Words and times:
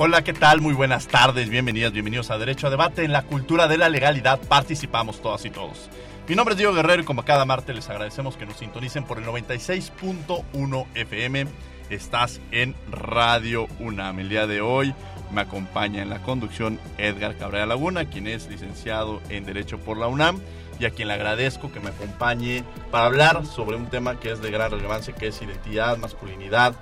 Hola, 0.00 0.22
¿qué 0.22 0.32
tal? 0.32 0.60
Muy 0.60 0.74
buenas 0.74 1.08
tardes, 1.08 1.48
bienvenidas, 1.48 1.92
bienvenidos 1.92 2.30
a 2.30 2.38
Derecho 2.38 2.68
a 2.68 2.70
Debate. 2.70 3.02
En 3.02 3.10
la 3.10 3.22
cultura 3.22 3.66
de 3.66 3.78
la 3.78 3.88
legalidad 3.88 4.38
participamos 4.38 5.20
todas 5.20 5.44
y 5.44 5.50
todos. 5.50 5.90
Mi 6.28 6.36
nombre 6.36 6.52
es 6.52 6.56
Diego 6.56 6.72
Guerrero 6.72 7.02
y 7.02 7.04
como 7.04 7.24
cada 7.24 7.44
martes 7.44 7.74
les 7.74 7.90
agradecemos 7.90 8.36
que 8.36 8.46
nos 8.46 8.58
sintonicen 8.58 9.02
por 9.02 9.18
el 9.18 9.24
96.1 9.24 10.86
FM. 10.94 11.48
Estás 11.90 12.40
en 12.52 12.76
Radio 12.92 13.66
UNAM. 13.80 14.20
El 14.20 14.28
día 14.28 14.46
de 14.46 14.60
hoy 14.60 14.94
me 15.32 15.40
acompaña 15.40 16.00
en 16.00 16.10
la 16.10 16.22
conducción 16.22 16.78
Edgar 16.96 17.36
Cabrera 17.36 17.66
Laguna, 17.66 18.04
quien 18.04 18.28
es 18.28 18.46
licenciado 18.48 19.20
en 19.30 19.46
Derecho 19.46 19.78
por 19.78 19.96
la 19.96 20.06
UNAM 20.06 20.40
y 20.78 20.84
a 20.84 20.90
quien 20.90 21.08
le 21.08 21.14
agradezco 21.14 21.72
que 21.72 21.80
me 21.80 21.88
acompañe 21.88 22.62
para 22.92 23.06
hablar 23.06 23.44
sobre 23.46 23.76
un 23.76 23.86
tema 23.86 24.20
que 24.20 24.30
es 24.30 24.40
de 24.40 24.52
gran 24.52 24.70
relevancia, 24.70 25.12
que 25.12 25.26
es 25.26 25.42
identidad, 25.42 25.98
masculinidad, 25.98 26.76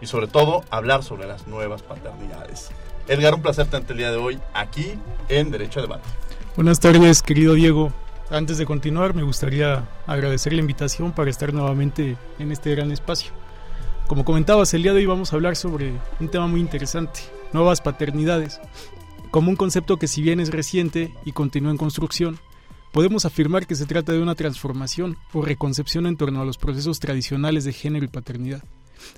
y 0.00 0.06
sobre 0.06 0.26
todo 0.26 0.64
hablar 0.70 1.02
sobre 1.02 1.26
las 1.26 1.46
nuevas 1.46 1.82
paternidades. 1.82 2.70
Edgar, 3.08 3.34
un 3.34 3.42
placer 3.42 3.66
tenerte 3.66 3.92
el 3.92 3.98
día 3.98 4.10
de 4.10 4.16
hoy 4.16 4.38
aquí 4.54 4.94
en 5.28 5.50
Derecho 5.50 5.80
a 5.80 5.82
Debate. 5.82 6.08
Buenas 6.56 6.80
tardes, 6.80 7.22
querido 7.22 7.54
Diego. 7.54 7.92
Antes 8.30 8.58
de 8.58 8.66
continuar, 8.66 9.14
me 9.14 9.22
gustaría 9.22 9.88
agradecer 10.06 10.52
la 10.52 10.60
invitación 10.60 11.12
para 11.12 11.30
estar 11.30 11.52
nuevamente 11.52 12.16
en 12.38 12.52
este 12.52 12.70
gran 12.70 12.92
espacio. 12.92 13.32
Como 14.06 14.24
comentabas, 14.24 14.72
el 14.74 14.82
día 14.82 14.92
de 14.92 14.98
hoy 14.98 15.06
vamos 15.06 15.32
a 15.32 15.36
hablar 15.36 15.56
sobre 15.56 15.92
un 16.20 16.28
tema 16.28 16.46
muy 16.46 16.60
interesante, 16.60 17.20
nuevas 17.52 17.80
paternidades. 17.80 18.60
Como 19.30 19.50
un 19.50 19.56
concepto 19.56 19.96
que 19.96 20.08
si 20.08 20.22
bien 20.22 20.40
es 20.40 20.50
reciente 20.50 21.12
y 21.24 21.32
continúa 21.32 21.70
en 21.70 21.76
construcción, 21.76 22.38
podemos 22.92 23.24
afirmar 23.24 23.66
que 23.66 23.76
se 23.76 23.86
trata 23.86 24.12
de 24.12 24.22
una 24.22 24.34
transformación 24.34 25.16
o 25.32 25.42
reconcepción 25.42 26.06
en 26.06 26.16
torno 26.16 26.40
a 26.40 26.44
los 26.44 26.58
procesos 26.58 27.00
tradicionales 27.00 27.64
de 27.64 27.72
género 27.72 28.04
y 28.04 28.08
paternidad 28.08 28.62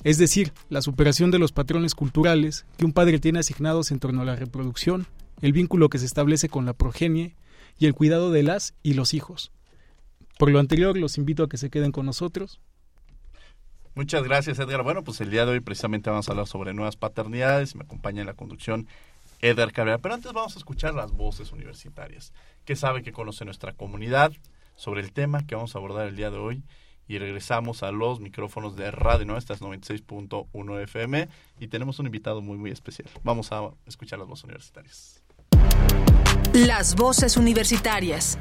es 0.04 0.18
decir, 0.18 0.52
la 0.68 0.82
superación 0.82 1.30
de 1.30 1.38
los 1.38 1.52
patrones 1.52 1.94
culturales 1.94 2.66
que 2.76 2.84
un 2.84 2.92
padre 2.92 3.18
tiene 3.18 3.40
asignados 3.40 3.90
en 3.90 3.98
torno 3.98 4.22
a 4.22 4.24
la 4.24 4.36
reproducción, 4.36 5.06
el 5.40 5.52
vínculo 5.52 5.88
que 5.88 5.98
se 5.98 6.06
establece 6.06 6.48
con 6.48 6.66
la 6.66 6.72
progenie 6.72 7.36
y 7.78 7.86
el 7.86 7.94
cuidado 7.94 8.30
de 8.30 8.42
las 8.42 8.74
y 8.82 8.94
los 8.94 9.14
hijos. 9.14 9.52
Por 10.38 10.50
lo 10.50 10.58
anterior, 10.58 10.96
los 10.96 11.18
invito 11.18 11.44
a 11.44 11.48
que 11.48 11.56
se 11.56 11.70
queden 11.70 11.92
con 11.92 12.06
nosotros. 12.06 12.60
Muchas 13.94 14.22
gracias, 14.22 14.58
Edgar. 14.58 14.82
Bueno, 14.82 15.04
pues 15.04 15.20
el 15.20 15.30
día 15.30 15.44
de 15.44 15.52
hoy 15.52 15.60
precisamente 15.60 16.08
vamos 16.08 16.28
a 16.28 16.32
hablar 16.32 16.46
sobre 16.46 16.72
nuevas 16.72 16.96
paternidades. 16.96 17.76
Me 17.76 17.84
acompaña 17.84 18.22
en 18.22 18.26
la 18.26 18.34
conducción 18.34 18.88
Edgar 19.42 19.72
Cabrera. 19.72 19.98
Pero 19.98 20.14
antes 20.14 20.32
vamos 20.32 20.56
a 20.56 20.58
escuchar 20.58 20.94
las 20.94 21.12
voces 21.12 21.52
universitarias. 21.52 22.32
¿Qué 22.64 22.74
sabe 22.74 23.02
que 23.02 23.12
conoce 23.12 23.44
nuestra 23.44 23.72
comunidad 23.72 24.32
sobre 24.76 25.02
el 25.02 25.12
tema 25.12 25.46
que 25.46 25.54
vamos 25.54 25.74
a 25.74 25.78
abordar 25.78 26.08
el 26.08 26.16
día 26.16 26.30
de 26.30 26.38
hoy? 26.38 26.62
Y 27.08 27.18
regresamos 27.18 27.82
a 27.82 27.92
los 27.92 28.20
micrófonos 28.20 28.76
de 28.76 28.90
Radio 28.90 29.26
Nuestras 29.26 29.60
96.1 29.60 30.82
FM 30.82 31.28
y 31.60 31.68
tenemos 31.68 31.98
un 31.98 32.06
invitado 32.06 32.40
muy 32.40 32.56
muy 32.56 32.70
especial. 32.70 33.08
Vamos 33.22 33.52
a 33.52 33.70
escuchar 33.86 34.18
las 34.18 34.28
voces 34.28 34.44
universitarias. 34.44 35.22
Las 36.52 36.94
voces 36.94 37.36
universitarias. 37.36 38.38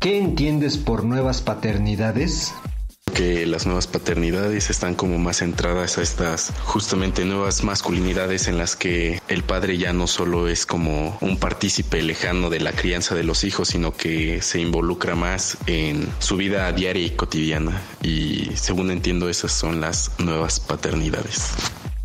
¿Qué 0.00 0.16
entiendes 0.16 0.78
por 0.78 1.04
nuevas 1.04 1.42
paternidades? 1.42 2.54
Que 3.10 3.46
las 3.46 3.66
nuevas 3.66 3.86
paternidades 3.86 4.70
están 4.70 4.94
como 4.94 5.18
más 5.18 5.38
centradas 5.38 5.98
a 5.98 6.02
estas 6.02 6.52
justamente 6.64 7.24
nuevas 7.24 7.64
masculinidades 7.64 8.48
en 8.48 8.58
las 8.58 8.76
que 8.76 9.20
el 9.28 9.42
padre 9.42 9.78
ya 9.78 9.92
no 9.92 10.06
solo 10.06 10.48
es 10.48 10.66
como 10.66 11.16
un 11.20 11.36
partícipe 11.36 12.02
lejano 12.02 12.50
de 12.50 12.60
la 12.60 12.72
crianza 12.72 13.14
de 13.14 13.24
los 13.24 13.44
hijos, 13.44 13.68
sino 13.68 13.92
que 13.92 14.42
se 14.42 14.60
involucra 14.60 15.14
más 15.14 15.58
en 15.66 16.08
su 16.18 16.36
vida 16.36 16.70
diaria 16.72 17.06
y 17.06 17.10
cotidiana. 17.10 17.80
Y 18.02 18.50
según 18.54 18.90
entiendo, 18.90 19.28
esas 19.28 19.52
son 19.52 19.80
las 19.80 20.10
nuevas 20.18 20.60
paternidades. 20.60 21.52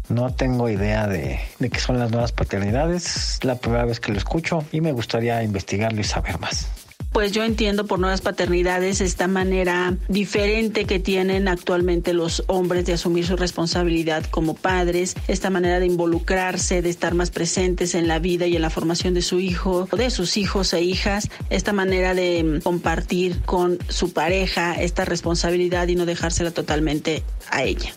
No 0.10 0.34
tengo 0.34 0.70
idea 0.70 1.08
de, 1.08 1.40
de, 1.60 1.70
qué 1.70 1.80
son 1.80 1.98
las 1.98 2.12
nuevas 2.12 2.32
paternidades. 2.32 3.16
Es 3.16 3.44
la 3.44 3.56
primera 3.56 3.86
vez 3.86 4.00
que 4.00 4.12
lo 4.12 4.18
escucho 4.18 4.64
y 4.72 4.82
me 4.82 4.92
gustaría 4.92 5.42
investigarlo 5.44 6.02
y 6.02 6.04
saber 6.04 6.40
más 6.40 6.68
pues 7.14 7.32
yo 7.32 7.44
entiendo 7.44 7.86
por 7.86 8.00
nuevas 8.00 8.22
paternidades 8.22 9.00
esta 9.00 9.28
manera 9.28 9.96
diferente 10.10 10.86
que 10.86 11.00
tienen 11.00 11.48
actualmente 11.48 12.14
los 12.14 12.44
hombres 12.48 12.86
de 12.86 12.94
asumir 12.94 13.26
su 13.26 13.36
responsabilidad 13.36 14.26
como 14.26 14.56
padres, 14.56 15.16
esta 15.28 15.52
manera 15.52 15.80
de 15.80 15.86
involucrarse, 15.86 16.82
de 16.82 16.90
estar 16.90 17.14
más 17.14 17.30
presentes 17.30 17.94
en 17.94 18.08
la 18.08 18.18
vida 18.18 18.48
y 18.48 18.56
en 18.56 18.64
la 18.64 18.72
formación 18.72 19.14
de 19.14 19.22
su 19.22 19.40
hijo, 19.40 19.88
de 19.96 20.10
sus 20.10 20.38
hijos 20.38 20.74
e 20.74 20.82
hijas, 20.82 21.30
esta 21.52 21.72
manera 21.72 22.16
de 22.16 22.60
compartir 22.64 23.42
con 23.42 23.78
su 23.90 24.12
pareja 24.12 24.74
esta 24.74 25.06
responsabilidad 25.06 25.88
y 25.88 25.96
no 25.96 26.06
dejársela 26.06 26.52
totalmente 26.52 27.24
a 27.50 27.64
ella. 27.64 27.94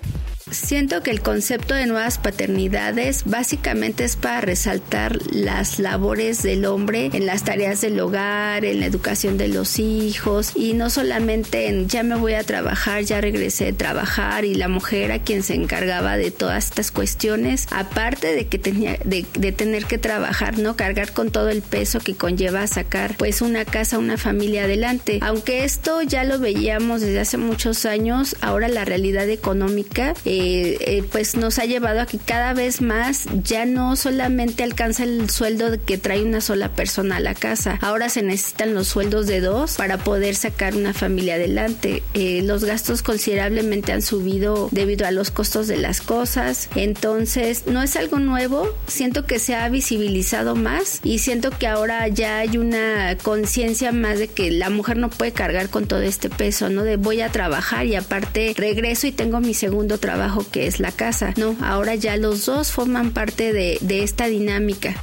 Siento 0.57 1.03
que 1.03 1.11
el 1.11 1.21
concepto 1.21 1.75
de 1.75 1.87
nuevas 1.87 2.19
paternidades 2.19 3.25
básicamente 3.27 4.05
es 4.05 4.17
para 4.17 4.41
resaltar 4.41 5.19
las 5.31 5.79
labores 5.79 6.43
del 6.43 6.65
hombre 6.65 7.11
en 7.13 7.27
las 7.27 7.45
tareas 7.45 7.83
del 7.83 8.01
hogar, 8.01 8.65
en 8.65 8.81
la 8.81 8.87
educación 8.87 9.37
de 9.37 9.49
los 9.49 9.79
hijos 9.79 10.53
y 10.57 10.73
no 10.73 10.89
solamente 10.89 11.69
en 11.69 11.89
ya 11.89 12.03
me 12.03 12.17
voy 12.17 12.33
a 12.35 12.43
trabajar, 12.43 13.03
ya 13.03 13.21
regresé 13.21 13.67
de 13.67 13.73
trabajar 13.75 14.45
y 14.45 14.55
la 14.55 14.69
mujer 14.69 15.13
a 15.13 15.21
quien 15.21 15.43
se 15.43 15.55
encargaba 15.55 16.17
de 16.17 16.31
todas 16.31 16.65
estas 16.65 16.91
cuestiones, 16.91 17.69
aparte 17.71 18.35
de 18.35 18.47
que 18.47 18.59
tenía 18.59 18.99
de, 19.05 19.27
de 19.39 19.53
tener 19.53 19.85
que 19.85 19.99
trabajar, 19.99 20.59
no 20.59 20.75
cargar 20.75 21.13
con 21.13 21.31
todo 21.31 21.51
el 21.51 21.63
peso 21.63 22.01
que 22.01 22.17
conlleva 22.17 22.67
sacar 22.67 23.17
pues 23.17 23.43
una 23.43 23.65
casa, 23.67 23.99
una 23.99 24.17
familia 24.17 24.65
adelante. 24.65 25.19
Aunque 25.23 25.65
esto 25.65 26.03
ya 26.03 26.25
lo 26.25 26.39
veíamos 26.39 27.03
desde 27.03 27.21
hace 27.21 27.37
muchos 27.37 27.85
años, 27.85 28.37
ahora 28.41 28.69
la 28.69 28.85
realidad 28.85 29.29
económica 29.29 30.15
eh, 30.25 30.46
eh, 30.47 31.05
pues 31.11 31.37
nos 31.37 31.59
ha 31.59 31.65
llevado 31.65 32.01
a 32.01 32.07
que 32.07 32.19
cada 32.19 32.55
vez 32.55 32.81
más 32.81 33.27
ya 33.43 33.67
no 33.67 33.97
solamente 33.97 34.63
alcanza 34.63 35.05
el 35.05 35.31
sueldo 35.31 35.67
que 35.85 35.99
trae 35.99 36.23
una 36.23 36.41
sola 36.41 36.71
persona 36.71 37.17
a 37.17 37.21
la 37.21 37.35
casa, 37.35 37.79
ahora 37.81 38.09
se 38.09 38.23
necesitan 38.23 38.75
los 38.75 38.89
sueldos 38.89 39.27
de 39.27 39.41
dos 39.41 39.77
para 39.77 39.99
poder 39.99 40.35
sacar 40.35 40.75
una 40.75 40.93
familia 40.93 41.35
adelante. 41.35 42.03
Eh, 42.15 42.43
los 42.43 42.65
gastos 42.65 43.03
considerablemente 43.03 43.93
han 43.93 44.03
subido 44.03 44.69
debido 44.73 45.07
a 45.07 45.11
los 45.11 45.31
costos 45.31 45.69
de 45.69 45.77
las 45.77 46.01
cosas, 46.01 46.69
entonces 46.75 47.65
no 47.67 47.83
es 47.83 47.97
algo 47.97 48.19
nuevo, 48.19 48.69
siento 48.87 49.27
que 49.27 49.39
se 49.39 49.55
ha 49.55 49.69
visibilizado 49.69 50.55
más 50.55 51.01
y 51.03 51.19
siento 51.19 51.51
que 51.51 51.67
ahora 51.67 52.09
ya 52.09 52.39
hay 52.39 52.59
una 52.59 53.17
conciencia 53.23 53.93
más 53.93 54.19
de 54.19 54.29
que 54.29 54.51
la 54.51 54.71
mujer 54.71 54.97
no 54.97 55.11
puede 55.11 55.33
cargar 55.33 55.71
con 55.71 55.87
todo 55.87 56.03
este 56.03 56.31
peso, 56.31 56.69
¿no? 56.69 56.85
De 56.85 56.97
voy 56.97 57.21
a 57.21 57.31
trabajar 57.31 57.87
y 57.87 57.95
aparte 57.95 58.55
regreso 58.57 59.07
y 59.07 59.13
tengo 59.13 59.41
mi 59.41 59.55
segundo 59.55 59.99
trabajo 59.99 60.26
que 60.51 60.67
es 60.67 60.81
la 60.81 60.93
casa. 60.93 61.33
No, 61.37 61.57
ahora 61.63 61.95
ya 61.95 62.17
los 62.17 62.47
dos 62.47 62.73
forman 62.73 63.13
parte 63.13 63.53
de, 63.53 63.79
de 63.81 64.03
esta 64.03 64.27
dinámica. 64.27 64.95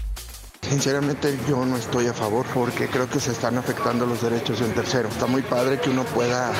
Sinceramente 0.69 1.37
yo 1.47 1.65
no 1.65 1.75
estoy 1.75 2.07
a 2.07 2.13
favor 2.13 2.45
porque 2.53 2.87
creo 2.87 3.09
que 3.09 3.19
se 3.19 3.31
están 3.31 3.57
afectando 3.57 4.05
los 4.05 4.21
derechos 4.21 4.59
del 4.61 4.73
tercero. 4.73 5.09
Está 5.09 5.27
muy 5.27 5.41
padre 5.41 5.79
que 5.79 5.89
uno 5.89 6.03
pueda 6.05 6.51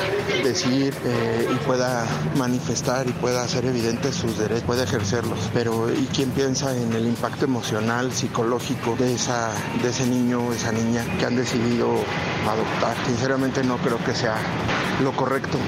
decir 0.42 0.94
eh, 1.04 1.48
y 1.50 1.54
pueda 1.66 2.06
manifestar 2.36 3.08
y 3.08 3.12
pueda 3.12 3.42
hacer 3.42 3.64
evidentes 3.64 4.14
sus 4.14 4.38
derechos, 4.38 4.64
puede 4.64 4.84
ejercerlos. 4.84 5.50
Pero 5.54 5.92
¿y 5.92 6.06
quién 6.14 6.30
piensa 6.30 6.76
en 6.76 6.92
el 6.92 7.06
impacto 7.06 7.46
emocional, 7.46 8.12
psicológico 8.12 8.94
de, 8.96 9.14
esa, 9.14 9.50
de 9.82 9.88
ese 9.88 10.06
niño 10.06 10.48
o 10.48 10.52
esa 10.52 10.70
niña 10.70 11.04
que 11.18 11.24
han 11.24 11.36
decidido 11.36 11.88
adoptar? 12.46 12.96
Sinceramente 13.06 13.64
no 13.64 13.78
creo 13.78 13.98
que 14.04 14.14
sea 14.14 14.36
lo 15.02 15.12
correcto. 15.16 15.58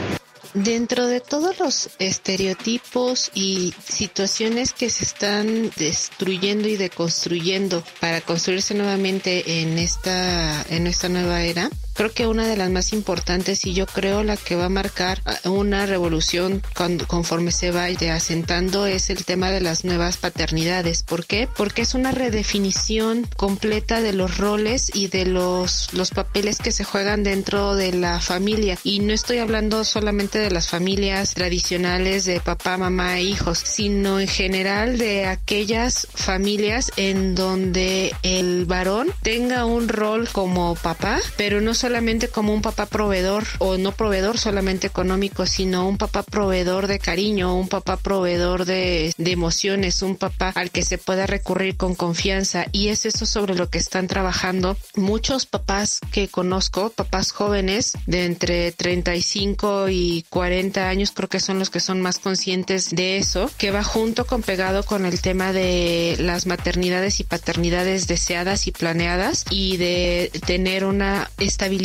Dentro 0.57 1.07
de 1.07 1.21
todos 1.21 1.59
los 1.59 1.91
estereotipos 1.99 3.31
y 3.35 3.75
situaciones 3.87 4.73
que 4.73 4.89
se 4.89 5.05
están 5.05 5.71
destruyendo 5.77 6.69
y 6.69 6.77
deconstruyendo 6.77 7.83
para 8.01 8.21
construirse 8.21 8.75
nuevamente 8.75 9.61
en 9.61 9.79
esta, 9.79 10.63
en 10.71 10.87
esta 10.87 11.09
nueva 11.09 11.43
era, 11.43 11.71
creo 11.97 12.13
que 12.13 12.27
una 12.27 12.47
de 12.47 12.57
las 12.57 12.71
más 12.71 12.93
importantes 12.93 13.65
y 13.65 13.73
yo 13.73 13.87
creo 13.87 14.23
la 14.23 14.37
que 14.37 14.55
va 14.55 14.67
a 14.67 14.69
marcar 14.69 15.21
una 15.45 15.87
revolución 15.87 16.63
cuando, 16.77 17.07
conforme 17.07 17.51
se 17.51 17.71
vaya 17.71 18.15
asentando 18.15 18.87
es 18.87 19.11
el 19.11 19.25
tema 19.25 19.51
de 19.51 19.61
las 19.61 19.85
nuevas 19.85 20.19
paternidades. 20.19 21.03
¿Por 21.03 21.25
qué? 21.25 21.49
Porque 21.57 21.83
es 21.83 21.95
una 21.95 22.13
redefinición 22.13 23.27
completa 23.37 24.03
de 24.03 24.13
los 24.13 24.37
roles 24.37 24.91
y 24.95 25.09
de 25.09 25.25
los, 25.25 25.93
los 25.95 26.11
papeles 26.11 26.59
que 26.59 26.73
se 26.73 26.85
juegan 26.85 27.23
dentro 27.23 27.75
de 27.75 27.93
la 27.93 28.21
familia. 28.21 28.79
Y 28.85 29.01
no 29.01 29.13
estoy 29.13 29.39
hablando 29.39 29.85
solamente 29.85 30.39
de 30.39 30.51
las 30.51 30.69
familias 30.69 31.35
tradicionales 31.35 32.25
de 32.25 32.41
papá, 32.41 32.77
mamá 32.77 33.19
e 33.19 33.23
hijos, 33.23 33.59
sino 33.59 34.21
en 34.21 34.29
general 34.29 34.99
de 34.99 35.27
aquellas 35.27 36.07
familias 36.15 36.93
en 36.97 37.35
donde 37.35 38.15
el 38.23 38.67
varón 38.67 39.09
tenga 39.23 39.65
un 39.65 39.89
rol 39.89 40.29
como 40.31 40.75
papá, 40.75 41.21
pero 41.37 41.61
no 41.61 41.73
solamente 41.73 41.86
como 42.33 42.53
un 42.53 42.63
papá 42.63 42.87
proveedor 42.87 43.45
o 43.59 43.79
no 43.79 43.93
proveedor 43.93 44.39
solamente 44.39 44.87
económico, 44.87 45.47
sino 45.47 45.89
un 45.89 45.99
papá 45.99 46.23
proveedor 46.23 46.89
de 46.89 46.99
cariño, 46.99 47.57
un 47.57 47.69
papá 47.69 47.97
proveedor 47.97 48.65
de, 48.65 49.15
de 49.17 49.31
emociones, 49.33 50.03
un 50.03 50.17
papá 50.17 50.53
al 50.55 50.71
que 50.71 50.83
se 50.83 50.99
pueda 50.99 51.27
recurrir 51.27 51.77
con 51.77 51.95
confianza. 51.95 52.67
Y 52.73 52.89
es 52.89 53.07
eso 53.07 53.25
sobre 53.25 53.55
lo 53.55 53.71
que 53.71 53.79
están 53.79 54.09
trabajando 54.09 54.77
muchos 54.97 55.47
papás 55.47 56.01
que 56.13 56.29
conozco, 56.29 56.91
papás 56.91 57.33
jóvenes 57.33 57.93
de 58.07 58.27
entre 58.27 58.73
35 58.73 59.89
y 59.89 60.25
40 60.29 60.89
años, 60.89 61.13
creo 61.13 61.29
que 61.29 61.41
son 61.41 61.59
los 61.59 61.71
que 61.71 61.81
son 61.81 62.03
más 62.03 62.19
conscientes 62.19 62.91
de 62.91 63.17
eso, 63.17 63.51
que 63.59 63.71
va 63.71 63.85
junto 63.85 64.27
con 64.27 64.43
pegado 64.43 64.83
con 64.83 65.07
el 65.07 65.21
tema 65.21 65.53
de 65.53 66.17
las 66.19 66.47
maternidades 66.47 67.21
y 67.21 67.25
paternidades 67.25 68.07
deseadas 68.07 68.67
y 68.67 68.73
planeadas 68.73 69.45
y 69.51 69.77
de 69.77 70.31
tener 70.47 70.85
una 70.85 71.31
estabilidad 71.39 71.76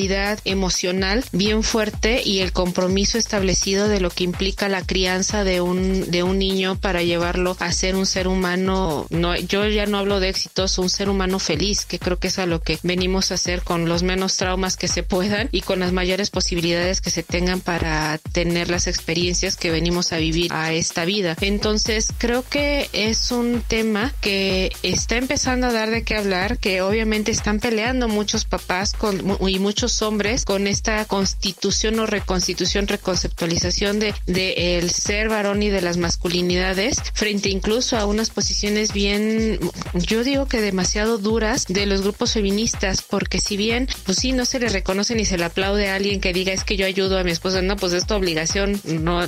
emocional 0.45 1.23
bien 1.31 1.63
fuerte 1.63 2.21
y 2.23 2.39
el 2.39 2.51
compromiso 2.51 3.17
establecido 3.17 3.87
de 3.87 3.99
lo 3.99 4.09
que 4.09 4.23
implica 4.23 4.69
la 4.69 4.85
crianza 4.85 5.43
de 5.43 5.61
un, 5.61 6.09
de 6.11 6.23
un 6.23 6.39
niño 6.39 6.77
para 6.79 7.03
llevarlo 7.03 7.55
a 7.59 7.71
ser 7.71 7.95
un 7.95 8.05
ser 8.05 8.27
humano, 8.27 9.07
no, 9.09 9.35
yo 9.35 9.67
ya 9.67 9.85
no 9.85 9.97
hablo 9.97 10.19
de 10.19 10.29
exitoso, 10.29 10.81
un 10.81 10.89
ser 10.89 11.09
humano 11.09 11.39
feliz, 11.39 11.85
que 11.85 11.99
creo 11.99 12.19
que 12.19 12.27
es 12.27 12.39
a 12.39 12.45
lo 12.45 12.61
que 12.61 12.79
venimos 12.83 13.31
a 13.31 13.35
hacer 13.35 13.63
con 13.63 13.87
los 13.87 14.03
menos 14.03 14.37
traumas 14.37 14.77
que 14.77 14.87
se 14.87 15.03
puedan 15.03 15.49
y 15.51 15.61
con 15.61 15.79
las 15.79 15.91
mayores 15.91 16.29
posibilidades 16.29 17.01
que 17.01 17.09
se 17.09 17.23
tengan 17.23 17.61
para 17.61 18.17
tener 18.31 18.69
las 18.69 18.87
experiencias 18.87 19.55
que 19.55 19.71
venimos 19.71 20.13
a 20.13 20.17
vivir 20.17 20.51
a 20.53 20.73
esta 20.73 21.05
vida. 21.05 21.35
Entonces, 21.41 22.07
creo 22.17 22.43
que 22.47 22.89
es 22.93 23.31
un 23.31 23.63
tema 23.67 24.13
que 24.21 24.71
está 24.83 25.17
empezando 25.17 25.67
a 25.67 25.73
dar 25.73 25.89
de 25.89 26.03
qué 26.03 26.15
hablar, 26.15 26.57
que 26.57 26.81
obviamente 26.81 27.31
están 27.31 27.59
peleando 27.59 28.07
muchos 28.07 28.45
papás 28.45 28.93
con, 28.93 29.37
y 29.47 29.59
muchos 29.59 29.80
hombres 30.01 30.45
con 30.45 30.67
esta 30.67 31.05
constitución 31.05 31.99
o 31.99 32.05
reconstitución, 32.05 32.87
reconceptualización 32.87 33.99
de, 33.99 34.13
de 34.27 34.77
el 34.77 34.89
ser 34.91 35.29
varón 35.29 35.63
y 35.63 35.69
de 35.69 35.81
las 35.81 35.97
masculinidades 35.97 37.01
frente 37.13 37.49
incluso 37.49 37.97
a 37.97 38.05
unas 38.05 38.29
posiciones 38.29 38.93
bien, 38.93 39.59
yo 39.93 40.23
digo 40.23 40.47
que 40.47 40.61
demasiado 40.61 41.17
duras 41.17 41.65
de 41.67 41.85
los 41.85 42.01
grupos 42.01 42.33
feministas, 42.33 43.01
porque 43.01 43.39
si 43.39 43.57
bien, 43.57 43.87
pues 44.05 44.19
sí, 44.19 44.31
no 44.31 44.45
se 44.45 44.59
le 44.59 44.69
reconoce 44.69 45.15
ni 45.15 45.25
se 45.25 45.37
le 45.37 45.45
aplaude 45.45 45.89
a 45.89 45.95
alguien 45.95 46.21
que 46.21 46.33
diga 46.33 46.53
es 46.53 46.63
que 46.63 46.77
yo 46.77 46.85
ayudo 46.85 47.17
a 47.17 47.23
mi 47.23 47.31
esposa, 47.31 47.61
no, 47.61 47.75
pues 47.75 47.93
es 47.93 48.05
tu 48.05 48.13
obligación, 48.13 48.79
no, 48.85 49.21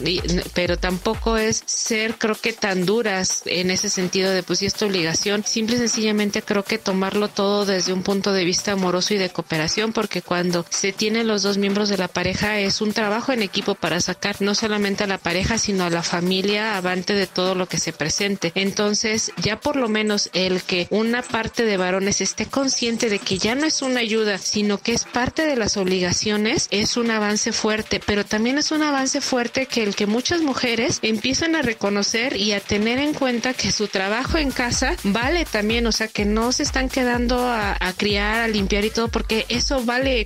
pero 0.54 0.78
tampoco 0.78 1.38
es 1.38 1.64
ser, 1.66 2.16
creo 2.16 2.36
que 2.36 2.54
tan 2.54 2.86
duras 2.86 3.44
en 3.46 3.72
ese 3.72 3.90
sentido 3.90 4.32
de 4.32 4.44
pues 4.44 4.60
sí 4.60 4.66
es 4.66 4.74
tu 4.74 4.86
obligación, 4.86 5.44
simple 5.46 5.76
y 5.76 5.80
sencillamente 5.80 6.42
creo 6.42 6.64
que 6.64 6.78
tomarlo 6.78 7.28
todo 7.28 7.66
desde 7.66 7.94
un 7.94 8.04
punto 8.04 8.34
de 8.34 8.44
vista 8.44 8.74
amoroso 8.74 9.14
y 9.14 9.18
de 9.18 9.30
cooperación, 9.30 9.94
porque 9.94 10.22
cuando 10.22 10.43
se 10.70 10.94
tienen 10.94 11.28
los 11.28 11.44
dos 11.44 11.58
miembros 11.58 11.90
de 11.90 11.98
la 11.98 12.08
pareja 12.08 12.60
es 12.60 12.82
un 12.82 12.94
trabajo 12.94 13.32
en 13.32 13.42
equipo 13.42 13.76
para 13.76 14.00
sacar 14.02 14.42
no 14.42 14.56
solamente 14.56 15.04
a 15.04 15.08
la 15.08 15.18
pareja 15.18 15.58
sino 15.58 15.84
a 15.84 15.90
la 15.90 16.04
familia 16.04 16.78
avante 16.78 17.14
de 17.14 17.28
todo 17.28 17.56
lo 17.56 17.68
que 17.68 17.80
se 17.80 17.94
presente. 17.94 18.52
Entonces 18.56 19.32
ya 19.42 19.60
por 19.60 19.76
lo 19.76 19.90
menos 19.90 20.30
el 20.34 20.62
que 20.62 20.88
una 20.90 21.22
parte 21.22 21.66
de 21.66 21.78
varones 21.78 22.22
esté 22.22 22.46
consciente 22.46 23.10
de 23.10 23.20
que 23.20 23.38
ya 23.38 23.56
no 23.56 23.66
es 23.66 23.82
una 23.82 24.00
ayuda 24.00 24.38
sino 24.38 24.78
que 24.78 24.94
es 24.94 25.06
parte 25.06 25.46
de 25.46 25.56
las 25.56 25.78
obligaciones 25.78 26.68
es 26.72 26.98
un 26.98 27.12
avance 27.12 27.52
fuerte, 27.52 28.02
pero 28.06 28.26
también 28.26 28.58
es 28.58 28.72
un 28.72 28.84
avance 28.84 29.22
fuerte 29.22 29.66
que 29.66 29.84
el 29.84 29.96
que 29.96 30.06
muchas 30.06 30.42
mujeres 30.42 31.00
empiezan 31.02 31.56
a 31.56 31.62
reconocer 31.62 32.38
y 32.38 32.54
a 32.54 32.60
tener 32.60 33.00
en 33.00 33.14
cuenta 33.14 33.54
que 33.54 33.72
su 33.72 33.88
trabajo 33.88 34.38
en 34.38 34.52
casa 34.52 34.96
vale 35.04 35.46
también, 35.46 35.86
o 35.88 35.92
sea 35.92 36.08
que 36.08 36.26
no 36.26 36.52
se 36.52 36.64
están 36.64 36.90
quedando 36.90 37.48
a, 37.48 37.78
criar, 37.98 38.42
a 38.42 38.48
limpiar 38.48 38.86
y 38.86 38.90
todo 38.90 39.08
porque 39.08 39.46
eso 39.50 39.84
vale 39.84 40.26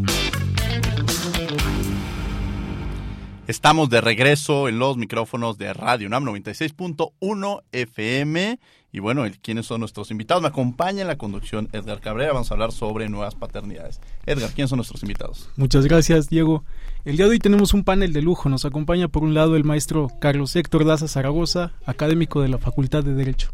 Estamos 3.51 3.89
de 3.89 3.99
regreso 3.99 4.69
en 4.69 4.79
los 4.79 4.95
micrófonos 4.95 5.57
de 5.57 5.73
Radio 5.73 6.07
NAM 6.07 6.23
96.1 6.23 7.63
FM. 7.73 8.59
Y 8.93 8.99
bueno, 8.99 9.25
¿quiénes 9.41 9.65
son 9.65 9.81
nuestros 9.81 10.09
invitados? 10.09 10.41
Me 10.41 10.47
acompaña 10.47 11.01
en 11.01 11.09
la 11.09 11.17
conducción 11.17 11.67
Edgar 11.73 11.99
Cabrera. 11.99 12.31
Vamos 12.31 12.49
a 12.49 12.53
hablar 12.53 12.71
sobre 12.71 13.09
nuevas 13.09 13.35
paternidades. 13.35 13.99
Edgar, 14.25 14.51
¿quiénes 14.51 14.69
son 14.69 14.77
nuestros 14.77 15.03
invitados? 15.03 15.49
Muchas 15.57 15.85
gracias, 15.85 16.29
Diego. 16.29 16.63
El 17.03 17.17
día 17.17 17.25
de 17.25 17.31
hoy 17.31 17.39
tenemos 17.39 17.73
un 17.73 17.83
panel 17.83 18.13
de 18.13 18.21
lujo. 18.21 18.47
Nos 18.47 18.63
acompaña 18.63 19.09
por 19.09 19.21
un 19.21 19.33
lado 19.33 19.57
el 19.57 19.65
maestro 19.65 20.07
Carlos 20.21 20.55
Héctor 20.55 20.85
Daza 20.85 21.09
Zaragoza, 21.09 21.73
académico 21.85 22.41
de 22.41 22.47
la 22.47 22.57
Facultad 22.57 23.03
de 23.03 23.15
Derecho. 23.15 23.51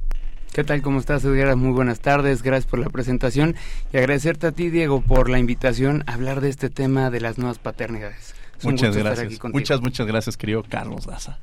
¿Qué 0.53 0.63
tal? 0.63 0.83
¿Cómo 0.83 0.99
estás, 0.99 1.25
Edgar? 1.25 1.55
Muy 1.55 1.71
buenas 1.71 2.01
tardes. 2.01 2.43
Gracias 2.43 2.69
por 2.69 2.77
la 2.77 2.91
presentación 2.91 3.55
y 3.91 3.97
agradecerte 3.97 4.45
a 4.45 4.51
ti, 4.51 4.69
Diego, 4.69 5.01
por 5.01 5.27
la 5.27 5.39
invitación 5.39 6.03
a 6.05 6.13
hablar 6.13 6.41
de 6.41 6.49
este 6.49 6.69
tema 6.69 7.09
de 7.09 7.19
las 7.19 7.39
nuevas 7.39 7.57
paternidades 7.57 8.35
muchas 8.63 8.95
gracias. 8.95 9.39
Muchas, 9.51 9.81
muchas 9.81 10.07
gracias, 10.07 10.37
querido 10.37 10.63
Carlos 10.63 11.05
Daza. 11.05 11.39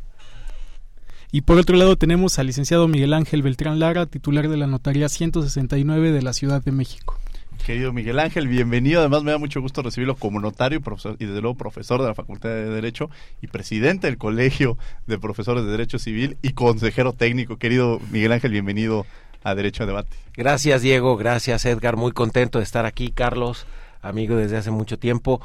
Y 1.34 1.40
por 1.40 1.58
otro 1.58 1.76
lado 1.76 1.96
tenemos 1.96 2.38
al 2.38 2.46
licenciado 2.46 2.86
Miguel 2.86 3.12
Ángel 3.12 3.42
Beltrán 3.42 3.80
Lara, 3.80 4.06
titular 4.06 4.48
de 4.48 4.56
la 4.56 4.68
Notaría 4.68 5.08
169 5.08 6.12
de 6.12 6.22
la 6.22 6.32
Ciudad 6.32 6.62
de 6.62 6.70
México. 6.70 7.18
Querido 7.66 7.92
Miguel 7.92 8.20
Ángel, 8.20 8.46
bienvenido. 8.46 9.00
Además, 9.00 9.24
me 9.24 9.32
da 9.32 9.38
mucho 9.38 9.60
gusto 9.60 9.82
recibirlo 9.82 10.14
como 10.14 10.38
notario 10.38 10.78
y, 10.78 10.80
profesor, 10.80 11.16
y 11.18 11.24
desde 11.24 11.40
luego 11.40 11.56
profesor 11.56 12.00
de 12.00 12.06
la 12.06 12.14
Facultad 12.14 12.50
de 12.50 12.68
Derecho 12.68 13.10
y 13.42 13.48
presidente 13.48 14.06
del 14.06 14.16
Colegio 14.16 14.78
de 15.08 15.18
Profesores 15.18 15.64
de 15.64 15.70
Derecho 15.72 15.98
Civil 15.98 16.36
y 16.40 16.50
consejero 16.50 17.14
técnico. 17.14 17.56
Querido 17.56 18.00
Miguel 18.12 18.30
Ángel, 18.30 18.52
bienvenido 18.52 19.04
a 19.42 19.56
Derecho 19.56 19.82
a 19.82 19.86
Debate. 19.86 20.16
Gracias, 20.36 20.82
Diego. 20.82 21.16
Gracias, 21.16 21.64
Edgar. 21.64 21.96
Muy 21.96 22.12
contento 22.12 22.58
de 22.58 22.64
estar 22.64 22.86
aquí, 22.86 23.10
Carlos 23.10 23.66
amigo 24.04 24.36
desde 24.36 24.56
hace 24.56 24.70
mucho 24.70 24.98
tiempo. 24.98 25.40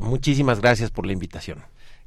Muchísimas 0.00 0.60
gracias 0.60 0.90
por 0.90 1.06
la 1.06 1.12
invitación. 1.12 1.58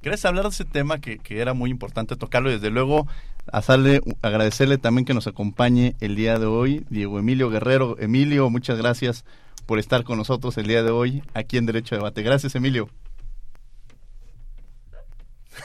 Gracias 0.01 0.25
hablar 0.25 0.43
de 0.43 0.49
ese 0.51 0.65
tema 0.65 0.99
que, 0.99 1.19
era 1.29 1.53
muy 1.53 1.69
importante 1.69 2.15
tocarlo 2.15 2.49
y 2.49 2.53
desde 2.53 2.69
luego 2.69 3.07
hacerle, 3.51 4.01
agradecerle 4.21 4.77
también 4.77 5.05
que 5.05 5.13
nos 5.13 5.27
acompañe 5.27 5.95
el 5.99 6.15
día 6.15 6.37
de 6.37 6.45
hoy, 6.45 6.85
Diego 6.89 7.19
Emilio 7.19 7.49
Guerrero. 7.49 7.97
Emilio, 7.99 8.49
muchas 8.49 8.77
gracias 8.77 9.25
por 9.65 9.79
estar 9.79 10.03
con 10.03 10.17
nosotros 10.17 10.57
el 10.57 10.67
día 10.67 10.83
de 10.83 10.91
hoy 10.91 11.23
aquí 11.33 11.57
en 11.57 11.65
Derecho 11.65 11.95
a 11.95 11.97
Debate. 11.97 12.21
Gracias, 12.21 12.55
Emilio. 12.55 12.89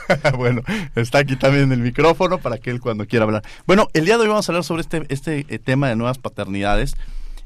bueno, 0.37 0.63
está 0.95 1.19
aquí 1.19 1.37
también 1.37 1.71
el 1.73 1.81
micrófono 1.81 2.39
para 2.39 2.59
que 2.59 2.71
él 2.71 2.81
cuando 2.81 3.07
quiera 3.07 3.25
hablar. 3.25 3.43
Bueno, 3.67 3.89
el 3.93 4.05
día 4.05 4.17
de 4.17 4.23
hoy 4.23 4.29
vamos 4.29 4.49
a 4.49 4.53
hablar 4.53 4.65
sobre 4.65 4.83
este, 4.83 5.05
este 5.09 5.47
eh, 5.49 5.59
tema 5.59 5.89
de 5.89 5.97
nuevas 5.97 6.19
paternidades. 6.19 6.95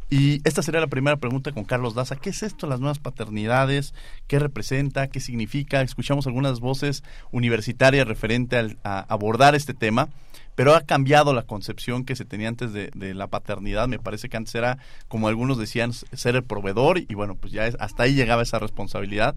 Y 0.09 0.41
esta 0.45 0.63
sería 0.63 0.81
la 0.81 0.87
primera 0.87 1.17
pregunta 1.17 1.51
con 1.51 1.65
Carlos 1.65 1.95
Daza. 1.95 2.17
¿Qué 2.17 2.31
es 2.31 2.45
esto, 2.45 2.69
las 2.69 2.79
nuevas 2.79 3.01
paternidades? 3.01 3.93
¿Qué 4.29 4.39
representa? 4.39 5.09
¿Qué 5.09 5.19
significa? 5.19 5.83
Escuchamos 5.83 6.27
algunas 6.29 6.61
voces 6.61 7.03
universitarias 7.33 8.07
referente 8.07 8.77
a 8.85 9.01
abordar 9.01 9.57
este 9.57 9.75
tema, 9.75 10.09
pero 10.55 10.77
ha 10.77 10.83
cambiado 10.83 11.35
la 11.35 11.43
concepción 11.43 12.05
que 12.05 12.15
se 12.15 12.25
tenía 12.25 12.49
antes 12.49 12.73
de, 12.73 13.15
la 13.15 13.27
paternidad. 13.27 13.89
Me 13.89 13.99
parece 13.99 14.29
que 14.29 14.37
antes 14.37 14.55
era, 14.55 14.79
como 15.09 15.27
algunos 15.27 15.59
decían, 15.59 15.93
ser 15.93 16.37
el 16.37 16.45
proveedor 16.45 16.99
y 16.99 17.15
bueno, 17.15 17.35
pues 17.35 17.53
ya 17.53 17.65
hasta 17.81 18.05
ahí 18.05 18.15
llegaba 18.15 18.43
esa 18.43 18.61
responsabilidad 18.61 19.35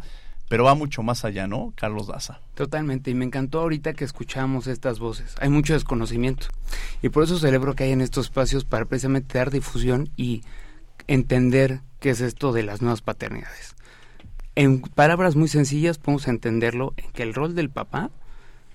pero 0.49 0.65
va 0.65 0.75
mucho 0.75 1.03
más 1.03 1.23
allá, 1.23 1.47
¿no, 1.47 1.71
Carlos 1.77 2.07
Daza? 2.07 2.41
Totalmente, 2.55 3.11
y 3.11 3.13
me 3.13 3.23
encantó 3.23 3.61
ahorita 3.61 3.93
que 3.93 4.03
escuchamos 4.03 4.67
estas 4.67 4.99
voces. 4.99 5.35
Hay 5.39 5.49
mucho 5.49 5.73
desconocimiento, 5.73 6.47
y 7.01 7.09
por 7.09 7.23
eso 7.23 7.39
celebro 7.39 7.75
que 7.75 7.89
en 7.89 8.01
estos 8.01 8.25
espacios 8.25 8.65
para 8.65 8.85
precisamente 8.85 9.37
dar 9.37 9.51
difusión 9.51 10.09
y 10.17 10.41
entender 11.07 11.81
qué 11.99 12.09
es 12.09 12.19
esto 12.19 12.51
de 12.51 12.63
las 12.63 12.81
nuevas 12.81 13.01
paternidades. 13.01 13.75
En 14.55 14.81
palabras 14.81 15.35
muy 15.35 15.47
sencillas 15.47 15.99
podemos 15.99 16.27
entenderlo 16.27 16.93
en 16.97 17.11
que 17.11 17.23
el 17.23 17.33
rol 17.33 17.55
del 17.55 17.69
papá 17.69 18.09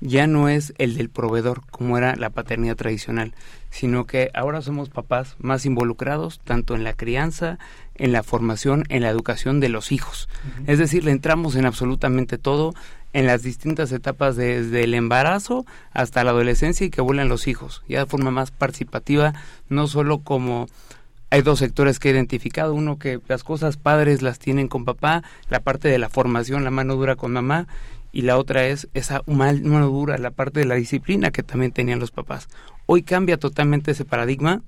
ya 0.04 0.26
no 0.26 0.50
es 0.50 0.74
el 0.76 0.96
del 0.96 1.08
proveedor 1.08 1.62
como 1.70 1.96
era 1.96 2.14
la 2.14 2.28
paternidad 2.28 2.76
tradicional, 2.76 3.34
sino 3.70 4.04
que 4.04 4.30
ahora 4.34 4.60
somos 4.60 4.90
papás 4.90 5.34
más 5.38 5.64
involucrados 5.64 6.40
tanto 6.44 6.74
en 6.74 6.84
la 6.84 6.92
crianza, 6.92 7.58
en 7.94 8.12
la 8.12 8.22
formación, 8.22 8.84
en 8.90 9.02
la 9.02 9.08
educación 9.08 9.60
de 9.60 9.70
los 9.70 9.92
hijos. 9.92 10.28
Es 10.66 10.78
decir, 10.78 11.04
le 11.04 11.10
entramos 11.10 11.56
en 11.56 11.64
absolutamente 11.64 12.36
todo, 12.36 12.74
en 13.14 13.26
las 13.26 13.42
distintas 13.42 13.92
etapas 13.92 14.36
desde 14.36 14.84
el 14.84 14.92
embarazo 14.92 15.64
hasta 15.92 16.22
la 16.22 16.32
adolescencia 16.32 16.86
y 16.86 16.90
que 16.90 17.00
vuelan 17.00 17.30
los 17.30 17.48
hijos, 17.48 17.82
ya 17.88 18.00
de 18.00 18.06
forma 18.06 18.30
más 18.30 18.50
participativa, 18.50 19.32
no 19.70 19.86
solo 19.86 20.18
como 20.18 20.66
hay 21.30 21.40
dos 21.40 21.60
sectores 21.60 21.98
que 21.98 22.10
he 22.10 22.12
identificado, 22.12 22.74
uno 22.74 22.98
que 22.98 23.20
las 23.26 23.42
cosas 23.42 23.78
padres 23.78 24.20
las 24.20 24.38
tienen 24.38 24.68
con 24.68 24.84
papá, 24.84 25.22
la 25.48 25.60
parte 25.60 25.88
de 25.88 25.98
la 25.98 26.10
formación, 26.10 26.62
la 26.62 26.70
mano 26.70 26.94
dura 26.94 27.16
con 27.16 27.32
mamá, 27.32 27.66
y 28.14 28.22
la 28.22 28.38
otra 28.38 28.68
es 28.68 28.88
esa 28.94 29.22
mano 29.26 29.88
dura, 29.88 30.16
la 30.18 30.30
parte 30.30 30.60
de 30.60 30.66
la 30.66 30.76
disciplina 30.76 31.32
que 31.32 31.42
también 31.42 31.72
tenían 31.72 31.98
los 31.98 32.12
papás. 32.12 32.48
Hoy 32.86 33.02
cambia 33.02 33.38
totalmente 33.38 33.90
ese 33.90 34.04
paradigma, 34.04 34.62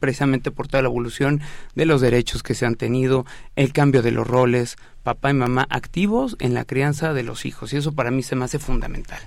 precisamente 0.00 0.50
por 0.50 0.66
toda 0.66 0.82
la 0.82 0.88
evolución 0.88 1.40
de 1.76 1.86
los 1.86 2.00
derechos 2.00 2.42
que 2.42 2.54
se 2.54 2.66
han 2.66 2.74
tenido, 2.74 3.24
el 3.54 3.72
cambio 3.72 4.02
de 4.02 4.10
los 4.10 4.26
roles, 4.26 4.76
papá 5.04 5.30
y 5.30 5.34
mamá 5.34 5.68
activos 5.70 6.34
en 6.40 6.54
la 6.54 6.64
crianza 6.64 7.12
de 7.12 7.22
los 7.22 7.46
hijos, 7.46 7.72
y 7.72 7.76
eso 7.76 7.92
para 7.92 8.10
mí 8.10 8.24
se 8.24 8.34
me 8.34 8.44
hace 8.46 8.58
fundamental. 8.58 9.20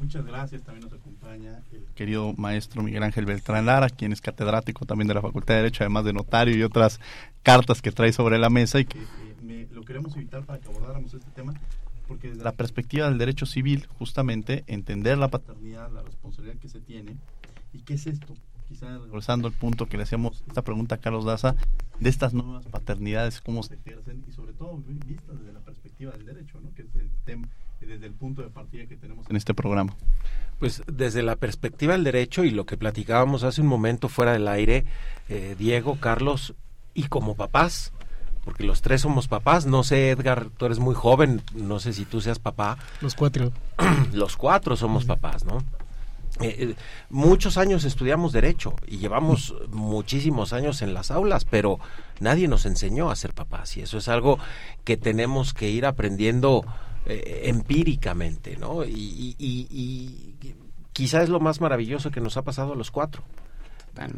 Muchas 0.00 0.24
gracias, 0.24 0.62
también 0.62 0.88
nos 0.88 0.98
acompaña 0.98 1.60
el 1.70 1.84
querido 1.94 2.32
maestro 2.38 2.82
Miguel 2.82 3.02
Ángel 3.02 3.26
Beltrán 3.26 3.66
Lara, 3.66 3.90
quien 3.90 4.14
es 4.14 4.22
catedrático 4.22 4.86
también 4.86 5.06
de 5.06 5.14
la 5.14 5.20
Facultad 5.20 5.52
de 5.52 5.60
Derecho, 5.60 5.84
además 5.84 6.06
de 6.06 6.14
notario 6.14 6.56
y 6.56 6.62
otras 6.62 6.98
cartas 7.42 7.82
que 7.82 7.92
trae 7.92 8.14
sobre 8.14 8.38
la 8.38 8.48
mesa 8.48 8.80
y 8.80 8.86
que 8.86 8.98
eh, 8.98 9.68
lo 9.70 9.82
queremos 9.82 10.16
invitar 10.16 10.44
para 10.44 10.58
que 10.58 10.68
abordáramos 10.68 11.12
este 11.12 11.30
tema 11.34 11.52
porque 12.06 12.30
desde 12.30 12.44
la 12.44 12.52
perspectiva 12.52 13.08
del 13.08 13.18
derecho 13.18 13.46
civil, 13.46 13.86
justamente 13.98 14.64
entender 14.66 15.18
la 15.18 15.28
paternidad, 15.28 15.90
la 15.90 16.02
responsabilidad 16.02 16.58
que 16.58 16.68
se 16.68 16.80
tiene, 16.80 17.16
y 17.72 17.80
qué 17.80 17.94
es 17.94 18.06
esto, 18.06 18.34
quizá 18.68 18.98
regresando 18.98 19.48
al 19.48 19.54
punto 19.54 19.86
que 19.86 19.96
le 19.96 20.02
hacíamos 20.02 20.42
esta 20.46 20.62
pregunta 20.62 20.96
a 20.96 20.98
Carlos 20.98 21.24
Daza, 21.24 21.54
de 22.00 22.10
estas 22.10 22.34
nuevas 22.34 22.66
paternidades, 22.66 23.40
cómo 23.40 23.62
se 23.62 23.74
ejercen, 23.74 24.24
y 24.28 24.32
sobre 24.32 24.52
todo 24.52 24.76
vistas 25.06 25.38
desde 25.38 25.52
la 25.52 25.60
perspectiva 25.60 26.12
del 26.12 26.26
derecho, 26.26 26.60
¿no? 26.60 26.74
que 26.74 26.82
es 26.82 26.94
el 26.96 27.10
tema 27.24 27.48
desde 27.86 28.06
el 28.06 28.12
punto 28.12 28.42
de 28.42 28.48
partida 28.48 28.86
que 28.86 28.96
tenemos 28.96 29.28
en 29.28 29.36
este 29.36 29.54
programa. 29.54 29.94
Pues 30.58 30.82
desde 30.86 31.22
la 31.22 31.36
perspectiva 31.36 31.94
del 31.94 32.04
derecho 32.04 32.44
y 32.44 32.50
lo 32.50 32.66
que 32.66 32.76
platicábamos 32.76 33.42
hace 33.42 33.60
un 33.60 33.66
momento 33.66 34.08
fuera 34.08 34.32
del 34.32 34.48
aire, 34.48 34.84
eh, 35.28 35.56
Diego, 35.58 35.96
Carlos, 35.98 36.54
y 36.94 37.04
como 37.04 37.34
papás, 37.34 37.92
porque 38.44 38.64
los 38.64 38.82
tres 38.82 39.02
somos 39.02 39.28
papás. 39.28 39.66
No 39.66 39.84
sé, 39.84 40.10
Edgar, 40.10 40.48
tú 40.56 40.66
eres 40.66 40.78
muy 40.78 40.94
joven, 40.94 41.42
no 41.54 41.78
sé 41.78 41.92
si 41.92 42.04
tú 42.04 42.20
seas 42.20 42.38
papá. 42.38 42.78
Los 43.00 43.14
cuatro. 43.14 43.52
los 44.12 44.36
cuatro 44.36 44.76
somos 44.76 45.04
papás, 45.04 45.44
¿no? 45.44 45.58
Eh, 46.40 46.56
eh, 46.58 46.74
muchos 47.10 47.58
años 47.58 47.84
estudiamos 47.84 48.32
derecho 48.32 48.74
y 48.86 48.96
llevamos 48.96 49.54
muchísimos 49.70 50.52
años 50.54 50.80
en 50.80 50.94
las 50.94 51.10
aulas, 51.10 51.44
pero 51.44 51.78
nadie 52.20 52.48
nos 52.48 52.64
enseñó 52.64 53.10
a 53.10 53.16
ser 53.16 53.34
papás 53.34 53.76
y 53.76 53.82
eso 53.82 53.98
es 53.98 54.08
algo 54.08 54.38
que 54.84 54.96
tenemos 54.96 55.52
que 55.52 55.68
ir 55.68 55.84
aprendiendo 55.84 56.64
eh, 57.04 57.42
empíricamente, 57.44 58.56
¿no? 58.56 58.84
Y, 58.84 59.36
y, 59.38 59.66
y, 59.68 60.64
quizá 60.94 61.22
es 61.22 61.28
lo 61.28 61.38
más 61.38 61.60
maravilloso 61.60 62.10
que 62.10 62.20
nos 62.20 62.36
ha 62.36 62.42
pasado 62.42 62.72
a 62.72 62.76
los 62.76 62.90
cuatro. 62.90 63.22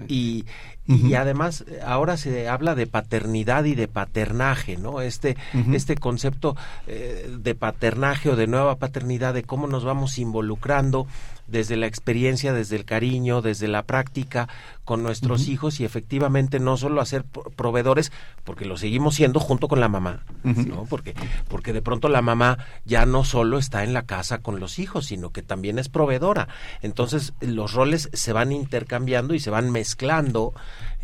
Y, 0.08 0.44
y 0.86 1.14
además 1.14 1.64
ahora 1.84 2.16
se 2.16 2.48
habla 2.48 2.74
de 2.74 2.86
paternidad 2.86 3.64
y 3.64 3.74
de 3.74 3.88
paternaje, 3.88 4.76
¿no? 4.76 5.00
Este, 5.00 5.36
este 5.72 5.96
concepto 5.96 6.56
eh, 6.86 7.30
de 7.38 7.54
paternaje 7.54 8.30
o 8.30 8.36
de 8.36 8.46
nueva 8.46 8.76
paternidad, 8.76 9.34
de 9.34 9.42
cómo 9.42 9.66
nos 9.66 9.84
vamos 9.84 10.18
involucrando 10.18 11.06
desde 11.46 11.76
la 11.76 11.86
experiencia, 11.86 12.52
desde 12.52 12.76
el 12.76 12.84
cariño, 12.84 13.42
desde 13.42 13.68
la 13.68 13.82
práctica 13.82 14.48
con 14.84 15.02
nuestros 15.02 15.48
hijos 15.48 15.80
y 15.80 15.84
efectivamente 15.84 16.60
no 16.60 16.76
solo 16.76 17.00
hacer 17.00 17.24
proveedores, 17.56 18.12
porque 18.44 18.66
lo 18.66 18.76
seguimos 18.76 19.14
siendo 19.14 19.40
junto 19.40 19.66
con 19.66 19.80
la 19.80 19.88
mamá, 19.88 20.24
¿no? 20.42 20.84
Porque, 20.84 21.14
porque 21.48 21.72
de 21.72 21.80
pronto 21.80 22.08
la 22.08 22.20
mamá 22.20 22.58
ya 22.84 23.06
no 23.06 23.24
solo 23.24 23.58
está 23.58 23.82
en 23.82 23.94
la 23.94 24.02
casa 24.02 24.38
con 24.38 24.60
los 24.60 24.78
hijos, 24.78 25.06
sino 25.06 25.30
que 25.30 25.42
también 25.42 25.78
es 25.78 25.88
proveedora. 25.88 26.48
Entonces 26.82 27.32
los 27.40 27.72
roles 27.72 28.10
se 28.12 28.32
van 28.32 28.52
intercambiando 28.52 29.34
y 29.34 29.40
se 29.40 29.50
van 29.50 29.70
mezclando 29.70 30.54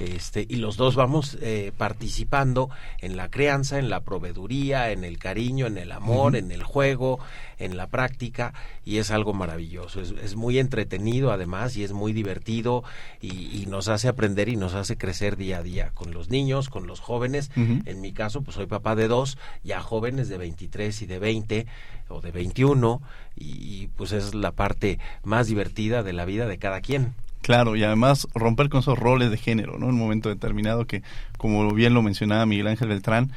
este, 0.00 0.47
y 0.49 0.56
los 0.56 0.76
dos 0.76 0.97
vamos 0.97 1.37
eh, 1.40 1.73
participando 1.76 2.70
en 3.00 3.16
la 3.16 3.30
crianza, 3.30 3.78
en 3.78 3.90
la 3.90 4.00
proveeduría, 4.00 4.90
en 4.90 5.04
el 5.04 5.18
cariño, 5.18 5.66
en 5.66 5.78
el 5.78 5.92
amor, 5.92 6.37
en 6.37 6.50
el 6.52 6.62
juego, 6.62 7.18
en 7.61 7.76
la 7.76 7.87
práctica, 7.87 8.52
y 8.85 8.99
es 8.99 9.11
algo 9.11 9.33
maravilloso. 9.33 10.00
Es, 10.00 10.35
muy 10.35 10.59
entretenido 10.59 11.31
además 11.31 11.76
y 11.76 11.85
es 11.85 11.93
muy 11.93 12.12
divertido 12.12 12.83
y, 13.21 13.67
nos 13.71 13.88
hace 13.88 14.09
aprender 14.09 14.49
y 14.49 14.57
nos 14.57 14.75
hace 14.75 14.97
crecer 14.97 15.37
día 15.37 15.59
a 15.59 15.62
día 15.62 15.90
con 15.95 16.12
los 16.12 16.29
niños, 16.29 16.69
con 16.69 16.88
los 16.88 16.99
jóvenes. 16.99 17.50
En 17.55 18.00
mi 18.00 18.12
caso, 18.12 18.43
pues 18.43 18.57
soy 18.57 18.67
papá 18.67 18.97
de 18.97 19.07
dos, 19.07 19.38
ya 19.62 19.81
jóvenes 19.81 20.29
de 20.29 20.38
23 20.38 21.02
y 21.02 21.07
de 21.07 21.19
20 21.19 21.67
o 22.09 22.21
de 22.21 22.33
21, 22.33 23.00
y 23.37 23.87
pues 23.88 24.11
es 24.11 24.35
la 24.35 24.50
parte 24.52 24.99
más 25.23 25.47
divertida 25.47 26.02
de 26.02 26.12
la 26.12 26.25
vida 26.25 26.47
de 26.47 26.59
cada 26.59 26.81
quien. 26.81 27.14
Claro, 27.43 27.76
y 27.76 27.85
además 27.85 28.26
romper 28.35 28.69
con 28.69 28.81
esos 28.81 28.99
roles 28.99 29.31
de 29.31 29.38
género, 29.38 29.79
¿no? 29.79 29.87
En 29.87 29.95
un 29.95 29.99
momento 29.99 30.29
determinado 30.29 30.87
que, 30.87 31.02
como 31.38 31.71
bien 31.73 31.95
lo 31.95 32.02
mencionaba 32.02 32.45
Miguel 32.45 32.67
Ángel 32.67 32.88
Beltrán, 32.88 33.33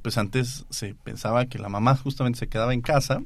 pues 0.00 0.18
antes 0.18 0.64
se 0.70 0.94
pensaba 0.94 1.46
que 1.46 1.58
la 1.58 1.68
mamá 1.68 1.96
justamente 1.96 2.38
se 2.38 2.48
quedaba 2.48 2.74
en 2.74 2.80
casa, 2.80 3.22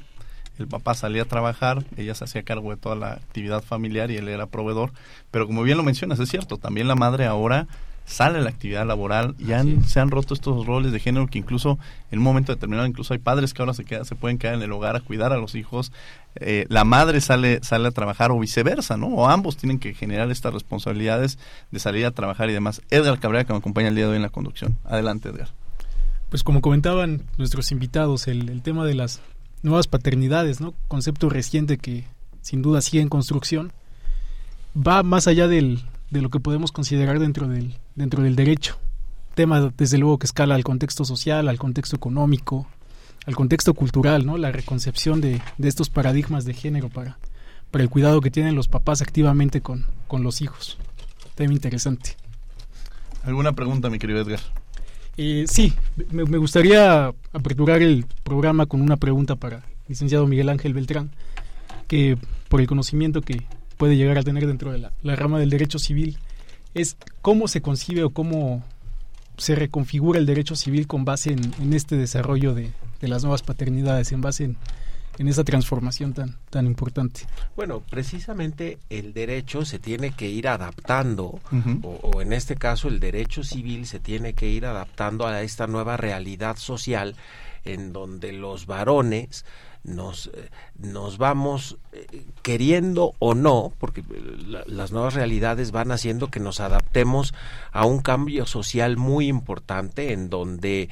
el 0.59 0.69
papá 0.69 0.95
salía 0.95 1.23
a 1.23 1.27
trabajar, 1.27 1.85
ella 1.97 2.15
se 2.15 2.25
hacía 2.25 2.43
cargo 2.43 2.71
de 2.71 2.77
toda 2.77 2.97
la 2.97 3.13
actividad 3.13 3.63
familiar 3.63 4.11
y 4.11 4.17
él 4.17 4.29
era 4.29 4.47
proveedor, 4.47 4.93
pero 5.31 5.47
como 5.47 5.63
bien 5.63 5.77
lo 5.77 5.83
mencionas, 5.83 6.19
es 6.19 6.29
cierto, 6.29 6.57
también 6.57 6.89
la 6.89 6.95
madre 6.95 7.27
ahora 7.27 7.67
sale 8.07 8.39
a 8.39 8.41
la 8.41 8.51
actividad 8.51 8.87
laboral 8.87 9.35
y 9.39 9.53
han, 9.53 9.85
se 9.85 10.01
han 10.01 10.11
roto 10.11 10.33
estos 10.33 10.65
roles 10.65 10.93
de 10.93 11.01
género 11.01 11.27
que 11.27 11.39
incluso 11.39 11.79
en 12.11 12.21
un 12.21 12.25
momento 12.25 12.55
determinado 12.55 12.87
incluso 12.87 13.13
hay 13.13 13.19
padres 13.19 13.53
que 13.53 13.61
ahora 13.61 13.75
se 13.75 13.85
quedan, 13.85 14.05
se 14.05 14.15
pueden 14.15 14.39
quedar 14.39 14.55
en 14.55 14.63
el 14.63 14.73
hogar 14.73 14.97
a 14.97 15.01
cuidar 15.01 15.33
a 15.33 15.37
los 15.37 15.57
hijos. 15.57 15.93
Eh, 16.37 16.67
la 16.69 16.85
madre 16.85 17.21
sale 17.21 17.59
sale 17.63 17.89
a 17.89 17.91
trabajar 17.91 18.31
o 18.31 18.39
viceversa 18.39 18.97
no 18.97 19.09
o 19.09 19.29
ambos 19.29 19.57
tienen 19.57 19.79
que 19.79 19.93
generar 19.93 20.31
estas 20.31 20.55
responsabilidades 20.55 21.39
de 21.71 21.81
salir 21.81 22.07
a 22.07 22.13
trabajar 22.13 22.49
y 22.49 22.53
demás. 22.53 22.81
Edgar 22.91 23.19
Cabrera 23.19 23.45
que 23.45 23.53
me 23.53 23.59
acompaña 23.59 23.89
el 23.89 23.97
día 23.97 24.05
de 24.05 24.11
hoy 24.13 24.17
en 24.17 24.23
la 24.23 24.31
conducción. 24.31 24.79
Adelante 24.85 25.29
Edgar. 25.29 25.49
Pues 26.29 26.45
como 26.45 26.61
comentaban 26.61 27.23
nuestros 27.39 27.73
invitados 27.73 28.29
el, 28.29 28.49
el 28.49 28.63
tema 28.63 28.85
de 28.85 28.95
las 28.95 29.21
nuevas 29.63 29.87
paternidades 29.87 30.61
no 30.61 30.75
concepto 30.89 31.29
reciente 31.29 31.79
que 31.79 32.05
sin 32.41 32.63
duda 32.63 32.81
sigue 32.81 33.03
en 33.03 33.09
construcción 33.09 33.73
va 34.77 35.03
más 35.03 35.27
allá 35.27 35.49
del, 35.49 35.83
de 36.11 36.23
lo 36.23 36.31
que 36.31 36.41
podemos 36.41 36.73
considerar 36.73 37.19
dentro 37.19 37.49
del, 37.49 37.75
dentro 37.95 38.23
del 38.23 38.37
derecho. 38.37 38.79
Tema, 39.35 39.73
desde 39.77 39.99
luego, 39.99 40.19
que 40.19 40.27
escala 40.27 40.55
al 40.55 40.65
contexto 40.65 41.05
social, 41.05 41.49
al 41.49 41.59
contexto 41.59 41.97
económico, 41.97 42.67
al 43.27 43.37
contexto 43.37 43.75
cultural, 43.75 44.25
¿no? 44.25 44.39
La 44.39 44.53
reconcepción 44.53 45.21
de, 45.21 45.43
de 45.59 45.69
estos 45.69 45.91
paradigmas 45.91 46.45
de 46.45 46.55
género 46.55 46.89
para, 46.89 47.19
para 47.71 47.85
el 47.85 47.91
cuidado 47.91 48.21
que 48.21 48.31
tienen 48.31 48.55
los 48.55 48.69
papás 48.69 49.03
activamente 49.03 49.61
con, 49.61 49.87
con 50.07 50.23
los 50.23 50.41
hijos. 50.41 50.79
Tema 51.35 51.53
interesante. 51.53 52.17
¿Alguna 53.25 53.53
pregunta, 53.53 53.91
mi 53.91 53.99
querido 53.99 54.21
Edgar? 54.21 54.41
Eh, 55.17 55.45
sí, 55.49 55.73
me, 56.11 56.39
gustaría 56.39 57.13
aperturar 57.33 57.83
el 57.83 58.05
programa 58.23 58.67
con 58.67 58.83
una 58.83 58.97
pregunta 58.97 59.37
para 59.37 59.59
el 59.59 59.63
licenciado 59.89 60.27
Miguel 60.27 60.49
Ángel 60.49 60.75
Beltrán, 60.75 61.11
que 61.89 62.19
por 62.49 62.61
el 62.61 62.67
conocimiento 62.67 63.23
que, 63.23 63.47
puede 63.77 63.97
llegar 63.97 64.19
a 64.19 64.23
tener 64.23 64.47
dentro 64.47 64.73
de 64.73 64.79
la, 64.79 65.17
rama 65.17 65.39
del 65.39 65.51
derecho 65.51 65.79
civil 65.79 66.19
es 66.75 66.97
cómo 67.23 67.49
se 67.49 67.63
concibe 67.63 68.05
o 68.05 68.11
cómo 68.11 68.63
se 69.39 69.55
reconfigura 69.55 70.19
el 70.19 70.27
derecho 70.27 70.57
civil 70.57 70.87
con 70.87 71.05
base 71.05 71.33
en, 71.33 71.73
este 71.73 71.97
desarrollo 71.97 72.55
de, 72.55 72.73
las 73.01 73.23
nuevas 73.23 73.43
paternidades, 73.43 74.13
en 74.13 74.21
base 74.21 74.45
en, 74.45 74.57
esa 75.19 75.45
transformación 75.45 76.13
tan, 76.13 76.37
tan 76.51 76.67
importante. 76.67 77.23
Bueno, 77.57 77.81
precisamente 77.81 78.79
el 78.91 79.13
derecho 79.13 79.65
se 79.65 79.79
tiene 79.79 80.13
que 80.13 80.29
ir 80.29 80.49
adaptando, 80.49 81.41
o, 81.83 81.89
o, 82.03 82.21
en 82.21 82.33
este 82.33 82.57
caso 82.57 82.89
el 82.89 83.01
derecho 83.01 83.43
civil 83.43 83.87
se 83.87 84.01
tiene 84.01 84.35
que 84.35 84.49
ir 84.49 84.67
adaptando 84.67 85.27
a 85.27 85.43
esta 85.43 85.67
nueva 85.67 85.97
realidad 85.97 86.57
social 86.57 87.17
en 87.65 87.93
donde 87.93 88.33
los 88.33 88.67
varones 88.67 89.45
nos, 89.87 90.27
eh, 90.35 90.51
nos 90.79 91.17
vamos 91.17 91.79
eh, 91.93 92.25
queriendo 92.43 93.15
o 93.19 93.35
no, 93.35 93.73
porque 93.79 94.03
las 94.67 94.93
nuevas 94.93 95.15
realidades 95.15 95.71
van 95.71 95.93
haciendo 95.93 96.29
que 96.29 96.41
nos 96.41 96.61
adaptemos 96.61 97.35
a 97.73 97.87
un 97.87 98.01
cambio 98.01 98.47
social 98.47 98.97
muy 98.97 99.29
importante 99.29 100.13
en 100.13 100.29
donde 100.29 100.91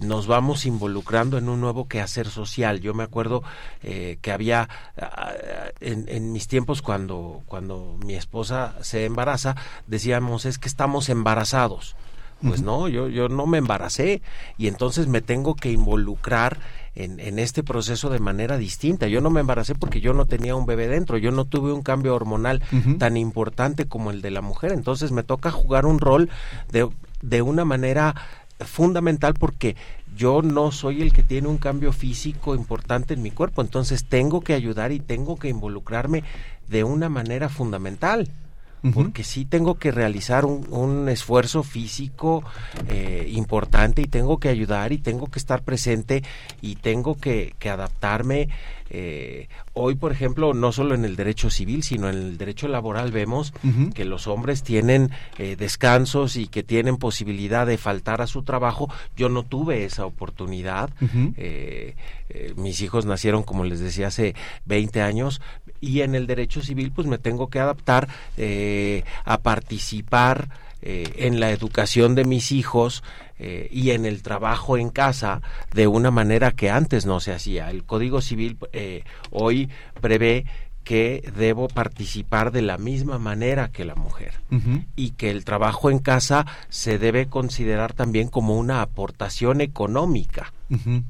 nos 0.00 0.26
vamos 0.26 0.66
involucrando 0.66 1.38
en 1.38 1.48
un 1.48 1.60
nuevo 1.60 1.88
quehacer 1.88 2.28
social. 2.28 2.80
Yo 2.80 2.94
me 2.94 3.04
acuerdo 3.04 3.42
que 3.80 4.32
había 4.32 4.68
ah, 5.00 5.32
en, 5.80 6.06
en, 6.08 6.32
mis 6.32 6.48
tiempos 6.48 6.82
cuando, 6.82 7.42
cuando 7.46 7.98
mi 8.04 8.14
esposa 8.14 8.74
se 8.80 9.04
embaraza, 9.04 9.54
decíamos 9.86 10.44
es 10.44 10.58
que 10.58 10.68
estamos 10.68 11.08
embarazados. 11.08 11.96
Pues 12.46 12.62
no, 12.62 12.88
yo, 12.88 13.08
yo 13.08 13.28
no 13.28 13.46
me 13.46 13.58
embaracé. 13.58 14.22
Y 14.58 14.68
entonces 14.68 15.06
me 15.06 15.20
tengo 15.20 15.54
que 15.54 15.72
involucrar 15.72 16.58
en, 16.94 17.18
en, 17.20 17.38
este 17.38 17.62
proceso 17.62 18.10
de 18.10 18.18
manera 18.18 18.56
distinta. 18.56 19.08
Yo 19.08 19.20
no 19.20 19.30
me 19.30 19.40
embaracé 19.40 19.74
porque 19.74 20.00
yo 20.00 20.12
no 20.14 20.26
tenía 20.26 20.54
un 20.54 20.66
bebé 20.66 20.88
dentro, 20.88 21.18
yo 21.18 21.30
no 21.30 21.44
tuve 21.44 21.72
un 21.72 21.82
cambio 21.82 22.14
hormonal 22.14 22.62
tan 22.98 23.16
importante 23.16 23.86
como 23.86 24.10
el 24.10 24.22
de 24.22 24.30
la 24.30 24.42
mujer, 24.42 24.72
entonces 24.72 25.10
me 25.10 25.22
toca 25.22 25.50
jugar 25.50 25.86
un 25.86 25.98
rol 25.98 26.30
de, 26.70 26.88
de 27.22 27.42
una 27.42 27.64
manera 27.64 28.14
fundamental 28.60 29.34
porque 29.34 29.76
yo 30.16 30.42
no 30.42 30.70
soy 30.70 31.02
el 31.02 31.12
que 31.12 31.24
tiene 31.24 31.48
un 31.48 31.58
cambio 31.58 31.92
físico 31.92 32.54
importante 32.54 33.14
en 33.14 33.22
mi 33.22 33.32
cuerpo, 33.32 33.62
entonces 33.62 34.04
tengo 34.04 34.40
que 34.42 34.54
ayudar 34.54 34.92
y 34.92 35.00
tengo 35.00 35.36
que 35.36 35.48
involucrarme 35.48 36.22
de 36.68 36.84
una 36.84 37.08
manera 37.08 37.48
fundamental 37.48 38.28
porque 38.92 39.24
sí 39.24 39.44
tengo 39.46 39.76
que 39.76 39.90
realizar 39.90 40.44
un, 40.44 41.08
esfuerzo 41.08 41.62
físico 41.62 42.44
eh, 42.88 43.26
importante 43.30 44.02
y 44.02 44.06
tengo 44.06 44.38
que 44.38 44.48
ayudar 44.48 44.92
y 44.92 44.98
tengo 44.98 45.26
que 45.26 45.38
estar 45.38 45.62
presente 45.62 46.22
y 46.60 46.76
tengo 46.76 47.16
que, 47.16 47.54
adaptarme. 47.64 48.48
Eh, 48.90 49.48
hoy, 49.72 49.94
por 49.94 50.12
ejemplo, 50.12 50.54
no 50.54 50.72
solo 50.72 50.94
en 50.94 51.04
el 51.04 51.16
derecho 51.16 51.50
civil, 51.50 51.82
sino 51.82 52.08
en 52.08 52.16
el 52.16 52.38
derecho 52.38 52.68
laboral 52.68 53.12
vemos 53.12 53.52
que 53.94 54.04
los 54.04 54.26
hombres 54.26 54.62
tienen 54.62 55.10
eh, 55.38 55.56
descansos 55.56 56.36
y 56.36 56.46
que 56.46 56.62
tienen 56.62 56.96
posibilidad 56.96 57.66
de 57.66 57.78
faltar 57.78 58.20
a 58.20 58.26
su 58.26 58.42
trabajo. 58.42 58.92
Yo 59.16 59.28
no 59.28 59.42
tuve 59.42 59.84
esa 59.84 60.06
oportunidad. 60.06 60.90
mis 62.56 62.80
hijos 62.80 63.06
nacieron, 63.06 63.42
como 63.42 63.64
les 63.64 63.80
decía, 63.80 64.08
hace 64.08 64.34
20 64.66 65.00
años, 65.02 65.40
y 65.84 66.00
en 66.00 66.14
el 66.14 66.26
derecho 66.26 66.62
civil 66.62 66.92
pues 66.92 67.06
me 67.06 67.18
tengo 67.18 67.48
que 67.48 67.60
adaptar 67.60 68.08
eh, 68.36 69.04
a 69.24 69.38
participar 69.38 70.48
eh, 70.86 71.14
en 71.16 71.40
la 71.40 71.50
educación 71.50 72.14
de 72.14 72.24
mis 72.24 72.52
hijos 72.52 73.02
eh, 73.38 73.68
y 73.70 73.92
en 73.92 74.04
el 74.04 74.22
trabajo 74.22 74.76
en 74.76 74.90
casa 74.90 75.40
de 75.72 75.86
una 75.86 76.10
manera 76.10 76.50
que 76.50 76.68
antes 76.68 77.06
no 77.06 77.20
se 77.20 77.32
hacía. 77.32 77.70
El 77.70 77.84
Código 77.84 78.20
Civil 78.20 78.58
hoy 79.30 79.70
prevé 80.02 80.44
que 80.84 81.32
debo 81.34 81.68
participar 81.68 82.52
de 82.52 82.60
la 82.60 82.76
misma 82.76 83.18
manera 83.18 83.70
que 83.72 83.86
la 83.86 83.94
mujer 83.94 84.34
y 84.94 85.12
que 85.12 85.30
el 85.30 85.46
trabajo 85.46 85.88
en 85.88 86.00
casa 86.00 86.44
se 86.68 86.98
debe 86.98 87.26
considerar 87.26 87.94
también 87.94 88.28
como 88.28 88.58
una 88.58 88.82
aportación 88.82 89.62
económica 89.62 90.52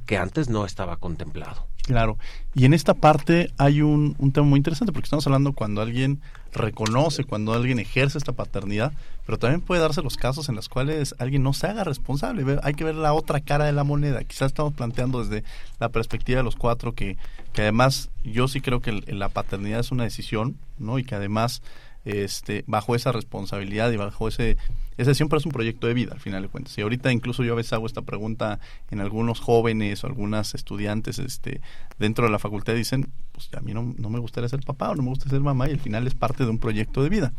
que 0.07 0.17
antes 0.17 0.49
no 0.49 0.65
estaba 0.65 0.99
contemplado. 0.99 1.67
Claro, 1.87 2.17
y 2.55 2.65
en 2.65 2.73
esta 2.73 2.95
parte 2.95 3.53
hay 3.59 3.83
un, 3.83 4.17
un, 4.19 4.33
tema 4.33 4.47
muy 4.47 4.57
interesante 4.57 4.91
porque 4.91 5.05
estamos 5.05 5.27
hablando 5.27 5.53
cuando 5.53 5.83
alguien 5.83 6.23
reconoce, 6.55 7.25
cuando 7.25 7.53
alguien 7.53 7.79
ejerce 7.79 8.17
esta 8.17 8.33
paternidad, 8.33 8.93
pero 9.27 9.39
también 9.39 9.61
puede 9.61 9.83
darse 9.83 10.01
los 10.01 10.17
casos 10.17 10.49
en 10.49 10.55
los 10.55 10.71
cuales 10.71 11.15
alguien 11.19 11.43
no 11.43 11.53
se 11.53 11.67
haga 11.67 11.85
responsable. 11.85 12.59
Hay 12.63 12.73
que 12.73 12.85
ver 12.85 12.95
la 12.95 13.13
otra 13.13 13.41
cara 13.41 13.67
de 13.67 13.73
la 13.73 13.85
moneda. 13.85 14.25
Quizás 14.25 14.47
estamos 14.47 14.73
planteando 14.73 15.23
desde 15.23 15.45
la 15.79 15.91
perspectiva 15.91 16.39
de 16.39 16.45
los 16.45 16.57
cuatro 16.57 16.93
que, 16.93 17.19
que 17.53 17.63
además 17.63 18.09
yo 18.23 18.49
sí 18.49 18.63
creo 18.63 18.81
que 18.81 18.93
la 18.93 19.29
paternidad 19.29 19.81
es 19.81 19.93
una 19.93 20.05
decisión, 20.05 20.57
¿no? 20.79 20.99
Y 20.99 21.05
que 21.05 21.15
además 21.15 21.61
este, 22.05 22.65
bajo 22.67 22.95
esa 22.95 23.13
responsabilidad 23.13 23.91
y 23.91 23.97
bajo 23.97 24.29
ese, 24.29 24.57
ese 24.97 25.15
siempre 25.15 25.39
es 25.39 25.47
un 25.47 25.53
proyecto 25.53 25.87
de 25.87 25.95
vida 25.95 26.13
al 26.13 26.21
final 26.21 26.43
de 26.43 26.49
cuentas. 26.49 26.77
Y 26.79 26.83
ahorita 26.83 27.13
incluso 27.13 27.43
yo 27.43 27.53
a 27.53 27.57
veces 27.57 27.73
hago 27.73 27.87
esta 27.87 28.03
pregunta 28.03 28.61
en 28.91 29.01
algunos 29.01 29.41
jóvenes 29.41 30.05
o 30.05 30.07
algunas 30.07 30.55
estudiantes 30.55 31.19
este, 31.19 31.61
dentro 31.99 32.27
de 32.27 32.31
la 32.31 32.39
facultad 32.39 32.75
dicen, 32.75 33.09
pues 33.33 33.49
a 33.57 33.61
mí 33.61 33.75
no, 33.75 33.95
no 33.97 34.11
me 34.11 34.19
gustaría 34.19 34.49
ser 34.49 34.61
papá 34.61 34.91
o 34.91 34.95
no 34.95 35.03
me 35.03 35.09
gusta 35.09 35.29
ser 35.29 35.41
mamá 35.41 35.69
y 35.69 35.73
al 35.73 35.81
final 35.81 36.07
es 36.07 36.15
parte 36.15 36.45
de 36.45 36.51
un 36.51 36.59
proyecto 36.59 37.03
de 37.03 37.09
vida. 37.09 37.33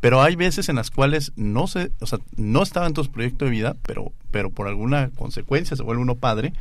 Pero 0.00 0.20
hay 0.20 0.34
veces 0.34 0.68
en 0.68 0.74
las 0.74 0.90
cuales 0.90 1.32
no 1.36 1.68
se, 1.68 1.92
o 2.00 2.06
sea, 2.06 2.18
no 2.36 2.62
estaba 2.62 2.88
en 2.88 2.92
tu 2.92 3.04
proyecto 3.04 3.44
de 3.44 3.52
vida, 3.52 3.76
pero, 3.86 4.12
pero 4.32 4.50
por 4.50 4.66
alguna 4.66 5.10
consecuencia 5.10 5.76
se 5.76 5.82
vuelve 5.84 6.02
uno 6.02 6.16
padre 6.16 6.52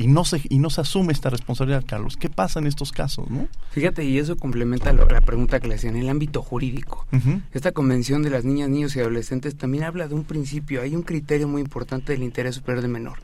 y 0.00 0.06
no 0.06 0.24
se 0.24 0.40
y 0.48 0.60
no 0.60 0.70
se 0.70 0.80
asume 0.80 1.12
esta 1.12 1.28
responsabilidad, 1.28 1.84
Carlos. 1.86 2.16
¿Qué 2.16 2.30
pasa 2.30 2.58
en 2.58 2.66
estos 2.66 2.90
casos, 2.90 3.28
no? 3.28 3.48
Fíjate, 3.70 4.02
y 4.02 4.18
eso 4.18 4.38
complementa 4.38 4.94
la 4.94 5.20
pregunta 5.20 5.60
que 5.60 5.68
le 5.68 5.74
hacían 5.74 5.94
en 5.96 6.04
el 6.04 6.08
ámbito 6.08 6.40
jurídico. 6.40 7.06
Esta 7.52 7.72
convención 7.72 8.22
de 8.22 8.30
las 8.30 8.46
niñas, 8.46 8.70
niños 8.70 8.96
y 8.96 9.00
adolescentes 9.00 9.56
también 9.56 9.84
habla 9.84 10.08
de 10.08 10.14
un 10.14 10.24
principio, 10.24 10.80
hay 10.80 10.96
un 10.96 11.02
criterio 11.02 11.48
muy 11.48 11.60
importante 11.60 12.14
del 12.14 12.22
interés 12.22 12.54
superior 12.54 12.80
del 12.80 12.90
menor, 12.90 13.18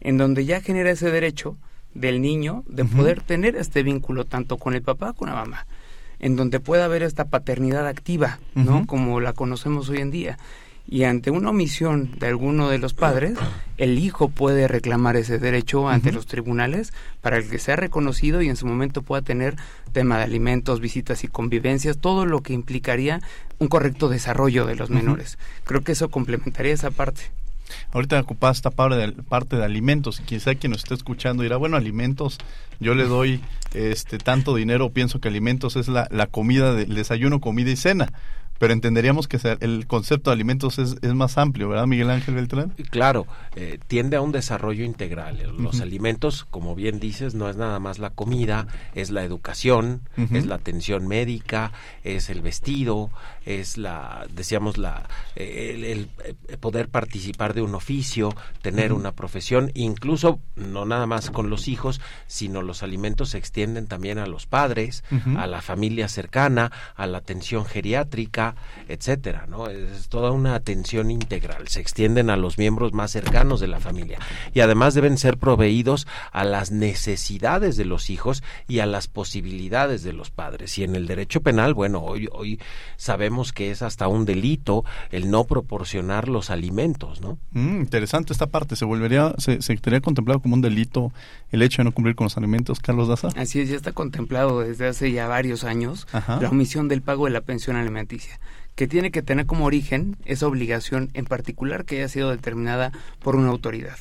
en 0.00 0.18
donde 0.18 0.44
ya 0.44 0.60
genera 0.60 0.90
ese 0.90 1.12
derecho 1.12 1.56
del 1.94 2.20
niño 2.20 2.64
de 2.66 2.84
poder 2.84 3.22
tener 3.22 3.54
este 3.54 3.84
vínculo 3.84 4.24
tanto 4.24 4.56
con 4.56 4.74
el 4.74 4.82
papá 4.82 5.12
como 5.12 5.18
con 5.18 5.28
la 5.28 5.36
mamá, 5.36 5.66
en 6.18 6.34
donde 6.34 6.58
pueda 6.58 6.86
haber 6.86 7.04
esta 7.04 7.26
paternidad 7.26 7.86
activa, 7.86 8.40
¿no? 8.56 8.84
Como 8.88 9.20
la 9.20 9.32
conocemos 9.32 9.88
hoy 9.90 9.98
en 9.98 10.10
día 10.10 10.38
y 10.88 11.04
ante 11.04 11.30
una 11.30 11.50
omisión 11.50 12.10
de 12.18 12.28
alguno 12.28 12.68
de 12.68 12.78
los 12.78 12.94
padres, 12.94 13.36
el 13.76 13.98
hijo 13.98 14.28
puede 14.28 14.68
reclamar 14.68 15.16
ese 15.16 15.38
derecho 15.38 15.88
ante 15.88 16.12
los 16.12 16.26
tribunales 16.26 16.92
para 17.20 17.38
el 17.38 17.48
que 17.48 17.58
sea 17.58 17.76
reconocido 17.76 18.40
y 18.40 18.48
en 18.48 18.56
su 18.56 18.66
momento 18.66 19.02
pueda 19.02 19.22
tener 19.22 19.56
tema 19.92 20.18
de 20.18 20.24
alimentos, 20.24 20.80
visitas 20.80 21.24
y 21.24 21.28
convivencias, 21.28 21.98
todo 21.98 22.24
lo 22.24 22.40
que 22.42 22.52
implicaría 22.52 23.20
un 23.58 23.68
correcto 23.68 24.08
desarrollo 24.08 24.64
de 24.66 24.76
los 24.76 24.90
menores. 24.90 25.38
Creo 25.64 25.82
que 25.82 25.92
eso 25.92 26.08
complementaría 26.08 26.72
esa 26.72 26.90
parte. 26.90 27.22
Ahorita 27.92 28.20
ocupas 28.20 28.58
esta 28.58 28.70
parte 28.70 28.96
de, 28.96 29.12
parte 29.12 29.56
de 29.56 29.64
alimentos. 29.64 30.20
Quizá 30.20 30.54
quien 30.54 30.70
nos 30.70 30.84
esté 30.84 30.94
escuchando 30.94 31.42
dirá, 31.42 31.56
bueno, 31.56 31.76
alimentos, 31.76 32.38
yo 32.78 32.94
le 32.94 33.04
doy 33.04 33.40
este 33.74 34.18
tanto 34.18 34.54
dinero, 34.54 34.90
pienso 34.90 35.20
que 35.20 35.26
alimentos 35.26 35.74
es 35.74 35.88
la, 35.88 36.06
la 36.12 36.28
comida, 36.28 36.74
del 36.74 36.94
desayuno, 36.94 37.40
comida 37.40 37.72
y 37.72 37.76
cena 37.76 38.12
pero 38.58 38.72
entenderíamos 38.72 39.28
que 39.28 39.38
el 39.60 39.86
concepto 39.86 40.30
de 40.30 40.34
alimentos 40.34 40.78
es, 40.78 40.96
es, 41.02 41.14
más 41.14 41.38
amplio, 41.38 41.68
¿verdad, 41.68 41.86
Miguel 41.86 42.10
Ángel 42.10 42.34
Beltrán? 42.34 42.70
Claro, 42.90 43.26
eh, 43.54 43.78
tiende 43.86 44.16
a 44.16 44.20
un 44.20 44.32
desarrollo 44.32 44.84
integral. 44.84 45.54
Los 45.58 45.80
alimentos, 45.80 46.46
como 46.50 46.74
bien 46.74 47.00
dices, 47.00 47.34
no 47.34 47.48
es 47.48 47.56
nada 47.56 47.78
más 47.78 47.98
la 47.98 48.10
comida, 48.10 48.66
es 48.94 49.10
la 49.10 49.24
educación, 49.24 50.02
es 50.32 50.46
la 50.46 50.56
atención 50.56 51.06
médica, 51.06 51.72
es 52.04 52.30
el 52.30 52.40
vestido, 52.40 53.10
es 53.44 53.78
la, 53.78 54.26
decíamos, 54.32 54.78
la, 54.78 55.08
el, 55.34 56.08
eh, 56.24 56.34
poder 56.58 56.88
participar 56.88 57.54
de 57.54 57.62
un 57.62 57.74
oficio, 57.74 58.34
tener 58.62 58.92
una 58.92 59.12
profesión, 59.12 59.70
incluso 59.74 60.40
no 60.56 60.84
nada 60.84 61.06
más 61.06 61.30
con 61.30 61.50
los 61.50 61.68
hijos, 61.68 62.00
sino 62.26 62.62
los 62.62 62.82
alimentos 62.82 63.30
se 63.30 63.38
extienden 63.38 63.86
también 63.86 64.18
a 64.18 64.26
los 64.26 64.46
padres, 64.46 65.04
a 65.36 65.46
la 65.46 65.62
familia 65.62 66.08
cercana, 66.08 66.72
a 66.94 67.06
la 67.06 67.18
atención 67.18 67.64
geriátrica, 67.64 68.45
etcétera, 68.88 69.46
¿no? 69.48 69.68
Es 69.68 70.08
toda 70.08 70.30
una 70.30 70.54
atención 70.54 71.10
integral, 71.10 71.68
se 71.68 71.80
extienden 71.80 72.30
a 72.30 72.36
los 72.36 72.58
miembros 72.58 72.92
más 72.92 73.10
cercanos 73.10 73.60
de 73.60 73.68
la 73.68 73.80
familia 73.80 74.18
y 74.52 74.60
además 74.60 74.94
deben 74.94 75.18
ser 75.18 75.38
proveídos 75.38 76.06
a 76.32 76.44
las 76.44 76.70
necesidades 76.70 77.76
de 77.76 77.84
los 77.84 78.10
hijos 78.10 78.42
y 78.68 78.80
a 78.80 78.86
las 78.86 79.08
posibilidades 79.08 80.02
de 80.02 80.12
los 80.12 80.30
padres. 80.30 80.78
Y 80.78 80.84
en 80.84 80.94
el 80.96 81.06
derecho 81.06 81.40
penal, 81.40 81.74
bueno, 81.74 82.00
hoy 82.00 82.28
hoy 82.32 82.60
sabemos 82.96 83.52
que 83.52 83.70
es 83.70 83.82
hasta 83.82 84.08
un 84.08 84.24
delito 84.24 84.84
el 85.10 85.30
no 85.30 85.44
proporcionar 85.44 86.28
los 86.28 86.50
alimentos, 86.50 87.20
¿no? 87.20 87.38
Mm, 87.52 87.80
interesante 87.80 88.32
esta 88.32 88.46
parte. 88.46 88.76
¿Se 88.76 88.84
volvería, 88.84 89.34
se, 89.38 89.62
se 89.62 89.72
estaría 89.72 90.00
contemplado 90.00 90.40
como 90.40 90.54
un 90.54 90.60
delito 90.60 91.12
el 91.50 91.62
hecho 91.62 91.82
de 91.82 91.84
no 91.84 91.92
cumplir 91.92 92.14
con 92.14 92.26
los 92.26 92.36
alimentos, 92.36 92.80
Carlos 92.80 93.08
Daza? 93.08 93.28
Así 93.36 93.60
es, 93.60 93.68
ya 93.68 93.76
está 93.76 93.92
contemplado 93.92 94.60
desde 94.60 94.88
hace 94.88 95.12
ya 95.12 95.28
varios 95.28 95.64
años 95.64 96.06
la 96.12 96.48
omisión 96.48 96.88
del 96.88 97.02
pago 97.02 97.26
de 97.26 97.30
la 97.30 97.40
pensión 97.40 97.76
alimenticia 97.76 98.35
que 98.76 98.86
tiene 98.86 99.10
que 99.10 99.22
tener 99.22 99.46
como 99.46 99.64
origen 99.64 100.16
esa 100.24 100.46
obligación 100.46 101.10
en 101.14 101.24
particular 101.24 101.84
que 101.84 101.96
haya 101.96 102.08
sido 102.08 102.30
determinada 102.30 102.92
por 103.20 103.34
una 103.34 103.48
autoridad. 103.48 103.96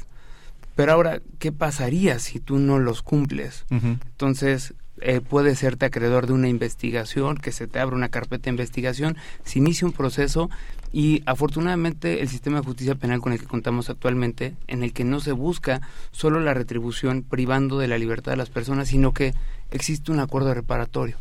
Pero 0.76 0.92
ahora, 0.92 1.22
¿qué 1.40 1.52
pasaría 1.52 2.20
si 2.20 2.40
tú 2.40 2.60
no 2.60 2.78
los 2.78 3.02
cumples? 3.02 3.66
Entonces, 3.72 4.76
eh, 5.02 5.22
puede 5.22 5.56
serte 5.56 5.86
acreedor 5.86 6.28
de 6.28 6.34
una 6.34 6.50
investigación, 6.50 7.38
que 7.38 7.52
se 7.52 7.68
te 7.68 7.80
abra 7.80 7.96
una 7.96 8.10
carpeta 8.10 8.46
de 8.46 8.52
investigación, 8.52 9.18
se 9.44 9.60
inicia 9.60 9.88
un 9.88 9.94
proceso 9.94 10.50
y 10.94 11.22
afortunadamente 11.26 12.22
el 12.22 12.30
sistema 12.30 12.60
de 12.60 12.66
justicia 12.66 12.96
penal 12.96 13.20
con 13.20 13.34
el 13.34 13.40
que 13.40 13.46
contamos 13.46 13.90
actualmente, 13.90 14.56
en 14.68 14.84
el 14.84 14.94
que 14.94 15.04
no 15.04 15.20
se 15.20 15.34
busca 15.34 15.82
solo 16.12 16.40
la 16.40 16.54
retribución 16.54 17.24
privando 17.24 17.80
de 17.80 17.88
la 17.90 17.98
libertad 17.98 18.32
de 18.32 18.38
las 18.38 18.50
personas, 18.50 18.90
sino 18.90 19.14
que 19.14 19.34
existe 19.72 20.12
un 20.12 20.20
acuerdo 20.20 20.54
reparatorio, 20.54 21.18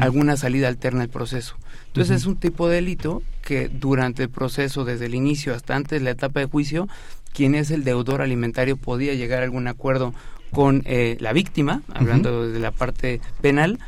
alguna 0.00 0.36
salida 0.36 0.68
alterna 0.68 1.02
al 1.02 1.08
proceso. 1.08 1.56
Entonces 1.86 2.16
es 2.16 2.26
un 2.26 2.36
tipo 2.36 2.68
de 2.68 2.76
delito 2.76 3.22
que 3.42 3.68
durante 3.68 4.24
el 4.24 4.28
proceso, 4.28 4.84
desde 4.84 5.06
el 5.06 5.14
inicio 5.14 5.54
hasta 5.54 5.74
antes 5.74 5.98
de 5.98 6.04
la 6.04 6.10
etapa 6.10 6.40
de 6.40 6.46
juicio, 6.46 6.88
quien 7.32 7.54
es 7.54 7.70
el 7.70 7.84
deudor 7.84 8.20
alimentario 8.20 8.76
podía 8.76 9.14
llegar 9.14 9.40
a 9.40 9.44
algún 9.44 9.68
acuerdo 9.68 10.14
con 10.50 10.82
eh, 10.86 11.16
la 11.20 11.32
víctima, 11.32 11.82
hablando 11.94 12.46
desde 12.46 12.60
la 12.60 12.70
parte 12.70 13.20
penal, 13.40 13.78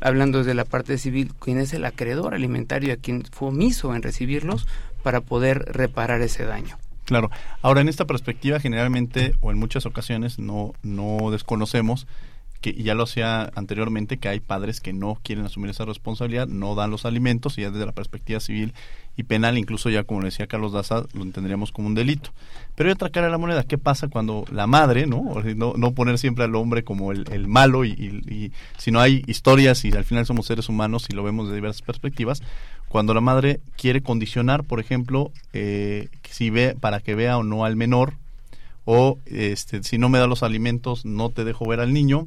hablando 0.00 0.38
desde 0.38 0.54
la 0.54 0.64
parte 0.64 0.98
civil, 0.98 1.32
quien 1.40 1.58
es 1.58 1.72
el 1.72 1.84
acreedor 1.84 2.34
alimentario, 2.34 2.92
a 2.92 2.96
quien 2.96 3.24
fue 3.30 3.48
omiso 3.48 3.94
en 3.94 4.02
recibirlos 4.02 4.66
para 5.02 5.20
poder 5.20 5.64
reparar 5.72 6.20
ese 6.22 6.44
daño. 6.44 6.78
Claro. 7.06 7.30
Ahora, 7.62 7.80
en 7.80 7.88
esta 7.88 8.04
perspectiva, 8.04 8.60
generalmente 8.60 9.34
o 9.40 9.50
en 9.50 9.58
muchas 9.58 9.86
ocasiones 9.86 10.38
no, 10.38 10.74
no 10.82 11.30
desconocemos 11.32 12.06
que 12.60 12.74
ya 12.74 12.94
lo 12.94 13.04
hacía 13.04 13.50
anteriormente, 13.54 14.18
que 14.18 14.28
hay 14.28 14.40
padres 14.40 14.80
que 14.80 14.92
no 14.92 15.18
quieren 15.22 15.44
asumir 15.44 15.70
esa 15.70 15.84
responsabilidad, 15.84 16.46
no 16.46 16.74
dan 16.74 16.90
los 16.90 17.04
alimentos 17.04 17.56
y 17.58 17.62
ya 17.62 17.70
desde 17.70 17.86
la 17.86 17.92
perspectiva 17.92 18.40
civil 18.40 18.74
y 19.16 19.22
penal, 19.24 19.58
incluso 19.58 19.90
ya 19.90 20.04
como 20.04 20.22
decía 20.22 20.46
Carlos 20.46 20.72
Daza, 20.72 21.04
lo 21.14 21.22
entenderíamos 21.22 21.72
como 21.72 21.88
un 21.88 21.94
delito. 21.94 22.30
Pero 22.74 22.88
hay 22.88 22.92
otra 22.92 23.10
cara 23.10 23.26
de 23.26 23.32
la 23.32 23.38
moneda, 23.38 23.64
¿qué 23.64 23.78
pasa 23.78 24.08
cuando 24.08 24.44
la 24.50 24.66
madre, 24.66 25.06
no, 25.06 25.42
no, 25.56 25.74
no 25.76 25.92
poner 25.92 26.18
siempre 26.18 26.44
al 26.44 26.54
hombre 26.54 26.84
como 26.84 27.12
el, 27.12 27.48
malo 27.48 27.84
y, 27.84 27.90
y, 27.90 28.52
si 28.78 28.90
no 28.90 29.00
hay 29.00 29.22
historias 29.26 29.84
y 29.84 29.92
al 29.92 30.04
final 30.04 30.26
somos 30.26 30.46
seres 30.46 30.68
humanos 30.68 31.06
y 31.08 31.14
lo 31.14 31.22
vemos 31.22 31.48
de 31.48 31.54
diversas 31.54 31.82
perspectivas, 31.82 32.42
cuando 32.88 33.14
la 33.14 33.20
madre 33.20 33.60
quiere 33.76 34.02
condicionar, 34.02 34.64
por 34.64 34.80
ejemplo, 34.80 35.30
eh, 35.52 36.08
si 36.28 36.50
ve 36.50 36.76
para 36.78 37.00
que 37.00 37.14
vea 37.14 37.38
o 37.38 37.44
no 37.44 37.64
al 37.64 37.76
menor, 37.76 38.14
o 38.92 39.18
este, 39.26 39.84
si 39.84 39.98
no 39.98 40.08
me 40.08 40.18
da 40.18 40.26
los 40.26 40.42
alimentos 40.42 41.04
no 41.04 41.30
te 41.30 41.44
dejo 41.44 41.64
ver 41.64 41.78
al 41.78 41.92
niño, 41.92 42.26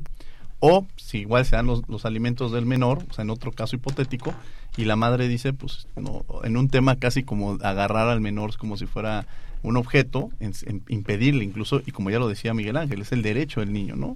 o 0.62 0.88
si 0.96 1.18
igual 1.18 1.46
se 1.46 1.58
dan 1.58 1.68
los, 1.68 1.82
los, 1.90 2.06
alimentos 2.06 2.54
del 2.54 2.66
menor, 2.66 3.04
o 3.10 3.14
sea, 3.14 3.24
en 3.24 3.32
otro 3.32 3.52
caso 3.52 3.76
hipotético, 3.76 4.34
y 4.78 4.86
la 4.86 4.96
madre 4.96 5.28
dice, 5.28 5.52
pues, 5.52 5.90
no, 5.98 6.24
en 6.42 6.56
un 6.56 6.70
tema 6.70 6.96
casi 6.96 7.24
como 7.24 7.58
agarrar 7.62 8.08
al 8.08 8.22
menor 8.22 8.56
como 8.56 8.78
si 8.78 8.86
fuera 8.86 9.28
un 9.62 9.76
objeto, 9.76 10.30
en, 10.40 10.54
impedirle 10.88 11.44
incluso, 11.44 11.82
y 11.86 11.92
como 11.92 12.12
ya 12.12 12.20
lo 12.20 12.30
decía 12.30 12.54
Miguel 12.54 12.78
Ángel, 12.78 13.02
es 13.02 13.12
el 13.12 13.24
derecho 13.24 13.60
del 13.60 13.74
niño, 13.74 13.98
¿no? 13.98 14.16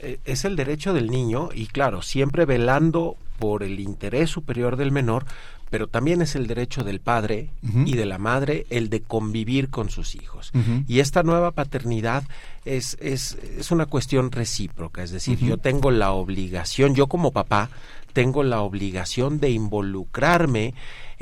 Eh, 0.00 0.18
es 0.24 0.44
el 0.44 0.56
derecho 0.56 0.94
del 0.94 1.12
niño 1.12 1.50
y 1.54 1.66
claro, 1.66 2.02
siempre 2.02 2.44
velando 2.44 3.16
por 3.38 3.62
el 3.62 3.78
interés 3.78 4.30
superior 4.30 4.76
del 4.76 4.90
menor, 4.90 5.26
pero 5.74 5.88
también 5.88 6.22
es 6.22 6.36
el 6.36 6.46
derecho 6.46 6.84
del 6.84 7.00
padre 7.00 7.48
y 7.84 7.96
de 7.96 8.06
la 8.06 8.18
madre 8.18 8.64
el 8.70 8.90
de 8.90 9.00
convivir 9.00 9.70
con 9.70 9.90
sus 9.90 10.14
hijos. 10.14 10.52
Y 10.86 11.00
esta 11.00 11.24
nueva 11.24 11.50
paternidad 11.50 12.22
es, 12.64 12.96
es, 13.00 13.36
es, 13.58 13.72
una 13.72 13.86
cuestión 13.86 14.30
recíproca, 14.30 15.02
es 15.02 15.10
decir, 15.10 15.36
yo 15.40 15.56
tengo 15.56 15.90
la 15.90 16.12
obligación, 16.12 16.94
yo 16.94 17.08
como 17.08 17.32
papá, 17.32 17.70
tengo 18.12 18.44
la 18.44 18.60
obligación 18.60 19.40
de 19.40 19.50
involucrarme 19.50 20.74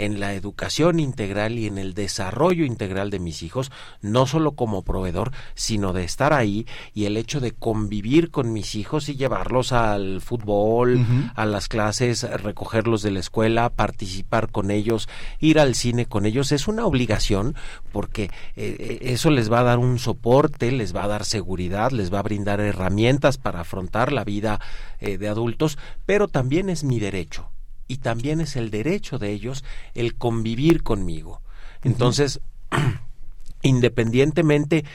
en 0.05 0.19
la 0.19 0.35
educación 0.35 0.99
integral 0.99 1.59
y 1.59 1.67
en 1.67 1.79
el 1.79 1.95
desarrollo 1.95 2.65
integral 2.65 3.11
de 3.11 3.21
mis 3.21 3.43
hijos, 3.43 3.71
no 4.01 4.27
solo 4.27 4.53
como 4.53 4.83
proveedor, 4.83 5.31
sino 5.55 5.93
de 5.93 6.03
estar 6.03 6.33
ahí 6.33 6.67
y 6.93 7.05
el 7.05 7.17
hecho 7.17 7.41
de 7.41 7.53
convivir 7.53 8.31
con 8.31 8.53
mis 8.53 8.75
hijos 8.75 9.09
y 9.09 9.15
llevarlos 9.15 9.73
al 9.73 10.21
fútbol, 10.21 11.07
a 11.37 11.47
las 11.47 11.69
clases, 11.69 12.23
recogerlos 12.43 13.03
de 13.03 13.13
la 13.13 13.21
escuela, 13.21 13.71
participar 13.71 14.51
con 14.51 14.71
ellos, 14.73 15.09
ir 15.39 15.61
al 15.61 15.75
cine 15.77 16.07
con 16.07 16.27
ellos, 16.27 16.51
es 16.51 16.67
una 16.67 16.85
obligación 16.85 17.55
porque 17.93 18.25
eh, 18.25 18.31
eh, 18.57 18.99
eso 19.03 19.31
les 19.31 19.53
va 19.53 19.61
a 19.61 19.65
dar 19.65 19.79
un 19.79 20.01
soporte, 20.01 20.73
les 20.73 20.97
va 20.97 21.05
a 21.05 21.09
dar 21.09 21.25
seguridad, 21.25 21.93
les 21.93 22.13
va 22.13 22.19
a 22.19 22.23
brindar 22.23 22.61
herramientas 22.61 23.39
para 23.39 23.61
afrontar 23.61 24.11
la 24.11 24.25
vida 24.25 24.61
eh, 24.99 25.17
de 25.17 25.29
adultos, 25.29 25.79
pero 26.07 26.27
también 26.27 26.71
es 26.71 26.83
mi 26.83 26.99
derecho 26.99 27.52
y 27.93 27.99
también 27.99 28.41
es 28.41 28.57
el 28.57 28.71
derecho 28.71 29.19
de 29.19 29.33
ellos 29.33 29.65
el 29.95 30.15
convivir 30.15 30.83
conmigo. 30.83 31.43
Entonces, 31.83 32.41
independientemente, 33.63 34.87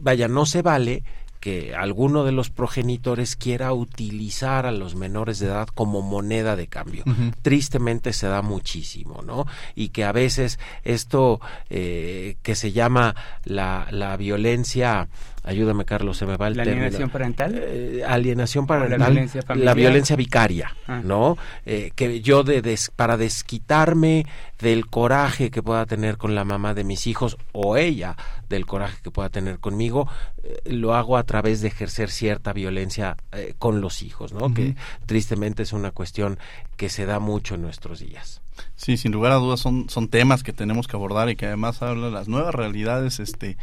vaya, 0.00 0.28
no 0.28 0.46
se 0.46 0.62
vale 0.62 1.02
que 1.40 1.74
alguno 1.74 2.22
de 2.22 2.30
los 2.30 2.50
progenitores 2.50 3.34
quiera 3.34 3.72
utilizar 3.72 4.64
a 4.64 4.70
los 4.70 4.94
menores 4.94 5.40
de 5.40 5.46
edad 5.46 5.66
como 5.66 6.02
moneda 6.02 6.54
de 6.54 6.68
cambio. 6.68 7.02
Tristemente 7.42 8.12
se 8.12 8.28
da 8.28 8.40
muchísimo, 8.40 9.22
¿no? 9.22 9.46
Y 9.74 9.88
que 9.88 10.04
a 10.04 10.12
veces 10.12 10.60
esto 10.84 11.40
eh, 11.68 12.36
que 12.42 12.54
se 12.54 12.70
llama 12.70 13.16
la, 13.44 13.88
la 13.90 14.16
violencia 14.16 15.08
ayúdame 15.44 15.84
Carlos, 15.84 16.16
se 16.16 16.26
me 16.26 16.36
va 16.36 16.48
el 16.48 16.56
¿La 16.56 16.62
alienación 16.62 17.10
parental? 17.10 17.54
Eh, 17.56 18.02
alienación 18.06 18.66
parental, 18.66 18.98
la 18.98 19.08
violencia, 19.08 19.42
la 19.54 19.74
violencia 19.74 20.16
vicaria, 20.16 20.74
ah. 20.88 21.00
¿no? 21.04 21.36
Eh, 21.66 21.92
que 21.94 22.20
yo 22.20 22.42
de 22.42 22.78
para 22.96 23.16
desquitarme 23.16 24.26
del 24.58 24.86
coraje 24.86 25.50
que 25.50 25.62
pueda 25.62 25.84
tener 25.86 26.16
con 26.16 26.34
la 26.34 26.44
mamá 26.44 26.74
de 26.74 26.84
mis 26.84 27.06
hijos 27.06 27.36
o 27.52 27.76
ella 27.76 28.16
del 28.48 28.66
coraje 28.66 28.98
que 29.02 29.10
pueda 29.10 29.28
tener 29.28 29.58
conmigo, 29.58 30.08
eh, 30.42 30.58
lo 30.64 30.94
hago 30.94 31.16
a 31.18 31.24
través 31.24 31.60
de 31.60 31.68
ejercer 31.68 32.10
cierta 32.10 32.52
violencia 32.52 33.16
con 33.58 33.80
los 33.80 34.02
hijos, 34.02 34.32
¿no? 34.32 34.52
Que 34.54 34.76
tristemente 35.06 35.62
es 35.62 35.72
una 35.72 35.90
cuestión 35.90 36.38
que 36.76 36.88
se 36.88 37.04
da 37.06 37.18
mucho 37.20 37.54
en 37.54 37.62
nuestros 37.62 38.00
días. 38.00 38.40
Sí, 38.76 38.96
sin 38.96 39.12
lugar 39.12 39.32
a 39.32 39.36
dudas 39.36 39.60
son, 39.60 39.88
son 39.88 40.08
temas 40.08 40.42
que 40.42 40.52
tenemos 40.52 40.86
que 40.86 40.96
abordar 40.96 41.28
y 41.28 41.36
que 41.36 41.46
además 41.46 41.82
hablan 41.82 42.04
de 42.04 42.10
las 42.10 42.28
nuevas 42.28 42.54
realidades 42.54 43.20
este, 43.20 43.56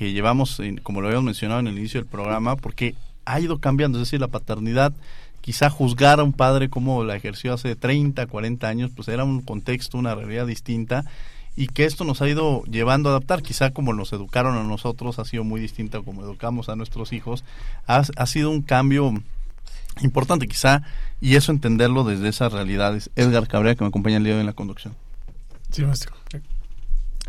que 0.00 0.14
llevamos, 0.14 0.62
como 0.82 1.02
lo 1.02 1.08
habíamos 1.08 1.26
mencionado 1.26 1.60
en 1.60 1.66
el 1.66 1.78
inicio 1.78 2.00
del 2.00 2.08
programa, 2.08 2.56
porque 2.56 2.94
ha 3.26 3.38
ido 3.38 3.58
cambiando, 3.58 3.98
es 3.98 4.06
decir, 4.06 4.18
la 4.18 4.28
paternidad, 4.28 4.94
quizá 5.42 5.68
juzgar 5.68 6.20
a 6.20 6.22
un 6.24 6.32
padre 6.32 6.70
como 6.70 7.04
la 7.04 7.16
ejerció 7.16 7.52
hace 7.52 7.76
30, 7.76 8.26
40 8.26 8.66
años, 8.66 8.90
pues 8.96 9.08
era 9.08 9.24
un 9.24 9.42
contexto, 9.42 9.98
una 9.98 10.14
realidad 10.14 10.46
distinta 10.46 11.04
y 11.54 11.66
que 11.66 11.84
esto 11.84 12.04
nos 12.04 12.22
ha 12.22 12.28
ido 12.30 12.64
llevando 12.64 13.10
a 13.10 13.12
adaptar, 13.12 13.42
quizá 13.42 13.72
como 13.72 13.92
nos 13.92 14.10
educaron 14.14 14.56
a 14.56 14.62
nosotros, 14.62 15.18
ha 15.18 15.26
sido 15.26 15.44
muy 15.44 15.60
distinto 15.60 16.02
como 16.02 16.22
educamos 16.22 16.70
a 16.70 16.76
nuestros 16.76 17.12
hijos, 17.12 17.44
ha, 17.86 18.02
ha 18.16 18.26
sido 18.26 18.48
un 18.48 18.62
cambio 18.62 19.12
importante 20.00 20.48
quizá, 20.48 20.80
y 21.20 21.34
eso 21.34 21.52
entenderlo 21.52 22.04
desde 22.04 22.30
esas 22.30 22.54
realidades. 22.54 23.10
Edgar 23.16 23.46
Cabrera, 23.48 23.74
que 23.74 23.84
me 23.84 23.88
acompaña 23.88 24.16
el 24.16 24.24
día 24.24 24.32
de 24.36 24.40
en 24.40 24.46
la 24.46 24.54
conducción. 24.54 24.94
Sí, 25.70 25.82
maestro. 25.82 26.14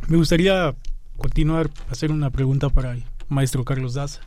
Me 0.08 0.16
gustaría 0.16 0.74
continuar, 1.22 1.70
hacer 1.92 2.12
una 2.12 2.32
pregunta 2.32 2.70
para 2.70 2.94
el 2.94 3.04
maestro 3.30 3.64
Carlos 3.64 3.94
Daza. 3.94 4.22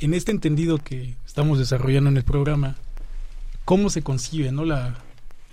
En 0.00 0.14
este 0.14 0.32
entendido 0.32 0.78
que 0.78 1.14
estamos 1.24 1.60
desarrollando 1.60 2.10
en 2.10 2.16
el 2.16 2.24
programa, 2.24 2.74
¿cómo 3.64 3.88
se 3.88 4.02
concibe 4.02 4.50
¿no? 4.50 4.64
la, 4.64 4.96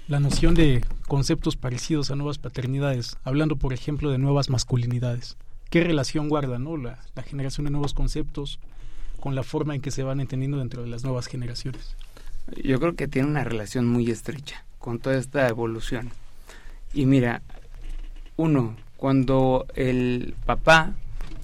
la 0.08 0.19
noción 0.19 0.56
de 0.56 0.84
conceptos 1.08 1.56
parecidos 1.56 2.10
a 2.10 2.15
nuevas 2.15 2.39
paternidades, 2.39 3.15
hablando 3.23 3.58
por 3.58 3.73
ejemplo 3.73 4.10
de 4.10 4.17
nuevas 4.17 4.49
masculinidades? 4.49 5.38
¿Qué 5.69 5.84
relación 5.84 6.30
guarda 6.30 6.58
¿no? 6.58 6.78
la, 6.78 6.97
la 7.13 7.21
generación 7.21 7.65
de 7.65 7.71
nuevos 7.71 7.93
conceptos 7.93 8.60
con 9.19 9.36
la 9.36 9.43
forma 9.43 9.75
en 9.75 9.82
que 9.82 9.91
se 9.91 10.01
van 10.01 10.19
entendiendo 10.19 10.58
dentro 10.58 10.82
de 10.82 10.89
las 10.89 11.04
nuevas 11.04 11.28
generaciones? 11.28 11.95
Yo 12.63 12.80
creo 12.80 12.95
que 12.95 13.08
tiene 13.08 13.28
una 13.28 13.43
relación 13.43 13.86
muy 13.86 14.10
estrecha 14.10 14.65
con 14.80 14.97
toda 14.97 15.15
esta 15.15 15.47
evolución. 15.47 16.10
Y 16.91 17.06
mira, 17.06 17.43
uno, 18.36 18.75
cuando 19.05 19.67
el 19.75 20.33
papá, 20.47 20.95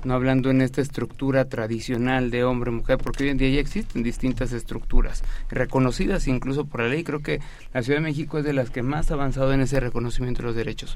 no 0.04 0.15
hablando 0.15 0.50
en 0.50 0.62
esta 0.62 0.82
estructura 0.82 1.45
tradicional 1.45 2.32
de 2.32 2.43
hombre-mujer, 2.43 2.97
porque 2.97 3.26
hoy 3.26 3.30
en 3.30 3.38
día 3.38 3.52
ya 3.52 3.60
existen 3.60 4.02
distintas 4.02 4.52
estructuras, 4.52 5.24
reconocidas 5.47 6.28
incluso 6.28 6.65
por 6.65 6.82
la 6.82 6.88
ley, 6.88 7.04
creo 7.04 7.19
que 7.19 7.39
la 7.71 7.84
Ciudad 7.84 8.00
de 8.00 8.06
México 8.06 8.39
es 8.39 8.45
de 8.45 8.54
las 8.54 8.71
que 8.71 8.82
más 8.82 9.12
ha 9.12 9.13
avanzado 9.13 9.54
en 9.54 9.62
ese 9.62 9.80
reconocimiento 9.80 10.41
de 10.41 10.47
los 10.47 10.56
derechos. 10.56 10.95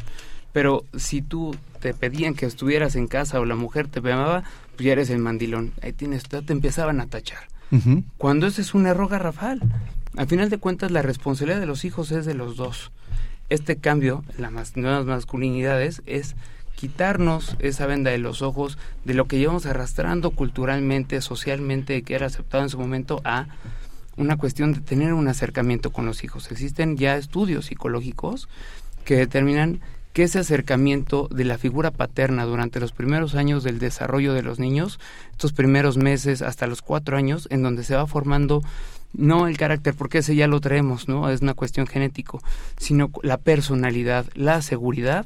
Pero 0.54 0.86
si 0.95 1.21
tú 1.21 1.56
te 1.82 1.93
pedían 1.93 2.34
que 2.34 2.47
estuvieras 2.47 2.95
en 2.95 3.06
casa 3.06 3.39
o 3.39 3.45
la 3.45 3.54
mujer 3.54 3.88
te 3.88 4.01
llamaba, 4.01 4.43
pues 4.75 4.88
ya 4.88 4.93
eres 4.93 5.12
el 5.12 5.19
mandilón, 5.19 5.71
ahí 5.84 5.93
tienes, 5.93 6.23
te 6.23 6.51
empezaban 6.51 6.99
a 6.99 7.06
tachar. 7.06 7.43
Cuando 8.17 8.47
ese 8.47 8.62
es 8.62 8.73
un 8.73 8.88
error 8.88 9.08
garrafal. 9.08 9.62
Al 10.17 10.25
final 10.25 10.49
de 10.49 10.58
cuentas, 10.58 10.89
la 10.89 11.04
responsabilidad 11.04 11.60
de 11.60 11.67
los 11.67 11.86
hijos 11.86 12.12
es 12.12 12.25
de 12.25 12.34
los 12.34 12.58
dos 12.58 12.91
este 13.49 13.78
cambio 13.78 14.23
en 14.36 14.41
las 14.41 14.75
nuevas 14.75 15.06
masculinidades 15.06 16.01
es 16.06 16.36
quitarnos 16.76 17.56
esa 17.60 17.86
venda 17.86 18.12
de 18.12 18.18
los 18.18 18.42
ojos 18.42 18.78
de 19.04 19.14
lo 19.14 19.26
que 19.26 19.38
llevamos 19.38 19.66
arrastrando 19.66 20.32
culturalmente, 20.32 21.22
socialmente, 21.22 22.02
que 22.04 22.16
era 22.16 22.28
aceptado 22.28 22.64
en 22.64 22.70
su 22.70 22.78
momento, 22.78 23.22
a 23.24 23.48
una 24.18 24.38
cuestión 24.38 24.74
de 24.74 24.82
tener 24.82 25.14
un 25.14 25.28
acercamiento 25.28 25.92
con 25.92 26.06
los 26.06 26.24
hijos. 26.24 26.52
Existen 26.52 26.98
ya 26.98 27.18
estudios 27.18 27.66
psicológicos 27.66 28.48
que 29.04 29.16
determinan 29.16 29.82
que 30.14 30.24
ese 30.24 30.40
acercamiento 30.40 31.28
de 31.30 31.44
la 31.44 31.58
figura 31.58 31.92
paterna 31.92 32.46
durante 32.46 32.80
los 32.80 32.94
primeros 32.94 33.36
años 33.36 33.64
del 33.64 33.80
desarrollo 33.80 34.34
de 34.34 34.44
los 34.44 34.60
niños, 34.60 34.98
estos 35.32 35.52
primeros 35.52 35.98
meses 35.98 36.42
hasta 36.42 36.68
los 36.68 36.82
cuatro 36.82 37.18
años, 37.18 37.50
en 37.52 37.64
donde 37.64 37.84
se 37.84 37.96
va 37.96 38.08
formando 38.08 38.64
no 39.12 39.48
el 39.48 39.58
carácter, 39.58 39.94
porque 39.94 40.20
ese 40.20 40.36
ya 40.36 40.48
lo 40.48 40.62
traemos, 40.62 41.10
¿no? 41.10 41.30
Es 41.30 41.42
una 41.42 41.54
cuestión 41.54 41.86
genético, 41.86 42.42
sino 42.78 43.12
la 43.24 43.38
personalidad, 43.38 44.26
la 44.36 44.62
seguridad. 44.62 45.26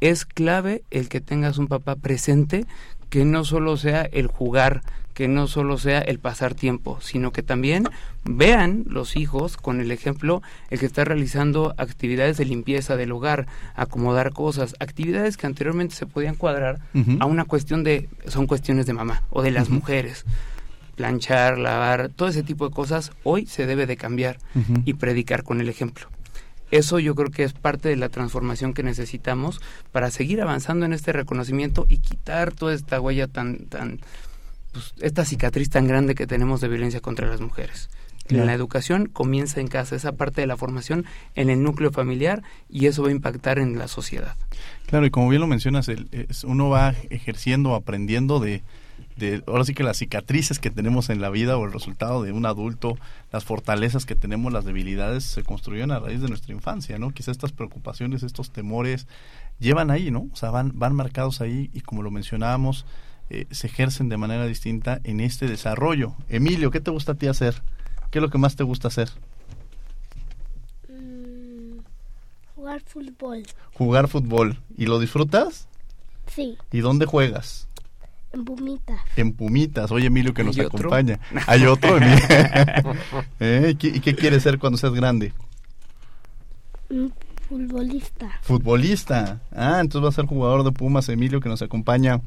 Es 0.00 0.24
clave 0.24 0.82
el 0.90 1.08
que 1.08 1.20
tengas 1.20 1.58
un 1.58 1.68
papá 1.68 1.96
presente 1.96 2.66
que 3.10 3.24
no 3.24 3.44
solo 3.44 3.76
sea 3.76 4.02
el 4.02 4.26
jugar, 4.26 4.82
que 5.14 5.28
no 5.28 5.46
solo 5.46 5.78
sea 5.78 6.00
el 6.00 6.18
pasar 6.18 6.54
tiempo, 6.54 6.98
sino 7.00 7.32
que 7.32 7.42
también 7.42 7.88
vean 8.24 8.84
los 8.86 9.16
hijos 9.16 9.56
con 9.56 9.80
el 9.80 9.90
ejemplo 9.90 10.42
el 10.68 10.78
que 10.78 10.84
está 10.84 11.04
realizando 11.06 11.74
actividades 11.78 12.36
de 12.36 12.44
limpieza 12.44 12.96
del 12.96 13.12
hogar, 13.12 13.46
acomodar 13.74 14.34
cosas, 14.34 14.74
actividades 14.78 15.38
que 15.38 15.46
anteriormente 15.46 15.94
se 15.94 16.04
podían 16.04 16.34
cuadrar 16.34 16.80
a 17.18 17.24
una 17.24 17.46
cuestión 17.46 17.82
de 17.82 18.10
son 18.26 18.46
cuestiones 18.46 18.84
de 18.84 18.92
mamá 18.92 19.22
o 19.30 19.42
de 19.42 19.52
las 19.52 19.70
mujeres. 19.70 20.26
Planchar, 20.96 21.58
lavar, 21.58 22.10
todo 22.10 22.28
ese 22.28 22.42
tipo 22.42 22.68
de 22.68 22.74
cosas, 22.74 23.12
hoy 23.22 23.46
se 23.46 23.66
debe 23.66 23.86
de 23.86 23.96
cambiar 23.96 24.38
y 24.84 24.94
predicar 24.94 25.44
con 25.44 25.60
el 25.62 25.70
ejemplo. 25.70 26.08
Eso 26.70 26.98
yo 26.98 27.14
creo 27.14 27.30
que 27.30 27.44
es 27.44 27.52
parte 27.52 27.88
de 27.88 27.96
la 27.96 28.08
transformación 28.08 28.74
que 28.74 28.82
necesitamos 28.82 29.60
para 29.92 30.10
seguir 30.10 30.40
avanzando 30.42 30.84
en 30.86 30.92
este 30.92 31.12
reconocimiento 31.12 31.86
y 31.88 31.98
quitar 31.98 32.52
toda 32.52 32.74
esta 32.74 33.00
huella 33.00 33.28
tan, 33.28 33.66
tan, 33.66 34.00
pues, 34.72 34.92
esta 35.00 35.24
cicatriz 35.24 35.70
tan 35.70 35.86
grande 35.86 36.14
que 36.14 36.26
tenemos 36.26 36.60
de 36.60 36.68
violencia 36.68 37.00
contra 37.00 37.28
las 37.28 37.40
mujeres. 37.40 37.88
Claro. 38.26 38.46
La 38.46 38.54
educación 38.54 39.06
comienza 39.06 39.60
en 39.60 39.68
casa, 39.68 39.94
esa 39.94 40.10
parte 40.12 40.40
de 40.40 40.48
la 40.48 40.56
formación 40.56 41.04
en 41.36 41.48
el 41.48 41.62
núcleo 41.62 41.92
familiar 41.92 42.42
y 42.68 42.86
eso 42.86 43.04
va 43.04 43.08
a 43.10 43.12
impactar 43.12 43.60
en 43.60 43.78
la 43.78 43.86
sociedad. 43.86 44.34
Claro, 44.86 45.06
y 45.06 45.10
como 45.10 45.28
bien 45.28 45.40
lo 45.40 45.46
mencionas, 45.46 45.86
el- 45.88 46.08
es- 46.10 46.42
uno 46.42 46.68
va 46.68 46.92
ejerciendo, 47.10 47.76
aprendiendo 47.76 48.40
de, 48.40 48.64
de, 49.16 49.42
ahora 49.46 49.64
sí 49.64 49.74
que 49.74 49.82
las 49.82 49.96
cicatrices 49.96 50.58
que 50.58 50.70
tenemos 50.70 51.10
en 51.10 51.20
la 51.20 51.30
vida 51.30 51.56
o 51.56 51.64
el 51.64 51.72
resultado 51.72 52.22
de 52.22 52.32
un 52.32 52.46
adulto, 52.46 52.96
las 53.32 53.44
fortalezas 53.44 54.06
que 54.06 54.14
tenemos, 54.14 54.52
las 54.52 54.64
debilidades, 54.64 55.24
se 55.24 55.42
construyen 55.42 55.90
a 55.90 55.98
raíz 55.98 56.20
de 56.20 56.28
nuestra 56.28 56.54
infancia, 56.54 56.98
¿no? 56.98 57.10
Quizá 57.10 57.30
estas 57.30 57.52
preocupaciones, 57.52 58.22
estos 58.22 58.50
temores, 58.50 59.06
llevan 59.58 59.90
ahí, 59.90 60.10
¿no? 60.10 60.28
O 60.32 60.36
sea, 60.36 60.50
van, 60.50 60.72
van 60.74 60.94
marcados 60.94 61.40
ahí 61.40 61.70
y 61.72 61.80
como 61.80 62.02
lo 62.02 62.10
mencionábamos, 62.10 62.84
eh, 63.30 63.46
se 63.50 63.66
ejercen 63.66 64.08
de 64.08 64.16
manera 64.16 64.46
distinta 64.46 65.00
en 65.04 65.20
este 65.20 65.46
desarrollo. 65.46 66.14
Emilio, 66.28 66.70
¿qué 66.70 66.80
te 66.80 66.90
gusta 66.90 67.12
a 67.12 67.14
ti 67.16 67.26
hacer? 67.26 67.62
¿Qué 68.10 68.18
es 68.18 68.22
lo 68.22 68.30
que 68.30 68.38
más 68.38 68.54
te 68.54 68.62
gusta 68.62 68.88
hacer? 68.88 69.10
Mm, 70.88 71.78
jugar 72.54 72.80
fútbol. 72.82 73.42
Jugar 73.74 74.08
fútbol. 74.08 74.58
¿Y 74.76 74.86
lo 74.86 75.00
disfrutas? 75.00 75.66
Sí, 76.32 76.56
¿Y 76.70 76.80
dónde 76.80 77.06
juegas? 77.06 77.65
En 78.36 78.44
Pumitas. 78.44 79.00
En 79.16 79.32
Pumitas. 79.32 79.90
Oye, 79.90 80.06
Emilio, 80.06 80.32
que 80.32 80.42
¿Hay 80.42 80.46
nos 80.46 80.58
otro? 80.58 80.68
acompaña. 80.78 81.18
¿Hay 81.46 81.64
otro? 81.66 81.96
Emilio? 81.96 82.18
¿Eh? 83.40 83.68
¿Y 83.72 83.74
qué- 83.76 83.88
¿Y 83.88 84.00
qué 84.00 84.14
quieres 84.14 84.42
ser 84.42 84.58
cuando 84.58 84.76
seas 84.78 84.92
grande? 84.92 85.32
Un 86.90 87.12
futbolista. 87.48 88.38
Futbolista. 88.42 89.40
Ah, 89.54 89.78
entonces 89.80 90.04
va 90.04 90.08
a 90.10 90.12
ser 90.12 90.26
jugador 90.26 90.62
de 90.64 90.72
Pumas, 90.72 91.08
Emilio, 91.08 91.40
que 91.40 91.48
nos 91.48 91.62
acompaña 91.62 92.20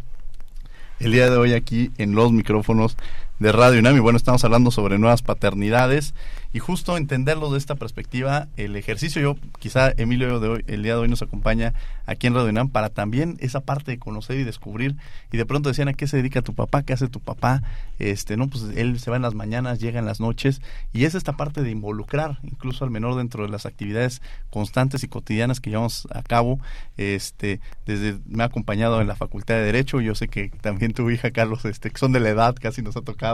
el 1.00 1.12
día 1.14 1.30
de 1.30 1.38
hoy 1.38 1.54
aquí 1.54 1.92
en 1.98 2.14
los 2.16 2.32
micrófonos 2.32 2.98
de 3.40 3.52
Radio 3.54 3.80
UNAM. 3.80 3.96
Y 3.96 4.00
bueno, 4.00 4.18
estamos 4.18 4.44
hablando 4.44 4.70
sobre 4.70 4.98
nuevas 4.98 5.22
paternidades 5.22 6.14
y 6.52 6.58
justo 6.58 6.98
entenderlo 6.98 7.52
de 7.52 7.60
esta 7.60 7.76
perspectiva, 7.76 8.48
el 8.58 8.76
ejercicio, 8.76 9.22
yo 9.22 9.36
quizá 9.60 9.92
Emilio 9.98 10.40
de 10.40 10.48
hoy, 10.48 10.66
el 10.66 10.82
día 10.82 10.94
de 10.94 11.02
hoy 11.02 11.08
nos 11.08 11.22
acompaña 11.22 11.76
aquí 12.08 12.26
en 12.26 12.34
Radio 12.34 12.50
UNAM 12.50 12.70
para 12.70 12.90
también 12.90 13.38
esa 13.40 13.62
parte 13.62 13.92
de 13.92 14.00
conocer 14.00 14.40
y 14.40 14.44
descubrir. 14.44 14.96
Y 15.32 15.38
de 15.38 15.46
pronto 15.46 15.70
decían, 15.70 15.90
¿a 15.90 15.94
qué 15.94 16.08
se 16.08 16.18
dedica 16.18 16.42
tu 16.42 16.56
papá? 16.56 16.82
¿Qué 16.82 16.94
hace 16.94 17.08
tu 17.08 17.20
papá? 17.20 17.62
Este, 18.00 18.36
no, 18.36 18.48
pues 18.48 18.64
él 18.76 19.00
se 19.00 19.12
va 19.12 19.18
en 19.18 19.22
las 19.22 19.36
mañanas, 19.36 19.80
llega 19.80 20.00
en 20.00 20.06
las 20.06 20.20
noches 20.20 20.60
y 20.92 21.06
es 21.06 21.14
esta 21.14 21.34
parte 21.34 21.62
de 21.62 21.70
involucrar 21.70 22.40
incluso 22.42 22.84
al 22.84 22.90
menor 22.90 23.16
dentro 23.16 23.44
de 23.44 23.50
las 23.50 23.68
actividades 23.68 24.24
constantes 24.50 25.04
y 25.04 25.08
cotidianas 25.08 25.62
que 25.62 25.70
llevamos 25.70 26.08
a 26.12 26.24
cabo. 26.24 26.60
Este, 26.98 27.62
desde 27.86 28.18
me 28.26 28.42
ha 28.42 28.48
acompañado 28.48 29.02
en 29.02 29.08
la 29.08 29.16
Facultad 29.16 29.54
de 29.54 29.66
Derecho, 29.66 30.02
yo 30.02 30.16
sé 30.16 30.28
que 30.28 30.50
también 30.50 30.94
tu 30.94 31.12
hija 31.12 31.30
Carlos, 31.30 31.64
este, 31.66 31.92
que 31.92 31.98
son 32.00 32.12
de 32.12 32.20
la 32.20 32.30
edad, 32.30 32.56
casi 32.60 32.82
nos 32.82 32.98
ha 32.98 33.02
tocado 33.02 33.29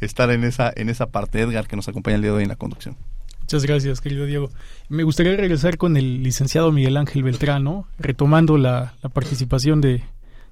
estar 0.00 0.30
en 0.30 0.44
esa 0.44 0.72
en 0.74 0.88
esa 0.88 1.06
parte 1.06 1.40
Edgar 1.40 1.66
que 1.66 1.76
nos 1.76 1.88
acompaña 1.88 2.16
el 2.16 2.22
día 2.22 2.30
de 2.30 2.36
hoy 2.38 2.42
en 2.44 2.48
la 2.48 2.56
conducción. 2.56 2.96
Muchas 3.40 3.64
gracias, 3.64 4.00
querido 4.00 4.26
Diego. 4.26 4.50
Me 4.88 5.02
gustaría 5.02 5.36
regresar 5.36 5.76
con 5.76 5.96
el 5.96 6.22
licenciado 6.22 6.70
Miguel 6.70 6.96
Ángel 6.96 7.24
Beltrano, 7.24 7.88
retomando 7.98 8.56
la, 8.56 8.94
la 9.02 9.08
participación 9.08 9.80
de, 9.80 10.04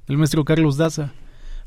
del 0.08 0.18
maestro 0.18 0.44
Carlos 0.44 0.76
Daza. 0.76 1.12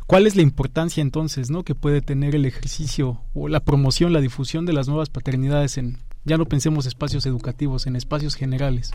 ¿Cuál 0.07 0.27
es 0.27 0.35
la 0.35 0.41
importancia 0.41 1.01
entonces 1.01 1.49
no 1.49 1.63
que 1.63 1.73
puede 1.73 2.01
tener 2.01 2.35
el 2.35 2.45
ejercicio 2.45 3.21
o 3.33 3.47
la 3.47 3.61
promoción, 3.61 4.11
la 4.11 4.19
difusión 4.19 4.65
de 4.65 4.73
las 4.73 4.89
nuevas 4.89 5.09
paternidades 5.09 5.77
en, 5.77 5.99
ya 6.25 6.37
no 6.37 6.45
pensemos 6.45 6.85
espacios 6.85 7.25
educativos, 7.25 7.87
en 7.87 7.95
espacios 7.95 8.35
generales? 8.35 8.91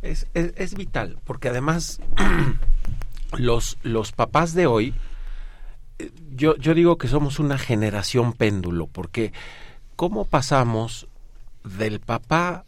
Es, 0.00 0.26
es, 0.32 0.54
es 0.56 0.74
vital, 0.74 1.18
porque 1.24 1.48
además 1.48 2.00
los, 3.38 3.76
los 3.82 4.12
papás 4.12 4.54
de 4.54 4.66
hoy, 4.66 4.94
yo, 6.38 6.56
yo 6.56 6.72
digo 6.72 6.96
que 6.96 7.08
somos 7.08 7.38
una 7.38 7.58
generación 7.58 8.32
péndulo, 8.32 8.86
porque 8.86 9.32
¿cómo 9.96 10.24
pasamos 10.24 11.08
del 11.64 12.00
papá 12.00 12.64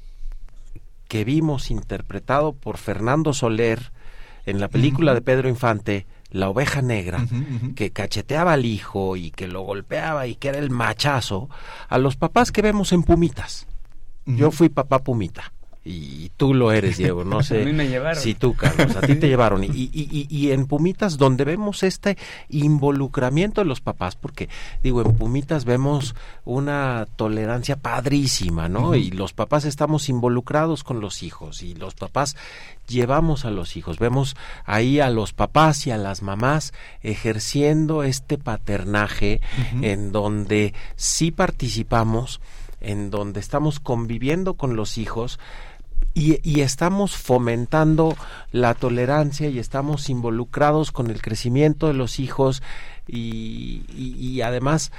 que 1.09 1.25
vimos 1.25 1.71
interpretado 1.71 2.53
por 2.53 2.77
Fernando 2.77 3.33
Soler 3.33 3.93
en 4.47 4.61
la 4.61 4.69
película 4.69 5.15
de 5.15 5.23
Pedro 5.23 5.49
Infante, 5.49 6.07
La 6.31 6.49
oveja 6.49 6.83
negra, 6.83 7.27
que 7.75 7.91
cacheteaba 7.91 8.53
al 8.53 8.65
hijo 8.65 9.17
y 9.17 9.31
que 9.31 9.49
lo 9.49 9.63
golpeaba 9.63 10.27
y 10.27 10.35
que 10.35 10.49
era 10.49 10.59
el 10.59 10.71
machazo, 10.71 11.49
a 11.89 11.99
los 11.99 12.17
papás 12.17 12.53
que 12.53 12.63
vemos 12.63 12.93
en 12.93 13.03
Pumitas? 13.03 13.67
Yo 14.27 14.51
fui 14.51 14.69
papá 14.69 15.01
Pumita. 15.01 15.53
Y 15.91 16.31
tú 16.37 16.55
lo 16.55 16.73
eres, 16.73 16.99
Diego. 16.99 17.25
No 17.25 17.43
sé 17.43 17.63
A 17.63 17.65
mí 17.65 17.73
me 17.73 17.89
llevaron. 17.89 18.23
si 18.23 18.35
tú, 18.35 18.55
Carlos, 18.55 18.95
a 18.97 19.01
ti 19.01 19.17
te 19.17 19.29
llevaron. 19.29 19.65
Y, 19.65 19.67
y, 19.67 19.91
y, 19.93 20.27
y 20.29 20.53
en 20.53 20.67
Pumitas, 20.67 21.19
donde 21.19 21.45
vemos 21.45 21.83
este 21.83 22.17
involucramiento 22.49 23.61
de 23.61 23.67
los 23.67 23.81
papás, 23.81 24.17
porque 24.17 24.49
digo, 24.83 25.03
en 25.03 25.15
Pumitas 25.15 25.65
vemos 25.65 26.15
una 26.45 27.07
tolerancia 27.17 27.77
padrísima, 27.77 28.69
¿no? 28.69 28.95
Y 28.95 29.11
los 29.11 29.33
papás 29.33 29.65
estamos 29.65 30.09
involucrados 30.09 30.85
con 30.85 31.01
los 31.01 31.23
hijos 31.23 31.63
y 31.63 31.75
los 31.75 31.95
papás 31.95 32.37
llevamos 32.89 33.45
a 33.45 33.51
los 33.51 33.77
hijos. 33.77 33.99
Vemos 33.99 34.37
ahí 34.65 35.01
a 35.01 35.11
los 35.11 35.33
papás 35.33 35.87
y 35.87 35.91
a 35.91 35.97
las 35.97 36.23
mamás 36.23 36.73
ejerciendo 37.03 38.03
este 38.03 38.39
paternaje 38.39 39.41
en 39.81 40.13
donde 40.13 40.75
sí 40.97 41.31
participamos, 41.31 42.41
en 42.81 43.11
donde 43.11 43.41
estamos 43.41 43.81
conviviendo 43.81 44.55
con 44.55 44.77
los 44.77 44.99
hijos, 44.99 45.39
y, 46.21 46.39
y 46.43 46.61
estamos 46.61 47.17
fomentando 47.17 48.15
la 48.53 48.75
tolerancia 48.75 49.49
y 49.49 49.59
estamos 49.59 50.11
involucrados 50.11 50.93
con 50.93 51.11
el 51.11 51.23
crecimiento 51.23 51.87
de 51.87 51.95
los 51.95 52.21
hijos 52.21 52.63
y, 53.09 53.83
y- 53.97 54.15
y 54.19 54.43
además 54.43 54.93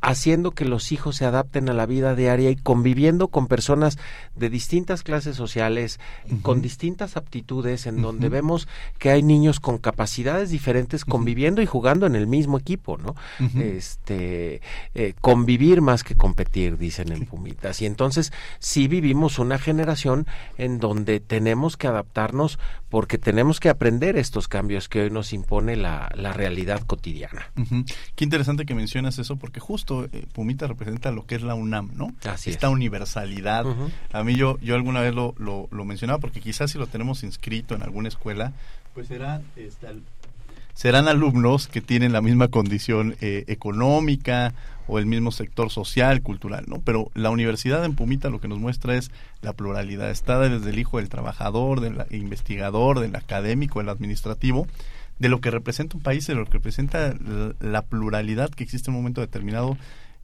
haciendo 0.00 0.50
que 0.52 0.64
los 0.64 0.92
hijos 0.92 1.16
se 1.16 1.24
adapten 1.24 1.68
a 1.68 1.72
la 1.72 1.86
vida 1.86 2.14
diaria 2.14 2.50
y 2.50 2.56
conviviendo 2.56 3.28
con 3.28 3.46
personas 3.46 3.98
de 4.34 4.50
distintas 4.50 5.02
clases 5.02 5.36
sociales, 5.36 5.98
con 6.42 6.62
distintas 6.62 7.16
aptitudes, 7.16 7.86
en 7.86 8.02
donde 8.02 8.28
vemos 8.28 8.68
que 8.98 9.10
hay 9.10 9.22
niños 9.22 9.60
con 9.60 9.78
capacidades 9.78 10.50
diferentes 10.50 11.04
conviviendo 11.04 11.62
y 11.62 11.66
jugando 11.66 12.06
en 12.06 12.14
el 12.14 12.26
mismo 12.26 12.58
equipo, 12.58 12.98
¿no? 12.98 13.14
Este, 13.60 14.60
eh, 14.94 15.14
convivir 15.20 15.80
más 15.80 16.04
que 16.04 16.14
competir, 16.14 16.78
dicen 16.78 17.12
en 17.12 17.26
Pumitas. 17.26 17.80
Y 17.82 17.86
entonces 17.86 18.32
sí 18.58 18.88
vivimos 18.88 19.38
una 19.38 19.58
generación 19.58 20.26
en 20.58 20.78
donde 20.78 21.20
tenemos 21.20 21.76
que 21.76 21.86
adaptarnos 21.86 22.58
porque 22.88 23.18
tenemos 23.18 23.60
que 23.60 23.68
aprender 23.68 24.16
estos 24.16 24.48
cambios 24.48 24.88
que 24.88 25.02
hoy 25.02 25.10
nos 25.10 25.32
impone 25.32 25.76
la, 25.76 26.10
la 26.14 26.32
realidad 26.32 26.82
cotidiana. 26.86 27.50
Qué 28.14 28.24
interesante 28.24 28.64
que 28.64 28.74
mencionas 28.74 29.18
eso, 29.18 29.36
porque 29.36 29.60
justo 29.60 29.85
eh, 29.88 30.26
Pumita 30.32 30.66
representa 30.66 31.10
lo 31.10 31.26
que 31.26 31.34
es 31.36 31.42
la 31.42 31.54
UNAM, 31.54 31.90
¿no? 31.94 32.14
Así 32.24 32.50
Esta 32.50 32.66
es. 32.66 32.72
universalidad. 32.72 33.64
A 34.12 34.24
mí 34.24 34.34
yo, 34.34 34.58
yo 34.60 34.74
alguna 34.74 35.00
vez 35.00 35.14
lo, 35.14 35.34
lo, 35.38 35.68
lo 35.70 35.84
mencionaba, 35.84 36.18
porque 36.18 36.40
quizás 36.40 36.70
si 36.70 36.78
lo 36.78 36.86
tenemos 36.86 37.22
inscrito 37.22 37.74
en 37.74 37.82
alguna 37.82 38.08
escuela, 38.08 38.52
pues 38.94 39.08
será 39.08 39.42
este, 39.56 39.88
serán 40.76 41.08
alumnos 41.08 41.68
que 41.68 41.80
tienen 41.80 42.12
la 42.12 42.20
misma 42.20 42.48
condición 42.48 43.16
eh, 43.22 43.44
económica 43.48 44.52
o 44.86 44.98
el 44.98 45.06
mismo 45.06 45.32
sector 45.32 45.70
social, 45.70 46.22
cultural, 46.22 46.66
¿no? 46.68 46.80
Pero 46.84 47.10
la 47.14 47.30
universidad 47.30 47.84
en 47.84 47.94
Pumita 47.94 48.28
lo 48.28 48.40
que 48.40 48.46
nos 48.46 48.58
muestra 48.58 48.94
es 48.94 49.10
la 49.40 49.54
pluralidad. 49.54 50.10
Está 50.10 50.38
desde 50.38 50.70
el 50.70 50.78
hijo 50.78 50.98
del 50.98 51.08
trabajador, 51.08 51.80
del 51.80 52.04
investigador, 52.10 53.00
del 53.00 53.16
académico, 53.16 53.78
del 53.80 53.88
administrativo, 53.88 54.68
de 55.18 55.28
lo 55.28 55.40
que 55.40 55.50
representa 55.50 55.96
un 55.96 56.02
país, 56.02 56.26
de 56.26 56.34
lo 56.34 56.44
que 56.44 56.52
representa 56.52 57.14
la, 57.60 57.82
pluralidad 57.82 58.50
que 58.50 58.64
existe 58.64 58.90
en 58.90 58.94
un 58.96 59.02
momento 59.02 59.20
determinado 59.20 59.76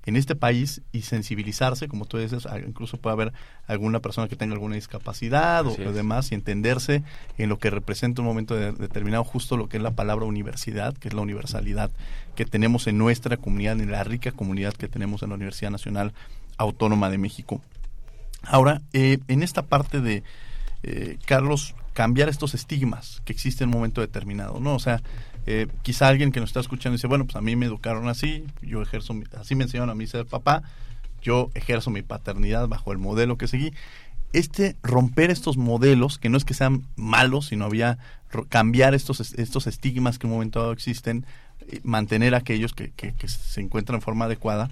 en 0.04 0.16
este 0.16 0.34
país 0.34 0.82
y 0.90 1.02
sensibilizarse, 1.02 1.86
como 1.86 2.06
tú 2.06 2.18
dices, 2.18 2.46
incluso 2.66 2.96
puede 2.96 3.14
haber 3.14 3.32
alguna 3.68 4.00
persona 4.00 4.26
que 4.26 4.34
tenga 4.34 4.54
alguna 4.54 4.74
discapacidad 4.74 5.64
o, 5.64 5.70
Así 5.70 5.82
o 5.82 5.90
es. 5.90 5.94
demás 5.94 6.32
y 6.32 6.34
entenderse 6.34 7.04
en 7.38 7.48
lo 7.48 7.58
que 7.58 7.70
representa 7.70 8.20
un 8.20 8.26
momento 8.26 8.56
de- 8.56 8.72
determinado, 8.72 9.22
justo 9.22 9.56
lo 9.56 9.68
que 9.68 9.76
es 9.76 9.82
la 9.82 9.92
palabra 9.92 10.26
universidad, 10.26 10.94
que 10.94 11.06
es 11.08 11.14
la 11.14 11.20
universalidad 11.20 11.90
que 12.34 12.44
tenemos 12.44 12.88
en 12.88 12.98
nuestra 12.98 13.36
comunidad, 13.36 13.80
en 13.80 13.92
la 13.92 14.02
rica 14.02 14.32
comunidad 14.32 14.74
que 14.74 14.88
tenemos 14.88 15.22
en 15.22 15.28
la 15.28 15.36
Universidad 15.36 15.70
Nacional 15.70 16.12
Autónoma 16.58 17.08
de 17.08 17.18
México. 17.18 17.62
Ahora, 18.42 18.82
eh, 18.92 19.18
en 19.28 19.44
esta 19.44 19.62
parte 19.62 20.00
de, 20.00 20.24
eh, 20.82 21.16
Carlos, 21.26 21.76
cambiar 21.92 22.28
estos 22.28 22.54
estigmas 22.54 23.20
que 23.24 23.32
existen 23.32 23.68
en 23.68 23.74
un 23.74 23.80
momento 23.80 24.00
determinado, 24.00 24.60
¿no? 24.60 24.74
O 24.74 24.78
sea, 24.78 25.02
eh, 25.46 25.66
quizá 25.82 26.08
alguien 26.08 26.32
que 26.32 26.40
nos 26.40 26.50
está 26.50 26.60
escuchando 26.60 26.96
dice, 26.96 27.06
bueno, 27.06 27.24
pues 27.24 27.36
a 27.36 27.40
mí 27.40 27.56
me 27.56 27.66
educaron 27.66 28.08
así, 28.08 28.44
yo 28.62 28.80
ejerzo, 28.82 29.14
así 29.38 29.54
me 29.54 29.64
enseñaron 29.64 29.90
a 29.90 29.94
mí 29.94 30.06
ser 30.06 30.24
papá, 30.26 30.62
yo 31.22 31.50
ejerzo 31.54 31.90
mi 31.90 32.02
paternidad 32.02 32.66
bajo 32.68 32.92
el 32.92 32.98
modelo 32.98 33.36
que 33.36 33.46
seguí. 33.48 33.72
Este 34.32 34.76
romper 34.82 35.30
estos 35.30 35.56
modelos, 35.58 36.18
que 36.18 36.30
no 36.30 36.38
es 36.38 36.44
que 36.44 36.54
sean 36.54 36.84
malos, 36.96 37.46
sino 37.46 37.66
había 37.66 37.98
cambiar 38.48 38.94
estos, 38.94 39.20
es- 39.20 39.34
estos 39.34 39.66
estigmas 39.66 40.18
que 40.18 40.26
en 40.26 40.30
un 40.32 40.36
momento 40.38 40.60
dado 40.60 40.72
existen 40.72 41.26
eh, 41.68 41.80
mantener 41.82 42.34
aquellos 42.34 42.72
que, 42.72 42.90
que, 42.92 43.12
que 43.12 43.28
se 43.28 43.60
encuentran 43.60 43.96
en 43.96 44.02
forma 44.02 44.24
adecuada 44.24 44.70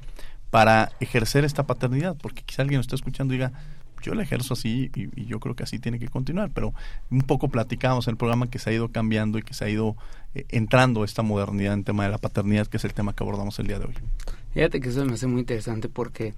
para 0.50 0.92
ejercer 1.00 1.44
esta 1.44 1.64
paternidad, 1.64 2.16
porque 2.16 2.42
quizá 2.42 2.62
alguien 2.62 2.78
lo 2.78 2.82
está 2.82 2.94
escuchando 2.96 3.34
y 3.34 3.36
diga, 3.36 3.52
yo 4.00 4.14
la 4.14 4.22
ejerzo 4.22 4.54
así 4.54 4.90
y, 4.94 5.20
y, 5.20 5.26
yo 5.26 5.40
creo 5.40 5.54
que 5.54 5.62
así 5.62 5.78
tiene 5.78 5.98
que 5.98 6.08
continuar, 6.08 6.50
pero 6.52 6.72
un 7.10 7.22
poco 7.22 7.48
platicamos 7.48 8.06
en 8.06 8.12
el 8.12 8.16
programa 8.16 8.48
que 8.48 8.58
se 8.58 8.70
ha 8.70 8.72
ido 8.72 8.88
cambiando 8.88 9.38
y 9.38 9.42
que 9.42 9.54
se 9.54 9.64
ha 9.64 9.68
ido 9.68 9.96
eh, 10.34 10.44
entrando 10.48 11.04
esta 11.04 11.22
modernidad 11.22 11.74
en 11.74 11.84
tema 11.84 12.04
de 12.04 12.10
la 12.10 12.18
paternidad, 12.18 12.66
que 12.66 12.76
es 12.76 12.84
el 12.84 12.94
tema 12.94 13.14
que 13.14 13.24
abordamos 13.24 13.58
el 13.58 13.66
día 13.66 13.78
de 13.78 13.86
hoy. 13.86 13.94
Fíjate 14.54 14.80
que 14.80 14.88
eso 14.88 15.04
me 15.04 15.14
hace 15.14 15.26
muy 15.26 15.40
interesante 15.40 15.88
porque 15.88 16.34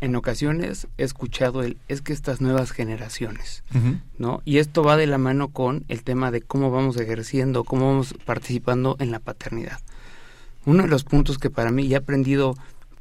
en 0.00 0.14
ocasiones 0.16 0.86
he 0.96 1.04
escuchado 1.04 1.62
el 1.62 1.76
es 1.88 2.02
que 2.02 2.12
estas 2.12 2.40
nuevas 2.40 2.70
generaciones, 2.70 3.64
uh 3.74 3.78
-huh. 3.78 4.00
¿no? 4.18 4.42
Y 4.44 4.58
esto 4.58 4.82
va 4.82 4.96
de 4.96 5.06
la 5.06 5.18
mano 5.18 5.48
con 5.48 5.84
el 5.88 6.04
tema 6.04 6.30
de 6.30 6.40
cómo 6.40 6.70
vamos 6.70 6.96
ejerciendo, 6.98 7.64
cómo 7.64 7.86
vamos 7.86 8.14
participando 8.24 8.96
en 9.00 9.10
la 9.10 9.18
paternidad. 9.18 9.80
Uno 10.66 10.84
de 10.84 10.88
los 10.88 11.04
puntos 11.04 11.38
que 11.38 11.50
para 11.50 11.70
mí 11.70 11.88
ya 11.88 11.96
he 11.96 12.00
aprendido 12.00 12.54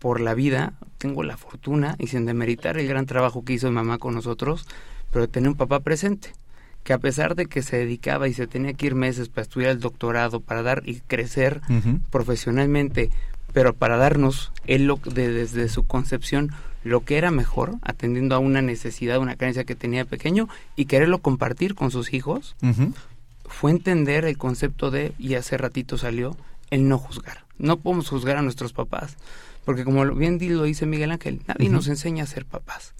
por 0.07 0.21
la 0.21 0.35
vida, 0.35 0.71
tengo 0.99 1.21
la 1.21 1.35
fortuna, 1.35 1.97
y 1.99 2.07
sin 2.07 2.25
demeritar 2.25 2.77
el 2.77 2.87
gran 2.87 3.05
trabajo 3.05 3.43
que 3.43 3.51
hizo 3.51 3.67
mi 3.67 3.73
mamá 3.75 3.97
con 3.97 4.15
nosotros, 4.15 4.65
pero 5.11 5.27
tener 5.27 5.49
un 5.49 5.57
papá 5.57 5.81
presente, 5.81 6.31
que 6.85 6.93
a 6.93 6.97
pesar 6.97 7.35
de 7.35 7.47
que 7.47 7.61
se 7.61 7.75
dedicaba 7.75 8.29
y 8.29 8.33
se 8.33 8.47
tenía 8.47 8.71
que 8.71 8.85
ir 8.85 8.95
meses 8.95 9.27
para 9.27 9.41
estudiar 9.41 9.71
el 9.71 9.81
doctorado, 9.81 10.39
para 10.39 10.61
dar 10.63 10.83
y 10.85 11.01
crecer 11.01 11.59
uh 11.67 11.73
-huh. 11.73 11.99
profesionalmente, 12.09 13.11
pero 13.51 13.73
para 13.73 13.97
darnos 13.97 14.53
él 14.65 14.85
lo, 14.85 14.95
de, 14.95 15.27
desde 15.29 15.67
su 15.67 15.85
concepción 15.85 16.51
lo 16.85 17.01
que 17.01 17.17
era 17.17 17.29
mejor, 17.29 17.75
atendiendo 17.81 18.33
a 18.33 18.39
una 18.39 18.61
necesidad, 18.61 19.19
una 19.19 19.35
carencia 19.35 19.65
que 19.65 19.75
tenía 19.75 20.05
pequeño 20.05 20.47
y 20.77 20.85
quererlo 20.85 21.17
compartir 21.17 21.75
con 21.75 21.91
sus 21.91 22.13
hijos, 22.13 22.55
uh 22.61 22.67
-huh. 22.67 22.93
fue 23.43 23.71
entender 23.71 24.23
el 24.23 24.37
concepto 24.37 24.89
de, 24.89 25.11
y 25.19 25.35
hace 25.35 25.57
ratito 25.57 25.97
salió, 25.97 26.37
el 26.69 26.87
no 26.87 26.97
juzgar. 26.97 27.43
No 27.57 27.75
podemos 27.75 28.07
juzgar 28.07 28.37
a 28.37 28.41
nuestros 28.41 28.71
papás, 28.71 29.17
porque 29.67 29.83
como 29.83 30.05
bien 30.15 30.39
lo 30.39 30.63
dice 30.63 30.85
Miguel 30.85 31.11
Ángel, 31.11 31.41
nadie 31.45 31.67
uh 31.67 31.71
-huh. 31.71 31.75
nos 31.75 31.89
enseña 31.89 32.23
a 32.23 32.25
ser 32.25 32.45
papás. 32.45 32.93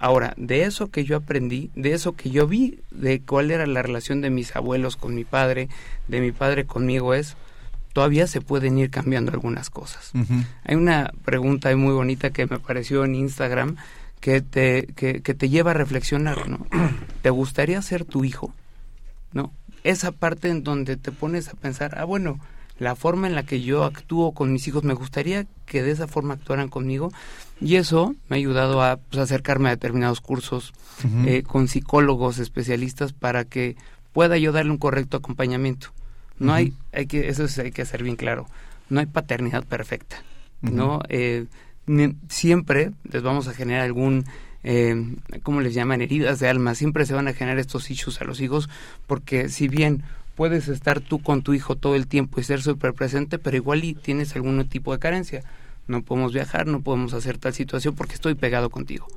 Ahora, 0.00 0.34
de 0.36 0.64
eso 0.64 0.90
que 0.90 1.04
yo 1.04 1.16
aprendí, 1.16 1.70
de 1.76 1.92
eso 1.92 2.16
que 2.16 2.30
yo 2.30 2.48
vi, 2.48 2.80
de 2.90 3.20
cuál 3.20 3.52
era 3.52 3.68
la 3.68 3.82
relación 3.82 4.20
de 4.20 4.28
mis 4.28 4.56
abuelos 4.56 4.96
con 4.96 5.14
mi 5.14 5.22
padre, 5.22 5.68
de 6.08 6.20
mi 6.20 6.32
padre 6.32 6.66
conmigo, 6.66 7.14
es 7.14 7.36
todavía 7.92 8.26
se 8.26 8.40
pueden 8.40 8.78
ir 8.78 8.90
cambiando 8.90 9.30
algunas 9.30 9.70
cosas. 9.70 10.10
Uh 10.12 10.18
-huh. 10.18 10.44
Hay 10.64 10.74
una 10.74 11.12
pregunta 11.24 11.74
muy 11.76 11.92
bonita 11.92 12.30
que 12.30 12.46
me 12.46 12.56
apareció 12.56 13.04
en 13.04 13.14
Instagram 13.14 13.76
que 14.18 14.40
te, 14.40 14.88
que, 14.96 15.22
que 15.22 15.34
te 15.34 15.48
lleva 15.48 15.70
a 15.70 15.74
reflexionar, 15.74 16.48
¿no? 16.48 16.66
¿Te 17.22 17.30
gustaría 17.30 17.80
ser 17.80 18.04
tu 18.04 18.24
hijo? 18.24 18.52
¿No? 19.32 19.52
Esa 19.84 20.10
parte 20.10 20.48
en 20.48 20.64
donde 20.64 20.96
te 20.96 21.12
pones 21.12 21.46
a 21.48 21.54
pensar, 21.54 21.96
ah, 21.96 22.04
bueno, 22.04 22.40
la 22.78 22.94
forma 22.94 23.26
en 23.26 23.34
la 23.34 23.42
que 23.42 23.60
yo 23.60 23.84
actúo 23.84 24.32
con 24.32 24.52
mis 24.52 24.66
hijos, 24.68 24.84
me 24.84 24.94
gustaría 24.94 25.46
que 25.66 25.82
de 25.82 25.90
esa 25.90 26.06
forma 26.06 26.34
actuaran 26.34 26.68
conmigo. 26.68 27.12
Y 27.60 27.76
eso 27.76 28.14
me 28.28 28.36
ha 28.36 28.38
ayudado 28.38 28.82
a 28.82 28.96
pues, 28.96 29.20
acercarme 29.20 29.68
a 29.68 29.72
determinados 29.72 30.20
cursos 30.20 30.72
uh 31.04 31.08
-huh. 31.08 31.28
eh, 31.28 31.42
con 31.42 31.66
psicólogos 31.66 32.38
especialistas 32.38 33.12
para 33.12 33.44
que 33.44 33.76
pueda 34.12 34.38
yo 34.38 34.52
darle 34.52 34.70
un 34.70 34.78
correcto 34.78 35.16
acompañamiento. 35.16 35.88
No 36.38 36.52
uh 36.52 36.54
-huh. 36.54 36.58
hay, 36.58 36.72
hay 36.92 37.06
que, 37.06 37.28
eso 37.28 37.44
es, 37.44 37.58
hay 37.58 37.72
que 37.72 37.82
hacer 37.82 38.02
bien 38.04 38.16
claro, 38.16 38.46
no 38.90 39.00
hay 39.00 39.06
paternidad 39.06 39.64
perfecta, 39.64 40.22
uh 40.62 40.68
-huh. 40.68 40.72
¿no? 40.72 41.00
Eh, 41.08 41.46
siempre 42.28 42.92
les 43.10 43.22
vamos 43.22 43.48
a 43.48 43.54
generar 43.54 43.82
algún, 43.82 44.24
eh, 44.62 44.94
¿cómo 45.42 45.60
les 45.60 45.74
llaman? 45.74 46.00
Heridas 46.00 46.38
de 46.38 46.48
alma, 46.48 46.74
siempre 46.74 47.06
se 47.06 47.14
van 47.14 47.26
a 47.26 47.32
generar 47.32 47.58
estos 47.58 47.90
issues 47.90 48.20
a 48.20 48.24
los 48.24 48.40
hijos, 48.40 48.68
porque 49.06 49.48
si 49.48 49.68
bien 49.68 50.04
puedes 50.38 50.68
estar 50.68 51.00
tú 51.00 51.18
con 51.18 51.42
tu 51.42 51.52
hijo 51.52 51.74
todo 51.74 51.96
el 51.96 52.06
tiempo 52.06 52.38
y 52.38 52.44
ser 52.44 52.62
súper 52.62 52.94
presente, 52.94 53.40
pero 53.40 53.56
igual 53.56 53.82
y 53.82 53.94
tienes 53.94 54.36
algún 54.36 54.64
tipo 54.68 54.92
de 54.92 55.00
carencia. 55.00 55.42
No 55.88 56.02
podemos 56.02 56.32
viajar, 56.32 56.68
no 56.68 56.80
podemos 56.80 57.12
hacer 57.12 57.38
tal 57.38 57.54
situación 57.54 57.96
porque 57.96 58.14
estoy 58.14 58.36
pegado 58.36 58.70
contigo. 58.70 59.08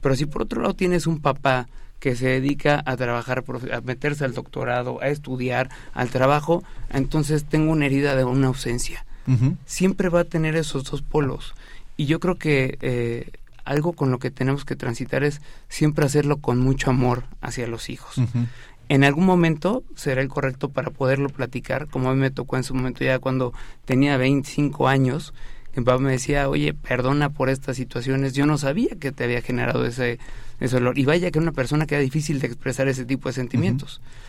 Pero 0.00 0.14
si 0.14 0.24
por 0.24 0.42
otro 0.42 0.62
lado 0.62 0.74
tienes 0.74 1.08
un 1.08 1.18
papá 1.20 1.66
que 1.98 2.14
se 2.14 2.28
dedica 2.28 2.80
a 2.86 2.96
trabajar, 2.96 3.42
a 3.72 3.80
meterse 3.80 4.24
al 4.24 4.34
doctorado, 4.34 5.02
a 5.02 5.08
estudiar, 5.08 5.68
al 5.94 6.10
trabajo, 6.10 6.62
entonces 6.90 7.44
tengo 7.44 7.72
una 7.72 7.86
herida 7.86 8.14
de 8.14 8.22
una 8.22 8.46
ausencia. 8.46 9.04
Uh 9.26 9.32
-huh. 9.32 9.56
Siempre 9.66 10.10
va 10.10 10.20
a 10.20 10.24
tener 10.24 10.54
esos 10.54 10.84
dos 10.84 11.02
polos. 11.02 11.56
Y 11.96 12.06
yo 12.06 12.20
creo 12.20 12.36
que 12.38 12.78
eh, 12.82 13.32
algo 13.64 13.94
con 13.94 14.12
lo 14.12 14.20
que 14.20 14.30
tenemos 14.30 14.64
que 14.64 14.76
transitar 14.76 15.24
es 15.24 15.40
siempre 15.68 16.06
hacerlo 16.06 16.36
con 16.36 16.60
mucho 16.60 16.90
amor 16.90 17.24
hacia 17.40 17.66
los 17.66 17.90
hijos. 17.90 18.16
Uh 18.16 18.22
-huh. 18.22 18.46
En 18.88 19.04
algún 19.04 19.26
momento 19.26 19.84
será 19.94 20.22
el 20.22 20.28
correcto 20.28 20.70
para 20.70 20.90
poderlo 20.90 21.28
platicar, 21.28 21.88
como 21.88 22.10
a 22.10 22.14
mí 22.14 22.20
me 22.20 22.30
tocó 22.30 22.56
en 22.56 22.64
su 22.64 22.74
momento 22.74 23.04
ya 23.04 23.18
cuando 23.18 23.52
tenía 23.84 24.16
25 24.16 24.88
años, 24.88 25.34
mi 25.76 25.84
papá 25.84 25.98
me 25.98 26.12
decía, 26.12 26.48
oye, 26.48 26.74
perdona 26.74 27.30
por 27.30 27.50
estas 27.50 27.76
situaciones, 27.76 28.32
yo 28.32 28.46
no 28.46 28.58
sabía 28.58 28.96
que 28.98 29.12
te 29.12 29.24
había 29.24 29.42
generado 29.42 29.84
ese, 29.84 30.18
ese 30.58 30.76
dolor. 30.76 30.98
Y 30.98 31.04
vaya 31.04 31.30
que 31.30 31.38
una 31.38 31.52
persona 31.52 31.86
que 31.86 31.94
era 31.94 32.02
difícil 32.02 32.40
de 32.40 32.46
expresar 32.48 32.88
ese 32.88 33.04
tipo 33.04 33.28
de 33.28 33.34
sentimientos. 33.34 34.00
Uh 34.00 34.00
-huh. 34.00 34.28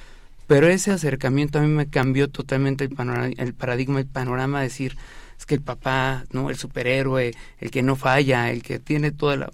Pero 0.50 0.68
ese 0.68 0.90
acercamiento 0.90 1.60
a 1.60 1.62
mí 1.62 1.68
me 1.68 1.88
cambió 1.88 2.28
totalmente 2.28 2.84
el, 2.84 2.90
panorama, 2.90 3.28
el 3.38 3.54
paradigma, 3.54 4.00
el 4.00 4.08
panorama, 4.08 4.58
de 4.58 4.64
decir, 4.64 4.98
es 5.38 5.46
que 5.46 5.54
el 5.54 5.62
papá, 5.62 6.24
no 6.32 6.50
el 6.50 6.56
superhéroe, 6.56 7.36
el 7.60 7.70
que 7.70 7.84
no 7.84 7.96
falla, 7.96 8.50
el 8.50 8.64
que 8.64 8.80
tiene 8.80 9.12
toda 9.12 9.36
la... 9.36 9.52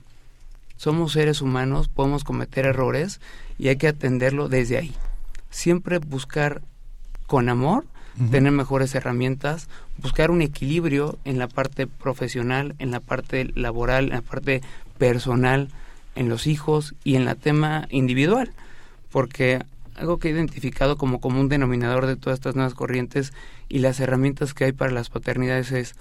Somos 0.77 1.13
seres 1.13 1.41
humanos, 1.41 1.87
podemos 1.87 2.23
cometer 2.23 2.65
errores 2.65 3.21
y 3.57 3.69
hay 3.69 3.77
que 3.77 3.87
atenderlo 3.87 4.49
desde 4.49 4.77
ahí. 4.77 4.93
Siempre 5.49 5.99
buscar 5.99 6.61
con 7.27 7.49
amor 7.49 7.85
Uh 8.17 8.23
-huh. 8.23 8.31
tener 8.31 8.51
mejores 8.53 8.95
herramientas, 8.95 9.67
buscar 9.97 10.31
un 10.31 10.41
equilibrio 10.41 11.17
en 11.25 11.37
la 11.37 11.49
parte 11.49 11.85
profesional, 11.85 12.73
en 12.79 12.91
la 12.91 13.01
parte 13.01 13.51
laboral, 13.55 14.05
en 14.05 14.11
la 14.11 14.21
parte 14.21 14.61
personal, 14.97 15.67
en 16.15 16.29
los 16.29 16.47
hijos 16.47 16.95
y 17.03 17.15
en 17.15 17.25
la 17.25 17.35
tema 17.35 17.87
individual, 17.89 18.53
porque 19.11 19.65
algo 19.95 20.17
que 20.17 20.29
he 20.29 20.31
identificado 20.31 20.97
como 20.97 21.19
común 21.19 21.49
denominador 21.49 22.05
de 22.05 22.15
todas 22.15 22.39
estas 22.39 22.55
nuevas 22.55 22.73
corrientes 22.73 23.33
y 23.67 23.79
las 23.79 23.99
herramientas 23.99 24.53
que 24.53 24.63
hay 24.63 24.71
para 24.71 24.91
las 24.91 25.09
paternidades 25.09 25.73
es 25.73 25.95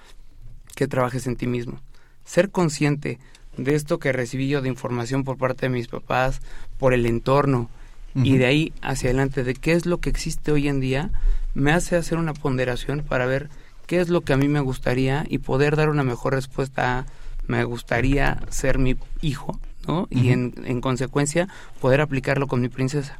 que 0.76 0.86
trabajes 0.86 1.26
en 1.26 1.34
ti 1.34 1.48
mismo. 1.48 1.80
Ser 2.24 2.50
consciente 2.50 3.18
de 3.56 3.74
esto 3.74 3.98
que 3.98 4.12
recibí 4.12 4.48
yo 4.48 4.62
de 4.62 4.68
información 4.68 5.24
por 5.24 5.36
parte 5.36 5.66
de 5.66 5.70
mis 5.70 5.88
papás, 5.88 6.40
por 6.78 6.94
el 6.94 7.06
entorno, 7.06 7.68
uh 8.14 8.20
-huh. 8.20 8.26
y 8.26 8.38
de 8.38 8.46
ahí 8.46 8.72
hacia 8.82 9.10
adelante 9.10 9.44
de 9.44 9.54
qué 9.54 9.72
es 9.72 9.86
lo 9.86 9.98
que 9.98 10.10
existe 10.10 10.52
hoy 10.52 10.68
en 10.68 10.80
día, 10.80 11.10
me 11.54 11.72
hace 11.72 11.96
hacer 11.96 12.18
una 12.18 12.34
ponderación 12.34 13.02
para 13.02 13.26
ver 13.26 13.48
qué 13.86 14.00
es 14.00 14.08
lo 14.08 14.22
que 14.22 14.32
a 14.32 14.36
mí 14.36 14.48
me 14.48 14.60
gustaría 14.60 15.24
y 15.28 15.38
poder 15.38 15.76
dar 15.76 15.88
una 15.88 16.04
mejor 16.04 16.34
respuesta 16.34 16.98
a 16.98 17.06
me 17.46 17.62
gustaría 17.64 18.40
ser 18.48 18.78
mi 18.78 18.96
hijo, 19.20 19.58
¿no? 19.86 20.02
Uh 20.02 20.06
-huh. 20.06 20.22
Y 20.22 20.30
en, 20.30 20.54
en 20.64 20.80
consecuencia 20.80 21.48
poder 21.80 22.00
aplicarlo 22.00 22.46
con 22.46 22.60
mi 22.60 22.68
princesa. 22.68 23.18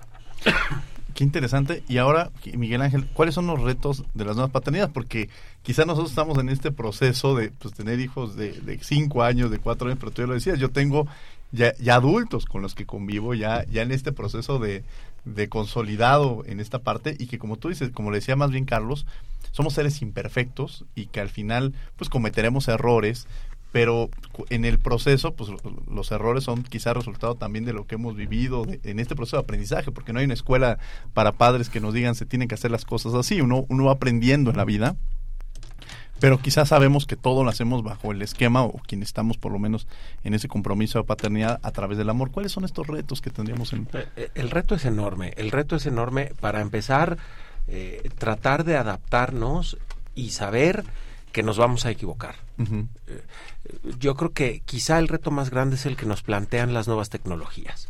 Qué 1.14 1.24
interesante. 1.24 1.84
Y 1.88 1.98
ahora, 1.98 2.30
Miguel 2.56 2.82
Ángel, 2.82 3.06
¿cuáles 3.06 3.34
son 3.34 3.46
los 3.46 3.62
retos 3.62 4.04
de 4.14 4.24
las 4.24 4.34
nuevas 4.34 4.52
paternidades? 4.52 4.92
Porque 4.92 5.28
quizá 5.62 5.84
nosotros 5.84 6.10
estamos 6.10 6.38
en 6.38 6.48
este 6.48 6.72
proceso 6.72 7.36
de 7.36 7.50
pues, 7.50 7.72
tener 7.72 8.00
hijos 8.00 8.36
de, 8.36 8.52
de 8.52 8.78
cinco 8.80 9.22
años, 9.22 9.50
de 9.50 9.58
cuatro 9.58 9.86
años, 9.86 9.98
pero 10.00 10.12
tú 10.12 10.22
ya 10.22 10.26
lo 10.26 10.34
decías, 10.34 10.58
yo 10.58 10.70
tengo 10.70 11.06
ya, 11.54 11.74
ya 11.76 11.94
adultos 11.94 12.46
con 12.46 12.62
los 12.62 12.74
que 12.74 12.84
convivo, 12.84 13.32
ya, 13.34 13.64
ya 13.66 13.82
en 13.82 13.92
este 13.92 14.12
proceso 14.12 14.58
de, 14.58 14.82
consolidado 15.48 16.42
en 16.46 16.60
esta 16.60 16.80
parte 16.80 17.16
y 17.18 17.26
que 17.26 17.38
como 17.38 17.56
tú 17.56 17.68
dices, 17.68 17.90
como 17.90 18.10
le 18.10 18.18
decía 18.18 18.36
más 18.36 18.50
bien 18.50 18.64
Carlos, 18.64 19.06
somos 19.52 19.74
seres 19.74 20.02
imperfectos 20.02 20.84
y 20.94 21.06
que 21.06 21.20
al 21.20 21.28
final 21.28 21.72
pues 21.96 22.10
cometeremos 22.10 22.66
errores, 22.68 23.28
pero 23.74 24.08
en 24.50 24.64
el 24.64 24.78
proceso, 24.78 25.34
pues 25.34 25.50
los 25.90 26.12
errores 26.12 26.44
son 26.44 26.62
quizás 26.62 26.96
resultado 26.96 27.34
también 27.34 27.64
de 27.64 27.72
lo 27.72 27.88
que 27.88 27.96
hemos 27.96 28.14
vivido 28.14 28.64
en 28.84 29.00
este 29.00 29.16
proceso 29.16 29.36
de 29.36 29.42
aprendizaje, 29.42 29.90
porque 29.90 30.12
no 30.12 30.20
hay 30.20 30.26
una 30.26 30.34
escuela 30.34 30.78
para 31.12 31.32
padres 31.32 31.70
que 31.70 31.80
nos 31.80 31.92
digan 31.92 32.14
se 32.14 32.24
tienen 32.24 32.46
que 32.46 32.54
hacer 32.54 32.70
las 32.70 32.84
cosas 32.84 33.14
así, 33.14 33.40
uno, 33.40 33.66
uno 33.68 33.86
va 33.86 33.90
aprendiendo 33.94 34.52
en 34.52 34.58
la 34.58 34.64
vida, 34.64 34.94
pero 36.20 36.38
quizás 36.38 36.68
sabemos 36.68 37.04
que 37.04 37.16
todo 37.16 37.42
lo 37.42 37.50
hacemos 37.50 37.82
bajo 37.82 38.12
el 38.12 38.22
esquema 38.22 38.62
o 38.62 38.74
quienes 38.86 39.08
estamos 39.08 39.38
por 39.38 39.50
lo 39.50 39.58
menos 39.58 39.88
en 40.22 40.34
ese 40.34 40.46
compromiso 40.46 41.00
de 41.00 41.04
paternidad 41.04 41.58
a 41.64 41.72
través 41.72 41.98
del 41.98 42.08
amor. 42.10 42.30
¿Cuáles 42.30 42.52
son 42.52 42.64
estos 42.64 42.86
retos 42.86 43.20
que 43.20 43.30
tendríamos 43.30 43.72
en 43.72 43.88
el 44.36 44.50
reto 44.52 44.76
es 44.76 44.84
enorme, 44.84 45.32
el 45.36 45.50
reto 45.50 45.74
es 45.74 45.86
enorme 45.86 46.30
para 46.38 46.60
empezar 46.60 47.18
eh, 47.66 48.08
tratar 48.18 48.62
de 48.62 48.76
adaptarnos 48.76 49.78
y 50.14 50.30
saber 50.30 50.84
que 51.34 51.42
nos 51.42 51.58
vamos 51.58 51.84
a 51.84 51.90
equivocar. 51.90 52.36
Uh 52.58 52.62
-huh. 52.62 52.88
Yo 53.98 54.14
creo 54.14 54.32
que 54.32 54.62
quizá 54.64 55.00
el 55.00 55.08
reto 55.08 55.32
más 55.32 55.50
grande 55.50 55.74
es 55.74 55.84
el 55.84 55.96
que 55.96 56.06
nos 56.06 56.22
plantean 56.22 56.72
las 56.72 56.86
nuevas 56.86 57.10
tecnologías. 57.10 57.88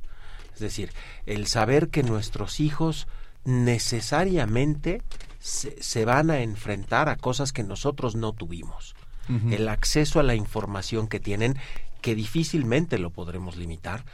Es 0.54 0.60
decir, 0.60 0.92
el 1.26 1.46
saber 1.46 1.90
que 1.90 2.02
nuestros 2.02 2.58
hijos 2.58 3.06
necesariamente 3.44 5.02
se, 5.40 5.80
se 5.82 6.06
van 6.06 6.30
a 6.30 6.40
enfrentar 6.40 7.10
a 7.10 7.16
cosas 7.16 7.52
que 7.52 7.62
nosotros 7.62 8.16
no 8.16 8.32
tuvimos. 8.32 8.96
Uh 9.28 9.32
-huh. 9.34 9.54
El 9.54 9.68
acceso 9.68 10.20
a 10.20 10.22
la 10.22 10.34
información 10.34 11.06
que 11.06 11.20
tienen 11.20 11.58
que 12.00 12.14
difícilmente 12.14 12.98
lo 12.98 13.10
podremos 13.10 13.56
limitar. 13.56 14.04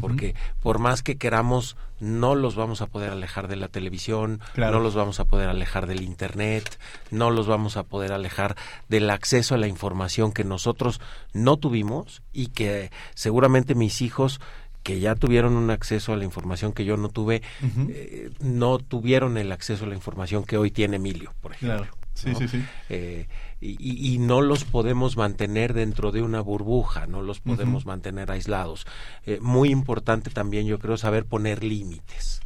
Porque 0.00 0.34
por 0.60 0.78
más 0.78 1.02
que 1.02 1.16
queramos, 1.16 1.76
no 2.00 2.34
los 2.34 2.54
vamos 2.54 2.80
a 2.82 2.86
poder 2.86 3.10
alejar 3.10 3.48
de 3.48 3.56
la 3.56 3.68
televisión, 3.68 4.40
Claro. 4.54 4.78
no 4.78 4.80
los 4.80 4.94
vamos 4.94 5.20
a 5.20 5.24
poder 5.24 5.48
alejar 5.48 5.86
del 5.86 6.02
Internet, 6.02 6.78
no 7.10 7.30
los 7.30 7.46
vamos 7.46 7.76
a 7.76 7.82
poder 7.82 8.12
alejar 8.12 8.56
del 8.88 9.10
acceso 9.10 9.54
a 9.54 9.58
la 9.58 9.66
información 9.68 10.32
que 10.32 10.44
nosotros 10.44 11.00
no 11.32 11.56
tuvimos 11.56 12.22
y 12.32 12.48
que 12.48 12.90
seguramente 13.14 13.74
mis 13.74 14.00
hijos 14.02 14.40
que 14.82 14.98
ya 14.98 15.14
tuvieron 15.14 15.56
un 15.56 15.70
acceso 15.70 16.14
a 16.14 16.16
la 16.16 16.24
información 16.24 16.72
que 16.72 16.86
yo 16.86 16.96
no 16.96 17.10
tuve, 17.10 17.42
eh, 17.90 18.30
no 18.40 18.78
tuvieron 18.78 19.36
el 19.36 19.52
acceso 19.52 19.84
a 19.84 19.88
la 19.88 19.94
información 19.94 20.44
que 20.44 20.56
hoy 20.56 20.70
tiene 20.70 20.96
Emilio, 20.96 21.34
por 21.42 21.52
ejemplo. 21.52 21.78
Claro. 21.82 21.96
Sí, 22.14 22.30
¿no? 22.30 22.38
sí, 22.38 22.48
sí. 22.48 22.64
Eh, 22.88 23.28
y, 23.60 24.18
no 24.18 24.40
los 24.40 24.64
podemos 24.64 25.18
mantener 25.18 25.74
dentro 25.74 26.12
de 26.12 26.22
una 26.22 26.40
burbuja, 26.40 27.06
no 27.06 27.20
los 27.20 27.40
podemos 27.40 27.84
mantener 27.84 28.30
aislados. 28.30 28.86
Eh, 29.26 29.38
muy 29.40 29.70
importante 29.70 30.30
también, 30.30 30.66
yo 30.66 30.78
creo, 30.78 30.96
saber 30.96 31.26
poner 31.26 31.62
límites. 31.62 32.40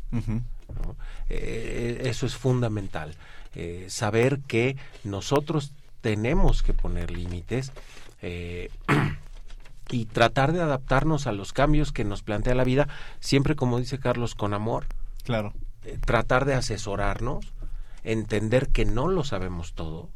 Eh, 1.28 2.02
eso 2.04 2.26
es 2.26 2.34
fundamental. 2.34 3.14
Eh, 3.54 3.86
saber 3.88 4.40
que 4.40 4.76
nosotros 5.04 5.72
tenemos 6.00 6.64
que 6.64 6.74
poner 6.74 7.12
límites 7.12 7.72
y 9.90 10.04
tratar 10.06 10.52
de 10.52 10.62
adaptarnos 10.62 11.28
a 11.28 11.32
los 11.32 11.52
cambios 11.52 11.92
que 11.92 12.04
nos 12.04 12.22
plantea 12.22 12.56
la 12.56 12.64
vida, 12.64 12.88
siempre 13.20 13.54
como 13.54 13.78
dice 13.78 14.00
Carlos, 14.00 14.34
con 14.34 14.52
amor. 14.52 14.86
Claro. 15.22 15.52
Tratar 16.04 16.44
de 16.44 16.54
asesorarnos, 16.54 17.52
entender 18.02 18.70
que 18.70 18.84
no 18.84 19.06
lo 19.06 19.22
sabemos 19.22 19.74
todo. 19.74 20.08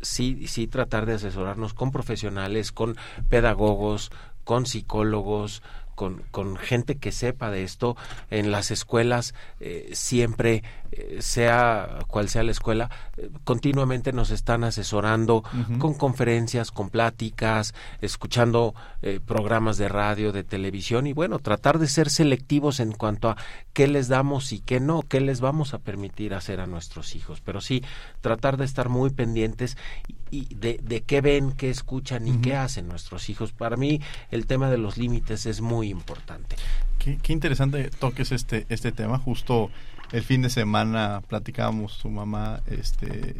Sí, 0.00 0.46
sí 0.46 0.66
tratar 0.66 1.06
de 1.06 1.14
asesorarnos 1.14 1.74
con 1.74 1.90
profesionales, 1.90 2.72
con 2.72 2.96
pedagogos, 3.28 4.10
con 4.44 4.66
psicólogos, 4.66 5.62
con, 6.00 6.22
con 6.30 6.56
gente 6.56 6.96
que 6.96 7.12
sepa 7.12 7.50
de 7.50 7.62
esto. 7.62 7.94
En 8.30 8.50
las 8.50 8.70
escuelas 8.70 9.34
eh, 9.60 9.90
siempre, 9.92 10.62
eh, 10.92 11.18
sea 11.20 11.98
cual 12.06 12.30
sea 12.30 12.42
la 12.42 12.52
escuela, 12.52 12.88
eh, 13.18 13.28
continuamente 13.44 14.14
nos 14.14 14.30
están 14.30 14.64
asesorando 14.64 15.44
con 15.78 15.92
conferencias, 15.92 16.70
con 16.70 16.88
pláticas, 16.88 17.74
escuchando 18.00 18.74
eh, 19.02 19.20
programas 19.22 19.76
de 19.76 19.90
radio, 19.90 20.32
de 20.32 20.42
televisión 20.42 21.06
y 21.06 21.12
bueno, 21.12 21.38
tratar 21.38 21.78
de 21.78 21.86
ser 21.86 22.08
selectivos 22.08 22.80
en 22.80 22.92
cuanto 22.92 23.28
a 23.28 23.36
qué 23.74 23.86
les 23.86 24.08
damos 24.08 24.54
y 24.54 24.60
qué 24.60 24.80
no, 24.80 25.02
qué 25.02 25.20
les 25.20 25.42
vamos 25.42 25.74
a 25.74 25.80
permitir 25.80 26.32
hacer 26.32 26.60
a 26.60 26.66
nuestros 26.66 27.14
hijos. 27.14 27.42
Pero 27.42 27.60
sí, 27.60 27.84
tratar 28.22 28.56
de 28.56 28.64
estar 28.64 28.88
muy 28.88 29.10
pendientes 29.10 29.76
y, 30.08 30.14
y 30.30 30.54
de, 30.54 30.80
de 30.82 31.02
qué 31.02 31.20
ven, 31.20 31.52
qué 31.52 31.68
escuchan 31.68 32.26
y 32.26 32.38
qué 32.40 32.56
hacen 32.56 32.88
nuestros 32.88 33.28
hijos. 33.28 33.52
Para 33.52 33.76
mí 33.76 34.00
el 34.30 34.46
tema 34.46 34.70
de 34.70 34.78
los 34.78 34.96
límites 34.96 35.44
es 35.44 35.60
muy 35.60 35.89
importante. 35.90 36.56
Qué, 36.98 37.18
qué 37.22 37.32
interesante 37.32 37.90
toques 37.90 38.32
este, 38.32 38.66
este 38.68 38.92
tema. 38.92 39.18
Justo 39.18 39.70
el 40.12 40.22
fin 40.22 40.42
de 40.42 40.50
semana 40.50 41.22
platicábamos 41.28 41.92
su 41.92 42.08
mamá 42.10 42.60
este, 42.66 43.36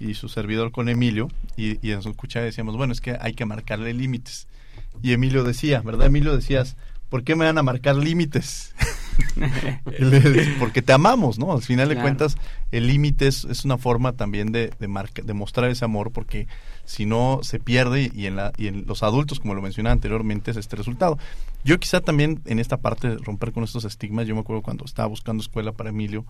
y 0.00 0.14
su 0.14 0.28
servidor 0.28 0.70
con 0.70 0.88
Emilio 0.88 1.28
y, 1.56 1.84
y 1.86 1.92
en 1.92 2.02
su 2.02 2.10
escucha 2.10 2.40
decíamos, 2.40 2.76
bueno, 2.76 2.92
es 2.92 3.00
que 3.00 3.16
hay 3.20 3.32
que 3.34 3.44
marcarle 3.44 3.92
límites. 3.94 4.46
Y 5.02 5.12
Emilio 5.12 5.44
decía, 5.44 5.80
¿verdad, 5.82 6.06
Emilio? 6.06 6.34
Decías, 6.34 6.76
¿por 7.08 7.24
qué 7.24 7.34
me 7.36 7.44
van 7.46 7.58
a 7.58 7.62
marcar 7.62 7.96
límites? 7.96 8.74
Porque 10.58 10.82
te 10.82 10.92
amamos, 10.92 11.38
¿no? 11.38 11.52
Al 11.52 11.62
final 11.62 11.88
de 11.88 11.94
Claro. 11.94 12.04
cuentas, 12.06 12.36
el 12.70 12.86
límite 12.86 13.26
es, 13.26 13.44
es 13.44 13.64
una 13.64 13.78
forma 13.78 14.12
también 14.12 14.52
de, 14.52 14.70
de, 14.78 14.88
marca- 14.88 15.22
de 15.22 15.34
mostrar 15.34 15.70
ese 15.70 15.84
amor, 15.84 16.12
porque 16.12 16.46
si 16.88 17.04
no 17.04 17.40
se 17.42 17.60
pierde 17.60 18.10
y 18.14 18.24
en, 18.24 18.36
la, 18.36 18.52
y 18.56 18.66
en 18.66 18.86
los 18.86 19.02
adultos, 19.02 19.40
como 19.40 19.54
lo 19.54 19.60
mencionaba 19.60 19.92
anteriormente, 19.92 20.50
es 20.50 20.56
este 20.56 20.74
resultado. 20.74 21.18
Yo 21.62 21.78
quizá 21.78 22.00
también 22.00 22.40
en 22.46 22.58
esta 22.58 22.78
parte 22.78 23.10
de 23.10 23.16
romper 23.18 23.52
con 23.52 23.62
estos 23.62 23.84
estigmas, 23.84 24.26
yo 24.26 24.34
me 24.34 24.40
acuerdo 24.40 24.62
cuando 24.62 24.86
estaba 24.86 25.06
buscando 25.06 25.42
escuela 25.42 25.72
para 25.72 25.90
Emilio 25.90 26.24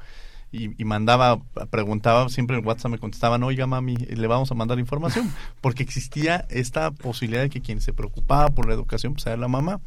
y, 0.50 0.80
y 0.80 0.84
mandaba, 0.84 1.38
preguntaba, 1.70 2.28
siempre 2.28 2.58
en 2.58 2.66
WhatsApp 2.66 2.90
me 2.90 2.98
contestaban, 2.98 3.44
oiga 3.44 3.68
mami, 3.68 3.94
le 3.94 4.26
vamos 4.26 4.50
a 4.50 4.56
mandar 4.56 4.80
información, 4.80 5.32
porque 5.60 5.84
existía 5.84 6.44
esta 6.50 6.90
posibilidad 6.90 7.42
de 7.42 7.50
que 7.50 7.60
quien 7.60 7.80
se 7.80 7.92
preocupaba 7.92 8.48
por 8.48 8.66
la 8.66 8.74
educación 8.74 9.12
pues 9.12 9.26
era 9.26 9.36
la 9.36 9.46
mamá. 9.46 9.80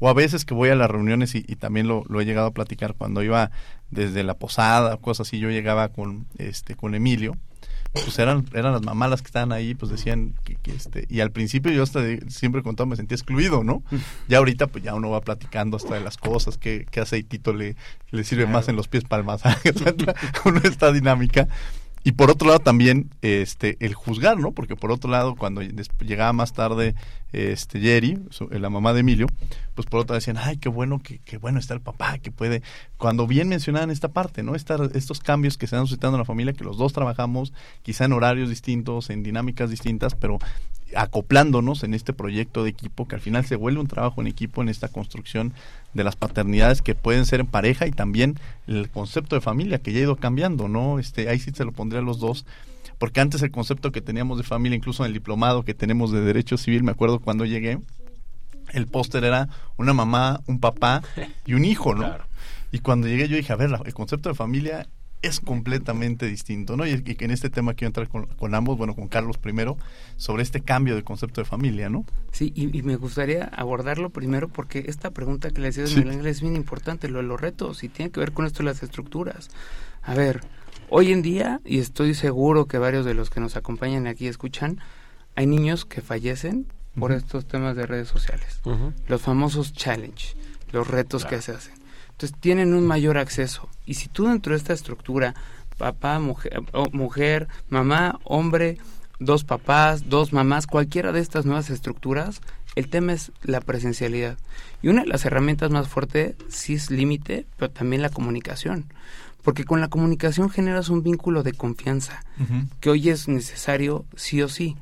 O 0.00 0.08
a 0.08 0.12
veces 0.12 0.44
que 0.44 0.54
voy 0.54 0.70
a 0.70 0.74
las 0.74 0.90
reuniones 0.90 1.36
y, 1.36 1.44
y 1.46 1.54
también 1.54 1.86
lo, 1.86 2.02
lo 2.08 2.20
he 2.20 2.24
llegado 2.24 2.48
a 2.48 2.52
platicar 2.52 2.94
cuando 2.94 3.22
iba 3.22 3.52
desde 3.92 4.24
la 4.24 4.34
posada, 4.34 4.96
cosas 4.96 5.28
así, 5.28 5.38
yo 5.38 5.50
llegaba 5.50 5.90
con 5.90 6.26
este 6.36 6.74
con 6.74 6.96
Emilio, 6.96 7.36
pues 8.04 8.18
eran 8.18 8.44
eran 8.54 8.72
las 8.72 8.82
mamás 8.82 9.10
las 9.10 9.22
que 9.22 9.26
estaban 9.26 9.52
ahí, 9.52 9.74
pues 9.74 9.90
decían 9.90 10.34
que, 10.44 10.56
que, 10.56 10.74
este 10.74 11.06
y 11.08 11.20
al 11.20 11.30
principio 11.30 11.72
yo 11.72 11.82
hasta 11.82 12.00
de- 12.00 12.24
siempre 12.30 12.62
contaba 12.62 12.88
me 12.88 12.96
sentía 12.96 13.14
excluido, 13.16 13.64
¿no? 13.64 13.82
Ya 14.28 14.38
ahorita 14.38 14.66
pues 14.68 14.82
ya 14.84 14.94
uno 14.94 15.10
va 15.10 15.20
platicando 15.20 15.76
hasta 15.76 15.94
de 15.94 16.00
las 16.00 16.16
cosas, 16.16 16.58
qué, 16.58 16.86
qué 16.90 17.00
aceitito 17.00 17.52
le, 17.52 17.76
le 18.10 18.24
sirve 18.24 18.46
más 18.46 18.68
en 18.68 18.76
los 18.76 18.88
pies 18.88 19.04
para 19.04 19.20
el 19.20 19.26
masaje, 19.26 19.72
con 20.42 20.56
esta 20.64 20.92
dinámica. 20.92 21.48
Y 22.06 22.12
por 22.12 22.30
otro 22.30 22.46
lado 22.46 22.60
también 22.60 23.10
este 23.20 23.76
el 23.80 23.94
juzgar, 23.94 24.38
¿no? 24.38 24.52
Porque 24.52 24.76
por 24.76 24.92
otro 24.92 25.10
lado 25.10 25.34
cuando 25.34 25.60
llegaba 25.60 26.32
más 26.32 26.52
tarde 26.52 26.94
este 27.32 27.80
Jerry, 27.80 28.20
su- 28.30 28.48
la 28.48 28.70
mamá 28.70 28.92
de 28.92 29.00
Emilio, 29.00 29.26
pues 29.74 29.86
por 29.88 29.98
otro 30.02 30.12
lado 30.12 30.20
decían, 30.20 30.36
"Ay, 30.38 30.56
qué 30.58 30.68
bueno 30.68 31.00
que 31.02 31.18
qué 31.24 31.36
bueno 31.36 31.58
está 31.58 31.74
el 31.74 31.80
papá, 31.80 32.18
que 32.18 32.30
puede." 32.30 32.62
Cuando 32.96 33.26
bien 33.26 33.48
mencionaban 33.48 33.90
esta 33.90 34.06
parte, 34.06 34.44
¿no? 34.44 34.54
Esta- 34.54 34.88
estos 34.94 35.18
cambios 35.18 35.58
que 35.58 35.66
se 35.66 35.74
dan 35.74 35.88
suscitando 35.88 36.16
en 36.16 36.20
la 36.20 36.24
familia 36.24 36.52
que 36.52 36.62
los 36.62 36.76
dos 36.76 36.92
trabajamos 36.92 37.52
quizá 37.82 38.04
en 38.04 38.12
horarios 38.12 38.50
distintos, 38.50 39.10
en 39.10 39.24
dinámicas 39.24 39.68
distintas, 39.68 40.14
pero 40.14 40.38
acoplándonos 40.94 41.82
en 41.82 41.94
este 41.94 42.12
proyecto 42.12 42.62
de 42.62 42.70
equipo 42.70 43.08
que 43.08 43.16
al 43.16 43.20
final 43.20 43.44
se 43.44 43.56
vuelve 43.56 43.80
un 43.80 43.88
trabajo 43.88 44.20
en 44.20 44.26
equipo 44.26 44.62
en 44.62 44.68
esta 44.68 44.88
construcción 44.88 45.52
de 45.94 46.04
las 46.04 46.16
paternidades 46.16 46.82
que 46.82 46.94
pueden 46.94 47.26
ser 47.26 47.40
en 47.40 47.46
pareja 47.46 47.86
y 47.86 47.90
también 47.90 48.38
el 48.66 48.88
concepto 48.90 49.34
de 49.34 49.40
familia 49.40 49.78
que 49.78 49.92
ya 49.92 50.00
ha 50.00 50.02
ido 50.02 50.16
cambiando, 50.16 50.68
¿no? 50.68 50.98
Este, 50.98 51.28
ahí 51.28 51.38
sí 51.38 51.50
se 51.52 51.64
lo 51.64 51.72
pondría 51.72 52.00
a 52.00 52.04
los 52.04 52.20
dos, 52.20 52.46
porque 52.98 53.20
antes 53.20 53.42
el 53.42 53.50
concepto 53.50 53.92
que 53.92 54.00
teníamos 54.00 54.38
de 54.38 54.44
familia, 54.44 54.76
incluso 54.76 55.04
en 55.04 55.08
el 55.08 55.14
diplomado 55.14 55.64
que 55.64 55.74
tenemos 55.74 56.12
de 56.12 56.20
Derecho 56.20 56.56
Civil, 56.56 56.84
me 56.84 56.92
acuerdo 56.92 57.18
cuando 57.18 57.44
llegué, 57.44 57.78
el 58.72 58.86
póster 58.86 59.24
era 59.24 59.48
una 59.76 59.92
mamá, 59.92 60.40
un 60.46 60.60
papá 60.60 61.02
y 61.46 61.54
un 61.54 61.64
hijo, 61.64 61.94
¿no? 61.94 62.10
Y 62.72 62.80
cuando 62.80 63.06
llegué 63.06 63.28
yo 63.28 63.36
dije, 63.36 63.52
a 63.52 63.56
ver, 63.56 63.70
el 63.84 63.94
concepto 63.94 64.28
de 64.28 64.34
familia 64.34 64.86
es 65.22 65.40
completamente 65.40 66.26
distinto, 66.26 66.76
¿no? 66.76 66.86
Y, 66.86 66.92
y 66.92 67.14
que 67.14 67.24
en 67.24 67.30
este 67.30 67.50
tema 67.50 67.74
quiero 67.74 67.88
entrar 67.88 68.08
con, 68.08 68.26
con 68.26 68.54
ambos, 68.54 68.76
bueno, 68.78 68.94
con 68.94 69.08
Carlos 69.08 69.38
primero, 69.38 69.76
sobre 70.16 70.42
este 70.42 70.60
cambio 70.60 70.94
de 70.94 71.02
concepto 71.02 71.40
de 71.40 71.46
familia, 71.46 71.88
¿no? 71.88 72.04
Sí, 72.32 72.52
y, 72.54 72.76
y 72.76 72.82
me 72.82 72.96
gustaría 72.96 73.44
abordarlo 73.44 74.10
primero 74.10 74.48
porque 74.48 74.84
esta 74.88 75.10
pregunta 75.10 75.50
que 75.50 75.60
le 75.60 75.72
de 75.72 75.86
Sí. 75.86 76.04
Miguel 76.04 76.26
es 76.26 76.40
bien 76.40 76.56
importante, 76.56 77.08
lo 77.08 77.18
de 77.18 77.24
los 77.24 77.40
retos, 77.40 77.82
y 77.82 77.88
tiene 77.88 78.10
que 78.10 78.20
ver 78.20 78.32
con 78.32 78.46
esto 78.46 78.58
de 78.58 78.64
las 78.64 78.82
estructuras. 78.82 79.50
A 80.02 80.14
ver, 80.14 80.42
hoy 80.88 81.12
en 81.12 81.22
día, 81.22 81.60
y 81.64 81.78
estoy 81.78 82.14
seguro 82.14 82.66
que 82.66 82.78
varios 82.78 83.04
de 83.04 83.14
los 83.14 83.30
que 83.30 83.40
nos 83.40 83.56
acompañan 83.56 84.06
aquí 84.06 84.28
escuchan, 84.28 84.78
hay 85.34 85.46
niños 85.46 85.84
que 85.84 86.00
fallecen 86.00 86.66
por 86.98 87.12
estos 87.12 87.46
temas 87.46 87.76
de 87.76 87.86
redes 87.86 88.08
sociales. 88.08 88.60
Los 89.06 89.22
famosos 89.22 89.72
challenge, 89.72 90.34
los 90.72 90.88
retos 90.88 91.24
que 91.24 91.42
se 91.42 91.52
hacen. 91.52 91.74
Entonces 92.16 92.38
tienen 92.40 92.72
un 92.72 92.86
mayor 92.86 93.18
acceso. 93.18 93.68
Y 93.84 93.94
si 93.94 94.08
tú 94.08 94.26
dentro 94.26 94.52
de 94.52 94.56
esta 94.56 94.72
estructura, 94.72 95.34
papá, 95.76 96.18
mujer, 96.18 96.62
mujer, 96.92 97.46
mamá, 97.68 98.18
hombre, 98.24 98.78
dos 99.18 99.44
papás, 99.44 100.08
dos 100.08 100.32
mamás, 100.32 100.66
cualquiera 100.66 101.12
de 101.12 101.20
estas 101.20 101.44
nuevas 101.44 101.68
estructuras, 101.68 102.40
el 102.74 102.88
tema 102.88 103.12
es 103.12 103.32
la 103.42 103.60
presencialidad. 103.60 104.38
Y 104.80 104.88
una 104.88 105.02
de 105.02 105.08
las 105.08 105.26
herramientas 105.26 105.70
más 105.70 105.88
fuertes 105.88 106.36
sí 106.48 106.72
es 106.72 106.90
límite, 106.90 107.44
pero 107.58 107.70
también 107.70 108.00
la 108.00 108.08
comunicación. 108.08 108.86
Porque 109.42 109.64
con 109.64 109.82
la 109.82 109.88
comunicación 109.88 110.48
generas 110.48 110.88
un 110.88 111.02
vínculo 111.02 111.42
de 111.42 111.52
confianza 111.52 112.24
que 112.80 112.88
hoy 112.88 113.10
es 113.10 113.28
necesario 113.28 114.06
sí 114.16 114.40
o 114.40 114.48
sí. 114.48 114.74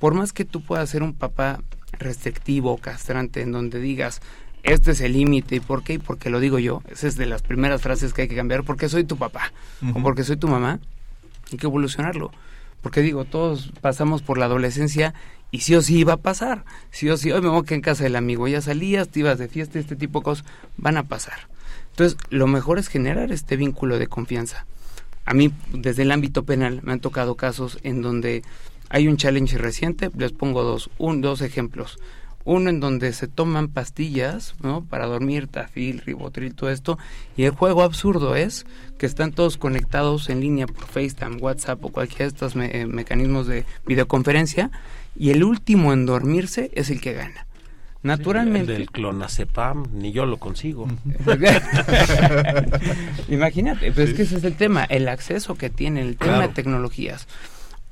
Por 0.00 0.14
más 0.14 0.32
que 0.32 0.44
tú 0.44 0.60
puedas 0.60 0.90
ser 0.90 1.04
un 1.04 1.14
papá 1.14 1.60
restrictivo, 1.92 2.78
castrante, 2.78 3.42
en 3.42 3.52
donde 3.52 3.78
digas, 3.78 4.20
este 4.62 4.92
es 4.92 5.00
el 5.00 5.12
límite, 5.12 5.56
¿y 5.56 5.60
por 5.60 5.82
qué? 5.82 5.98
Porque 5.98 6.30
lo 6.30 6.40
digo 6.40 6.58
yo. 6.58 6.82
Esa 6.88 7.06
es 7.06 7.16
de 7.16 7.26
las 7.26 7.42
primeras 7.42 7.82
frases 7.82 8.12
que 8.12 8.22
hay 8.22 8.28
que 8.28 8.36
cambiar, 8.36 8.64
porque 8.64 8.88
soy 8.88 9.04
tu 9.04 9.16
papá 9.16 9.52
o 9.94 10.02
porque 10.02 10.24
soy 10.24 10.36
tu 10.36 10.48
mamá. 10.48 10.80
Hay 11.50 11.58
que 11.58 11.66
evolucionarlo. 11.66 12.30
Porque 12.82 13.02
digo, 13.02 13.24
todos 13.24 13.72
pasamos 13.80 14.22
por 14.22 14.38
la 14.38 14.46
adolescencia 14.46 15.14
y 15.50 15.60
sí 15.60 15.74
o 15.74 15.82
sí 15.82 15.98
iba 15.98 16.14
a 16.14 16.18
pasar. 16.18 16.64
Sí 16.90 17.08
o 17.10 17.16
sí, 17.16 17.30
hoy 17.32 17.42
me 17.42 17.48
voy 17.48 17.60
a 17.60 17.62
quedar 17.62 17.74
en 17.74 17.82
casa 17.82 18.04
del 18.04 18.16
amigo, 18.16 18.48
ya 18.48 18.60
salías, 18.60 19.08
te 19.08 19.20
ibas 19.20 19.38
de 19.38 19.48
fiesta, 19.48 19.78
este 19.78 19.96
tipo 19.96 20.20
de 20.20 20.24
cosas 20.24 20.44
van 20.76 20.96
a 20.96 21.04
pasar. 21.04 21.48
Entonces, 21.90 22.18
lo 22.30 22.46
mejor 22.46 22.78
es 22.78 22.88
generar 22.88 23.32
este 23.32 23.56
vínculo 23.56 23.98
de 23.98 24.06
confianza. 24.06 24.66
A 25.26 25.34
mí, 25.34 25.52
desde 25.72 26.02
el 26.02 26.12
ámbito 26.12 26.44
penal, 26.44 26.80
me 26.82 26.92
han 26.92 27.00
tocado 27.00 27.34
casos 27.34 27.78
en 27.82 28.00
donde 28.00 28.42
hay 28.88 29.06
un 29.06 29.16
challenge 29.16 29.58
reciente, 29.58 30.10
les 30.16 30.32
pongo 30.32 30.62
dos, 30.62 30.90
un, 30.98 31.20
dos 31.20 31.42
ejemplos. 31.42 31.98
Uno 32.44 32.70
en 32.70 32.80
donde 32.80 33.12
se 33.12 33.28
toman 33.28 33.68
pastillas, 33.68 34.54
¿no? 34.62 34.82
Para 34.84 35.06
dormir, 35.06 35.46
tafil, 35.46 36.00
ribotril, 36.00 36.54
todo 36.54 36.70
esto. 36.70 36.98
Y 37.36 37.44
el 37.44 37.50
juego 37.50 37.82
absurdo 37.82 38.34
es 38.34 38.64
que 38.98 39.04
están 39.06 39.32
todos 39.32 39.56
conectados 39.58 40.30
en 40.30 40.40
línea 40.40 40.66
por 40.66 40.86
FaceTime, 40.86 41.36
WhatsApp 41.36 41.84
o 41.84 41.90
cualquiera 41.90 42.24
de 42.24 42.28
estos 42.28 42.56
me- 42.56 42.70
eh, 42.80 42.86
mecanismos 42.86 43.46
de 43.46 43.66
videoconferencia. 43.86 44.70
Y 45.16 45.30
el 45.30 45.44
último 45.44 45.92
en 45.92 46.06
dormirse 46.06 46.70
es 46.74 46.88
el 46.90 47.00
que 47.00 47.12
gana. 47.12 47.46
Naturalmente. 48.02 48.72
el 48.72 48.78
del 48.78 48.90
clonazepam, 48.90 49.88
ni 49.92 50.10
yo 50.12 50.24
lo 50.24 50.38
consigo. 50.38 50.88
Imagínate, 53.28 53.92
pues 53.92 54.10
es 54.10 54.14
que 54.16 54.22
ese 54.22 54.36
es 54.38 54.44
el 54.44 54.54
tema, 54.54 54.84
el 54.84 55.08
acceso 55.08 55.54
que 55.54 55.70
tiene, 55.70 56.00
el 56.02 56.16
tema 56.16 56.36
Claro. 56.36 56.48
de 56.48 56.54
tecnologías. 56.54 57.26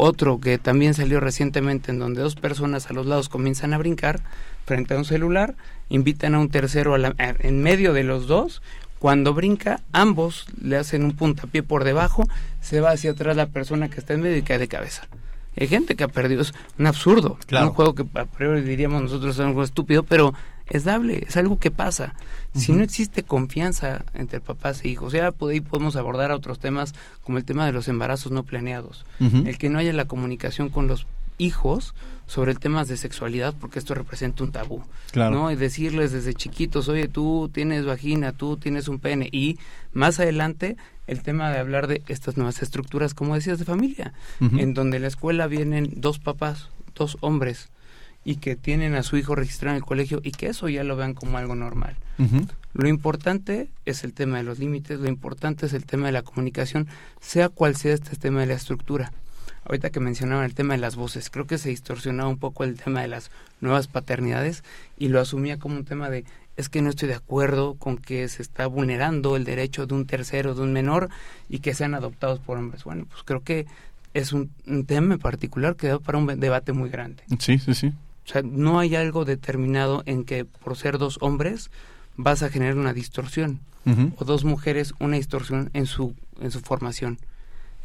Otro 0.01 0.39
que 0.41 0.59
también 0.59 0.95
salió 0.95 1.19
recientemente 1.21 1.91
en 1.91 1.99
donde 1.99 2.23
dos 2.23 2.37
personas 2.37 2.89
a 2.89 2.93
los 2.95 3.05
lados 3.07 3.29
comienzan 3.29 3.75
a 3.75 3.79
brincar 3.79 4.21
frente 4.65 4.95
a 4.95 4.97
un 4.97 5.05
celular, 5.05 5.57
invitan 5.89 6.35
a 6.35 6.39
un 6.39 6.49
tercero 6.51 6.95
a 6.95 6.99
la- 6.99 7.15
a- 7.19 7.35
en 7.41 7.63
medio 7.63 7.93
de 7.93 8.05
los 8.05 8.27
dos, 8.29 8.63
cuando 9.01 9.35
brinca, 9.35 9.81
ambos 9.93 10.47
le 10.63 10.77
hacen 10.77 11.05
un 11.05 11.13
puntapié 11.17 11.63
por 11.63 11.85
debajo, 11.85 12.29
se 12.61 12.81
va 12.81 12.91
hacia 12.93 13.11
atrás 13.11 13.37
la 13.37 13.47
persona 13.49 13.89
que 13.89 13.99
está 14.01 14.15
en 14.15 14.21
medio 14.23 14.37
y 14.37 14.43
cae 14.43 14.59
de 14.59 14.69
cabeza. 14.69 15.09
Hay 15.61 15.67
gente 15.67 15.97
que 15.97 16.05
ha 16.05 16.09
perdido, 16.09 16.43
es 16.43 16.55
un 16.79 16.87
absurdo, 16.87 17.37
Claro. 17.47 17.67
un 17.69 17.73
juego 17.75 17.95
que 17.97 18.05
a 18.15 18.25
priori 18.27 18.61
diríamos 18.61 19.03
nosotros 19.03 19.35
es 19.35 19.41
algo 19.41 19.65
estúpido, 19.65 20.05
pero 20.05 20.33
es 20.71 20.85
dable, 20.85 21.25
es 21.27 21.37
algo 21.37 21.59
que 21.59 21.71
pasa. 21.71 22.15
Si 22.55 22.73
no 22.73 22.83
existe 22.83 23.23
confianza 23.23 24.05
entre 24.15 24.41
papás 24.41 24.85
e 24.85 24.89
hijos, 24.89 25.13
ya 25.13 25.33
ahí 25.41 25.61
podemos 25.61 25.97
abordar 25.97 26.31
otros 26.33 26.59
temas 26.59 26.95
como 27.23 27.39
el 27.39 27.45
tema 27.45 27.65
de 27.67 27.73
los 27.73 27.89
embarazos 27.89 28.33
no 28.33 28.43
planeados, 28.43 29.05
el 29.21 29.59
que 29.59 29.69
no 29.71 29.79
haya 29.79 29.93
la 29.93 30.07
comunicación 30.07 30.69
con 30.69 30.87
los 30.89 31.07
hijos 31.39 31.95
sobre 32.27 32.51
el 32.53 32.59
temas 32.59 32.89
de 32.89 32.97
sexualidad 32.97 33.55
porque 33.59 33.79
esto 33.79 33.95
representa 33.95 34.45
un 34.45 34.53
tabú, 34.53 34.83
Claro. 35.13 35.35
¿no? 35.35 35.51
Y 35.51 35.57
decirles 35.57 36.13
desde 36.13 36.35
chiquitos, 36.35 36.89
oye, 36.89 37.09
tú 37.09 37.49
tienes 37.53 37.87
vagina, 37.87 38.33
tú 38.33 38.57
tienes 38.57 38.89
un 38.89 38.99
pene 38.99 39.29
y 39.33 39.59
más 39.93 40.21
adelante 40.21 40.77
el 41.07 41.23
tema 41.23 41.51
de 41.51 41.59
hablar 41.59 41.87
de 41.87 42.03
estas 42.09 42.37
nuevas 42.37 42.61
estructuras, 42.61 43.15
como 43.15 43.35
decías, 43.35 43.59
de 43.59 43.65
familia, 43.65 44.13
en 44.41 44.75
donde 44.75 44.97
en 44.97 45.03
la 45.03 45.09
escuela 45.09 45.47
vienen 45.47 45.93
dos 45.97 46.19
papás, 46.19 46.69
dos 46.95 47.17
hombres 47.21 47.71
y 48.29 48.37
que 48.37 48.57
tienen 48.57 48.95
a 48.95 49.03
su 49.03 49.17
hijo 49.17 49.35
registrado 49.35 49.75
en 49.75 49.79
el 49.79 49.87
colegio 49.87 50.21
y 50.23 50.33
que 50.33 50.49
eso 50.49 50.69
ya 50.69 50.85
lo 50.85 50.97
vean 50.97 51.15
como 51.15 51.39
algo 51.39 51.55
normal. 51.55 51.97
Lo 52.75 52.87
importante 52.87 53.71
es 53.87 54.05
el 54.05 54.13
tema 54.13 54.37
de 54.37 54.43
los 54.43 54.59
límites, 54.59 55.01
lo 55.01 55.09
importante 55.09 55.65
es 55.65 55.73
el 55.73 55.87
tema 55.87 56.09
de 56.09 56.13
la 56.13 56.21
comunicación, 56.21 56.89
sea 57.23 57.49
cual 57.49 57.75
sea 57.75 57.95
este 57.95 58.17
tema 58.17 58.41
de 58.41 58.47
la 58.49 58.53
estructura. 58.53 59.13
Ahorita 59.65 59.89
que 59.89 60.01
mencionaban 60.01 60.45
el 60.45 60.53
tema 60.53 60.75
de 60.75 60.81
las 60.81 60.95
voces, 60.95 61.31
creo 61.31 61.47
que 61.47 61.57
se 61.57 61.71
distorsionaba 61.71 62.29
un 62.29 62.37
poco 62.37 62.65
el 62.65 62.79
tema 62.79 63.01
de 63.01 63.09
las 63.09 63.31
nuevas 63.63 63.87
paternidades 63.87 64.63
y 64.99 65.09
lo 65.09 65.21
asumía 65.21 65.59
como 65.59 65.77
un 65.77 65.87
tema 65.87 66.11
de 66.11 66.27
es 66.59 66.69
que 66.69 66.83
no 66.83 66.91
estoy 66.91 67.09
de 67.09 67.15
acuerdo 67.15 67.77
con 67.77 67.97
que 67.97 68.29
se 68.29 68.43
está 68.43 68.67
vulnerando 68.67 69.37
el 69.37 69.45
derecho 69.45 69.87
de 69.87 69.95
un 69.95 70.05
tercero, 70.05 70.55
de 70.55 70.61
un 70.61 70.75
menor 70.75 71.09
y 71.49 71.61
que 71.61 71.73
sean 71.73 71.95
adoptados 71.95 72.41
por 72.41 72.59
hombres. 72.59 72.85
Bueno, 72.85 73.07
pues 73.09 73.23
creo 73.23 73.43
que 73.43 73.65
es 74.13 74.35
un, 74.35 74.51
un 74.67 74.85
tema 74.85 75.15
en 75.15 75.21
particular 75.21 75.77
que 75.77 75.87
da 75.87 75.99
para 75.99 76.19
un 76.19 76.27
debate 76.39 76.75
muy 76.75 76.91
grande. 76.91 77.23
Sí, 77.39 77.59
sí, 77.59 77.73
sí. 77.73 77.95
O 78.29 78.31
sea, 78.31 78.43
no 78.43 78.79
hay 78.79 78.95
algo 78.95 79.25
determinado 79.25 80.03
en 80.05 80.25
que 80.25 80.45
por 80.45 80.77
ser 80.77 80.99
dos 80.99 81.17
hombres 81.23 81.71
vas 82.17 82.43
a 82.43 82.51
generar 82.51 82.77
una 82.77 82.93
distorsión 82.93 83.61
o 84.19 84.25
dos 84.27 84.45
mujeres 84.45 84.93
una 84.99 85.17
distorsión 85.17 85.71
en 85.73 85.87
su 85.87 86.15
en 86.41 86.51
su 86.51 86.61
formación. 86.61 87.19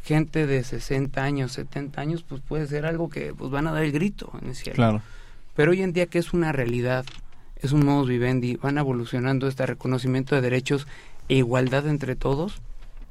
Gente 0.02 0.46
de 0.46 0.62
60 0.62 1.22
años, 1.22 1.52
70 1.52 1.98
años, 1.98 2.24
pues 2.28 2.42
puede 2.42 2.66
ser 2.66 2.84
algo 2.84 3.08
que 3.08 3.32
pues 3.32 3.50
van 3.50 3.66
a 3.66 3.72
dar 3.72 3.84
el 3.84 3.92
grito 3.92 4.30
en 4.42 4.48
el 4.48 4.54
cielo. 4.54 4.76
Claro. 4.76 5.02
Pero 5.56 5.70
hoy 5.70 5.80
en 5.80 5.94
día 5.94 6.06
que 6.06 6.18
es 6.18 6.34
una 6.34 6.52
realidad, 6.52 7.06
es 7.56 7.72
un 7.72 7.86
modus 7.86 8.08
vivendi, 8.08 8.56
van 8.56 8.76
evolucionando 8.76 9.48
este 9.48 9.64
reconocimiento 9.64 10.34
de 10.34 10.42
derechos 10.42 10.86
e 11.28 11.36
igualdad 11.36 11.88
entre 11.88 12.16
todos, 12.16 12.60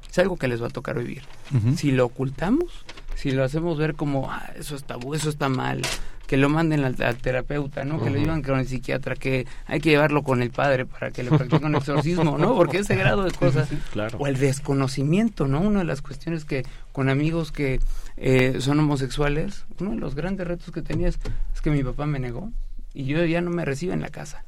es 0.08 0.18
algo 0.20 0.36
que 0.36 0.46
les 0.46 0.62
va 0.62 0.68
a 0.68 0.70
tocar 0.70 0.96
vivir. 0.96 1.22
Si 1.76 1.90
lo 1.90 2.06
ocultamos, 2.06 2.84
si 3.14 3.30
lo 3.30 3.44
hacemos 3.44 3.78
ver 3.78 3.94
como, 3.94 4.30
ah, 4.30 4.50
eso 4.56 4.76
es 4.76 4.84
tabú, 4.84 5.14
eso 5.14 5.30
está 5.30 5.48
mal, 5.48 5.82
que 6.26 6.36
lo 6.36 6.48
manden 6.48 6.84
al, 6.84 7.00
al 7.02 7.16
terapeuta, 7.16 7.84
¿no? 7.84 8.02
Que 8.02 8.10
lo 8.10 8.18
llevan 8.18 8.42
con 8.42 8.58
el 8.58 8.66
psiquiatra, 8.66 9.14
que 9.14 9.46
hay 9.66 9.80
que 9.80 9.90
llevarlo 9.90 10.22
con 10.22 10.42
el 10.42 10.50
padre 10.50 10.86
para 10.86 11.10
que 11.10 11.22
le 11.22 11.30
practique 11.30 11.64
un 11.64 11.74
exorcismo, 11.74 12.38
¿no? 12.38 12.54
Porque 12.54 12.78
ese 12.78 12.96
grado 12.96 13.24
de 13.24 13.32
cosas. 13.32 13.68
claro. 13.92 14.18
O 14.18 14.26
el 14.26 14.38
desconocimiento, 14.38 15.46
¿no? 15.46 15.60
Una 15.60 15.80
de 15.80 15.84
las 15.84 16.02
cuestiones 16.02 16.44
que 16.44 16.64
con 16.92 17.08
amigos 17.08 17.52
que 17.52 17.80
eh, 18.16 18.56
son 18.60 18.80
homosexuales, 18.80 19.66
uno 19.80 19.90
de 19.90 19.96
los 19.96 20.14
grandes 20.14 20.46
retos 20.46 20.72
que 20.72 20.82
tenía 20.82 21.08
es, 21.08 21.18
es 21.54 21.60
que 21.60 21.70
mi 21.70 21.82
papá 21.82 22.06
me 22.06 22.18
negó 22.18 22.50
y 22.94 23.04
yo 23.04 23.24
ya 23.24 23.40
no 23.40 23.50
me 23.50 23.64
recibo 23.64 23.92
en 23.92 24.00
la 24.00 24.08
casa. 24.08 24.44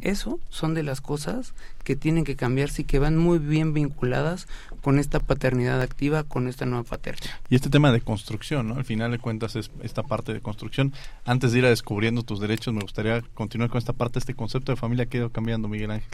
Eso 0.00 0.40
son 0.48 0.72
de 0.72 0.82
las 0.82 1.02
cosas 1.02 1.52
que 1.84 1.96
tienen 1.96 2.24
que 2.24 2.34
cambiarse 2.34 2.80
y 2.80 2.84
que 2.86 2.98
van 2.98 3.18
muy 3.18 3.38
bien 3.38 3.74
vinculadas 3.74 4.48
con 4.86 5.00
esta 5.00 5.18
paternidad 5.18 5.80
activa, 5.82 6.22
con 6.22 6.46
esta 6.46 6.64
nueva 6.64 6.84
paternidad. 6.84 7.34
Y 7.50 7.56
este 7.56 7.70
tema 7.70 7.90
de 7.90 8.00
construcción, 8.00 8.68
¿no? 8.68 8.76
Al 8.76 8.84
final 8.84 9.10
de 9.10 9.18
cuentas 9.18 9.56
es 9.56 9.72
esta 9.82 10.04
parte 10.04 10.32
de 10.32 10.40
construcción. 10.40 10.92
Antes 11.24 11.50
de 11.50 11.58
ir 11.58 11.66
a 11.66 11.70
descubriendo 11.70 12.22
tus 12.22 12.38
derechos, 12.38 12.72
me 12.72 12.82
gustaría 12.82 13.20
continuar 13.34 13.68
con 13.68 13.78
esta 13.78 13.94
parte, 13.94 14.20
este 14.20 14.34
concepto 14.34 14.70
de 14.70 14.76
familia 14.76 15.06
que 15.06 15.16
ha 15.16 15.20
ido 15.22 15.30
cambiando, 15.30 15.66
Miguel 15.66 15.90
Ángel. 15.90 16.08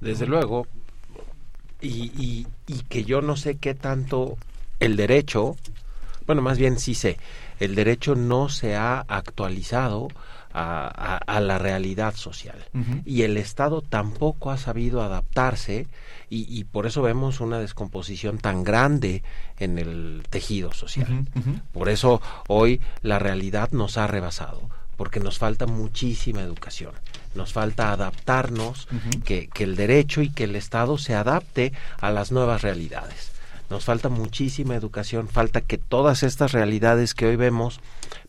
Desde 0.00 0.26
luego, 0.26 0.66
y, 1.82 2.10
y, 2.16 2.46
y 2.66 2.78
que 2.84 3.04
yo 3.04 3.20
no 3.20 3.36
sé 3.36 3.58
qué 3.58 3.74
tanto 3.74 4.38
el 4.80 4.96
derecho, 4.96 5.54
bueno, 6.26 6.40
más 6.40 6.56
bien 6.56 6.78
sí 6.78 6.94
sé, 6.94 7.18
el 7.60 7.74
derecho 7.74 8.14
no 8.14 8.48
se 8.48 8.76
ha 8.76 9.00
actualizado 9.00 10.08
a, 10.52 10.86
a- 10.88 11.16
a 11.36 11.40
la 11.40 11.58
realidad 11.58 12.14
social. 12.14 12.64
Y 13.04 13.22
el 13.22 13.36
Estado 13.36 13.82
tampoco 13.82 14.50
ha 14.50 14.56
sabido 14.58 15.02
adaptarse 15.02 15.86
y, 16.30 16.46
y 16.58 16.64
por 16.64 16.86
eso 16.86 17.02
vemos 17.02 17.40
una 17.40 17.58
descomposición 17.58 18.38
tan 18.38 18.64
grande 18.64 19.22
en 19.58 19.78
el 19.78 20.22
tejido 20.30 20.72
social. 20.72 21.26
Por 21.72 21.88
eso 21.88 22.20
hoy 22.48 22.80
la 23.02 23.18
realidad 23.18 23.70
nos 23.72 23.96
ha 23.98 24.06
rebasado, 24.06 24.62
porque 24.96 25.20
nos 25.20 25.38
falta 25.38 25.66
muchísima 25.66 26.40
educación, 26.42 26.92
nos 27.34 27.52
falta 27.52 27.92
adaptarnos, 27.92 28.88
que, 29.24 29.48
que 29.48 29.64
el 29.64 29.76
derecho 29.76 30.22
y 30.22 30.30
que 30.30 30.44
el 30.44 30.56
Estado 30.56 30.98
se 30.98 31.14
adapte 31.14 31.72
a 32.00 32.10
las 32.10 32.32
nuevas 32.32 32.62
realidades. 32.62 33.32
Nos 33.70 33.84
falta 33.84 34.08
muchísima 34.08 34.74
educación, 34.74 35.28
falta 35.28 35.60
que 35.60 35.76
todas 35.76 36.22
estas 36.22 36.52
realidades 36.52 37.12
que 37.14 37.26
hoy 37.26 37.36
vemos 37.36 37.80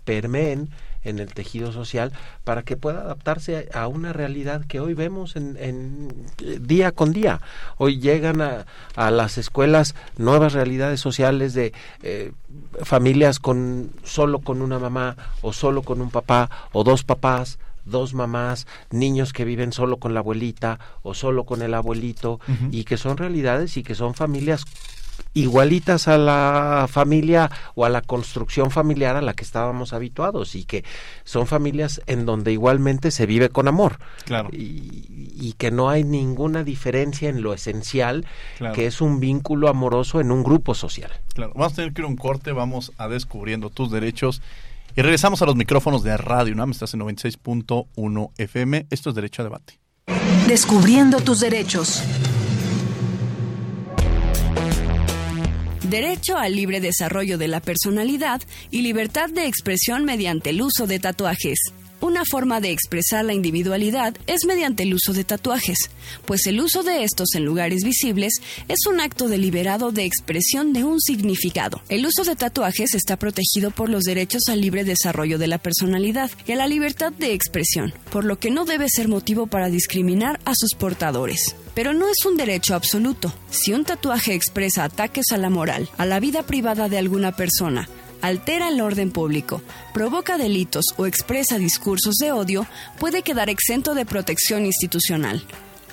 permeen 0.04 0.70
en 1.04 1.20
el 1.20 1.34
tejido 1.34 1.72
social 1.72 2.12
para 2.44 2.64
que 2.64 2.78
pueda 2.78 3.02
adaptarse 3.02 3.70
a 3.74 3.88
una 3.88 4.14
realidad 4.14 4.66
que 4.66 4.80
hoy 4.80 4.94
vemos 4.94 5.36
en, 5.36 5.58
en, 5.60 6.26
eh, 6.44 6.60
día 6.62 6.92
con 6.92 7.14
día. 7.14 7.42
Hoy 7.78 8.00
llegan 8.00 8.42
a, 8.42 8.66
a 8.96 9.12
las 9.12 9.38
escuelas 9.38 9.96
nuevas 10.18 10.54
realidades 10.54 11.00
sociales 11.00 11.54
de 11.54 11.74
eh, 12.04 12.32
familias 12.84 13.40
con 13.40 13.92
solo 14.04 14.40
con 14.40 14.62
una 14.62 14.80
mamá 14.80 15.16
o 15.42 15.54
solo 15.54 15.84
con 15.84 16.02
un 16.02 16.10
papá 16.10 16.50
o 16.72 16.84
dos 16.84 17.04
papás 17.04 17.60
dos 17.86 18.14
mamás, 18.14 18.68
niños 18.92 19.34
que 19.34 19.46
viven 19.46 19.74
solo 19.74 19.98
con 19.98 20.14
la 20.14 20.20
abuelita 20.22 20.80
o 21.02 21.14
solo 21.14 21.46
con 21.46 21.62
el 21.62 21.74
abuelito 21.74 22.40
y 22.72 22.84
que 22.84 22.98
son 22.98 23.18
realidades 23.18 23.78
y 23.78 23.84
que 23.84 23.96
son 23.96 24.14
familias 24.14 24.66
igualitas 25.34 26.08
a 26.08 26.18
la 26.18 26.88
familia 26.90 27.50
o 27.76 27.86
a 27.86 27.90
la 27.90 28.02
construcción 28.02 28.72
familiar 28.72 29.16
a 29.16 29.22
la 29.22 29.34
que 29.34 29.44
estábamos 29.44 29.94
habituados 29.94 30.56
y 30.56 30.66
que 30.66 30.84
son 31.24 31.46
familias 31.48 32.02
en 32.08 32.26
donde 32.26 32.52
igualmente 32.52 33.12
se 33.12 33.26
vive 33.26 33.50
con 33.50 33.68
amor 33.68 34.00
Claro. 34.26 34.50
y, 34.52 35.32
y 35.40 35.54
que 35.58 35.72
no 35.72 35.90
hay 35.90 36.04
ninguna 36.04 36.64
diferencia 36.64 37.30
en 37.30 37.42
lo 37.42 37.54
esencial 37.54 38.26
Claro. 38.58 38.74
que 38.76 38.86
es 38.88 39.02
un 39.02 39.20
vínculo 39.20 39.70
amoroso 39.70 40.20
en 40.20 40.32
un 40.32 40.44
grupo 40.44 40.74
social. 40.76 41.12
Claro, 41.34 41.54
vamos 41.56 41.74
a 41.74 41.76
tener 41.78 41.94
que 41.94 42.02
ir 42.02 42.06
a 42.06 42.10
un 42.10 42.16
corte, 42.18 42.52
vamos 42.52 42.92
a 42.98 43.08
descubriendo 43.08 43.70
tus 43.70 43.92
derechos 43.92 44.42
y 44.96 45.02
regresamos 45.02 45.42
a 45.42 45.46
los 45.46 45.56
micrófonos 45.56 46.04
de 46.04 46.18
Radio 46.18 46.54
UNAM, 46.54 46.72
estás 46.72 46.94
en 46.96 47.02
96.1 47.02 48.32
FM, 48.38 48.88
esto 48.90 49.10
es 49.10 49.16
Derecho 49.16 49.44
a 49.44 49.46
Debate. 49.46 49.80
Descubriendo 50.48 51.20
tus 51.22 51.40
derechos. 51.40 52.04
Derecho 55.90 56.38
al 56.38 56.56
libre 56.56 56.82
desarrollo 56.82 57.40
de 57.40 57.48
la 57.48 57.62
personalidad 57.62 58.44
y 58.70 58.84
libertad 58.84 59.28
de 59.28 59.48
expresión 59.48 60.06
mediante 60.06 60.52
el 60.52 60.62
uso 60.62 60.86
de 60.86 61.00
tatuajes. 61.00 61.58
Una 62.00 62.26
forma 62.30 62.62
de 62.62 62.72
expresar 62.72 63.26
la 63.26 63.34
individualidad 63.34 64.16
es 64.28 64.46
mediante 64.46 64.84
el 64.84 64.94
uso 64.94 65.14
de 65.14 65.24
tatuajes, 65.24 65.78
pues 66.26 66.46
el 66.46 66.62
uso 66.62 66.84
de 66.84 67.04
estos 67.04 67.34
en 67.34 67.44
lugares 67.44 67.84
visibles 67.84 68.36
es 68.68 68.86
un 68.88 69.02
acto 69.02 69.28
deliberado 69.28 69.92
de 69.92 70.06
expresión 70.06 70.74
de 70.74 70.84
un 70.84 71.02
significado. 71.02 71.82
El 71.90 72.06
uso 72.06 72.24
de 72.24 72.36
tatuajes 72.36 72.94
está 72.94 73.18
protegido 73.18 73.72
por 73.72 73.90
los 73.90 74.04
derechos 74.04 74.44
al 74.48 74.62
libre 74.62 74.84
desarrollo 74.84 75.40
de 75.40 75.48
la 75.48 75.58
personalidad 75.58 76.30
y 76.46 76.52
a 76.52 76.56
la 76.56 76.68
libertad 76.68 77.12
de 77.12 77.34
expresión, 77.34 77.96
por 78.12 78.26
lo 78.26 78.38
que 78.38 78.52
no 78.52 78.66
debe 78.66 78.86
ser 78.88 79.08
motivo 79.08 79.48
para 79.48 79.70
discriminar 79.70 80.40
a 80.46 80.54
sus 80.54 80.76
portadores. 80.76 81.56
Pero 81.74 81.94
no 81.94 82.08
es 82.10 82.26
un 82.26 82.38
derecho 82.38 82.76
absoluto. 82.76 83.34
Si 83.50 83.74
un 83.74 83.86
tatuaje 83.86 84.34
expresa 84.34 84.84
ataques 84.84 85.32
a 85.32 85.38
la 85.38 85.50
moral, 85.50 85.90
a 85.98 86.06
la 86.06 86.20
vida 86.20 86.44
privada 86.44 86.90
de 86.90 86.98
alguna 86.98 87.36
persona, 87.36 87.88
altera 88.22 88.70
el 88.70 88.82
orden 88.82 89.12
público, 89.12 89.62
provoca 89.94 90.38
delitos 90.38 90.86
o 90.98 91.06
expresa 91.06 91.58
discursos 91.58 92.16
de 92.16 92.32
odio, 92.32 92.68
puede 93.00 93.22
quedar 93.22 93.50
exento 93.50 93.94
de 93.94 94.06
protección 94.06 94.66
institucional. 94.66 95.44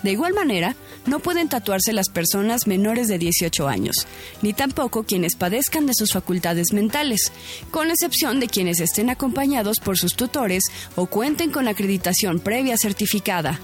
De 0.02 0.12
igual 0.12 0.34
manera, 0.34 0.76
no 1.06 1.20
pueden 1.20 1.48
tatuarse 1.48 1.92
las 1.92 2.10
personas 2.10 2.66
menores 2.66 3.08
de 3.08 3.18
18 3.18 3.66
años, 3.66 4.06
ni 4.42 4.52
tampoco 4.52 5.04
quienes 5.04 5.36
padezcan 5.36 5.86
de 5.86 5.94
sus 5.94 6.12
facultades 6.12 6.72
mentales, 6.72 7.32
con 7.70 7.90
excepción 7.90 8.38
de 8.38 8.48
quienes 8.48 8.80
estén 8.80 9.10
acompañados 9.10 9.80
por 9.80 9.98
sus 9.98 10.14
tutores 10.14 10.64
o 10.96 11.06
cuenten 11.06 11.50
con 11.50 11.66
acreditación 11.66 12.40
previa 12.40 12.76
certificada. 12.76 13.58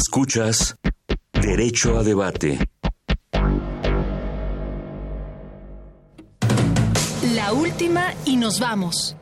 Escuchas 0.00 0.76
Derecho 1.30 1.98
a 1.98 2.02
Debate. 2.02 2.58
La 7.34 7.52
última 7.52 8.14
y 8.24 8.36
nos 8.36 8.58
vamos. 8.60 9.14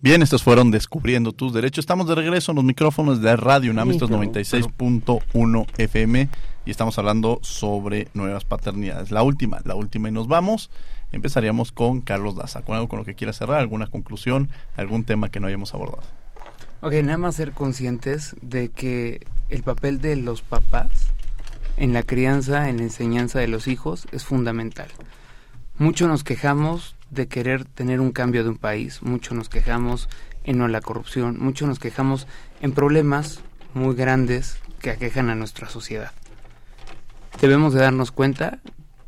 Bien, 0.00 0.22
estos 0.22 0.42
fueron 0.42 0.70
Descubriendo 0.70 1.32
tus 1.32 1.52
derechos. 1.52 1.82
Estamos 1.82 2.08
de 2.08 2.14
regreso 2.14 2.52
en 2.52 2.56
los 2.56 2.64
micrófonos 2.64 3.20
de 3.20 3.36
Radio 3.36 3.72
UNAM, 3.72 3.90
estos 3.90 4.10
96.1 4.10 5.66
FM, 5.76 6.28
y 6.64 6.70
estamos 6.70 6.98
hablando 6.98 7.40
sobre 7.42 8.08
nuevas 8.14 8.46
paternidades. 8.46 9.10
La 9.10 9.22
última, 9.22 9.60
la 9.66 9.74
última 9.74 10.08
y 10.08 10.12
nos 10.12 10.28
vamos. 10.28 10.70
Empezaríamos 11.12 11.72
con 11.72 12.00
Carlos 12.00 12.36
Daza, 12.36 12.62
con 12.62 12.74
algo 12.74 12.88
con 12.88 13.00
lo 13.00 13.04
que 13.04 13.16
quiera 13.16 13.34
cerrar, 13.34 13.58
alguna 13.58 13.88
conclusión, 13.88 14.48
algún 14.78 15.04
tema 15.04 15.28
que 15.28 15.40
no 15.40 15.46
hayamos 15.46 15.74
abordado. 15.74 16.23
Ok, 16.84 16.92
nada 17.02 17.16
más 17.16 17.36
ser 17.36 17.52
conscientes 17.52 18.36
de 18.42 18.68
que 18.68 19.26
el 19.48 19.62
papel 19.62 20.02
de 20.02 20.16
los 20.16 20.42
papás 20.42 20.90
en 21.78 21.94
la 21.94 22.02
crianza, 22.02 22.68
en 22.68 22.76
la 22.76 22.82
enseñanza 22.82 23.38
de 23.38 23.48
los 23.48 23.68
hijos 23.68 24.06
es 24.12 24.26
fundamental. 24.26 24.88
Mucho 25.78 26.06
nos 26.08 26.24
quejamos 26.24 26.94
de 27.08 27.26
querer 27.26 27.64
tener 27.64 28.00
un 28.00 28.12
cambio 28.12 28.44
de 28.44 28.50
un 28.50 28.58
país, 28.58 29.02
mucho 29.02 29.34
nos 29.34 29.48
quejamos 29.48 30.10
en 30.44 30.70
la 30.70 30.82
corrupción, 30.82 31.38
mucho 31.40 31.66
nos 31.66 31.78
quejamos 31.78 32.26
en 32.60 32.72
problemas 32.72 33.40
muy 33.72 33.94
grandes 33.94 34.58
que 34.80 34.90
aquejan 34.90 35.30
a 35.30 35.34
nuestra 35.34 35.70
sociedad. 35.70 36.12
Debemos 37.40 37.72
de 37.72 37.80
darnos 37.80 38.10
cuenta 38.10 38.58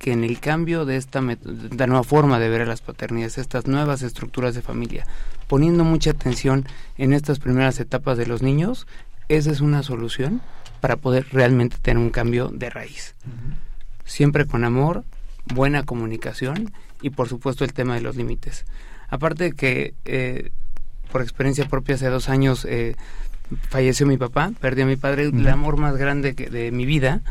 que 0.06 0.12
en 0.12 0.22
el 0.22 0.38
cambio 0.38 0.84
de 0.84 0.98
esta 0.98 1.20
de 1.20 1.86
nueva 1.88 2.04
forma 2.04 2.38
de 2.38 2.48
ver 2.48 2.62
a 2.62 2.64
las 2.64 2.80
paternidades, 2.80 3.38
estas 3.38 3.66
nuevas 3.66 4.02
estructuras 4.02 4.54
de 4.54 4.62
familia, 4.62 5.04
poniendo 5.48 5.82
mucha 5.82 6.12
atención 6.12 6.64
en 6.96 7.12
estas 7.12 7.40
primeras 7.40 7.80
etapas 7.80 8.16
de 8.16 8.26
los 8.26 8.40
niños, 8.40 8.86
esa 9.28 9.50
es 9.50 9.60
una 9.60 9.82
solución 9.82 10.42
para 10.80 10.94
poder 10.94 11.26
realmente 11.32 11.78
tener 11.82 12.00
un 12.00 12.10
cambio 12.10 12.50
de 12.54 12.70
raíz. 12.70 13.16
Siempre 14.04 14.46
con 14.46 14.62
amor, 14.62 15.02
buena 15.52 15.82
comunicación 15.82 16.72
y 17.02 17.10
por 17.10 17.28
supuesto 17.28 17.64
el 17.64 17.72
tema 17.72 17.96
de 17.96 18.02
los 18.02 18.14
límites. 18.14 18.64
Aparte 19.08 19.42
de 19.42 19.52
que 19.54 19.94
eh, 20.04 20.52
por 21.10 21.20
experiencia 21.20 21.66
propia 21.66 21.96
hace 21.96 22.06
dos 22.06 22.28
años 22.28 22.64
eh, 22.64 22.94
falleció 23.70 24.06
mi 24.06 24.18
papá, 24.18 24.52
perdí 24.60 24.82
a 24.82 24.86
mi 24.86 24.94
padre, 24.94 25.24
el 25.24 25.48
amor 25.48 25.78
más 25.78 25.96
grande 25.96 26.36
que 26.36 26.48
de 26.48 26.70
mi 26.70 26.86
vida 26.86 27.22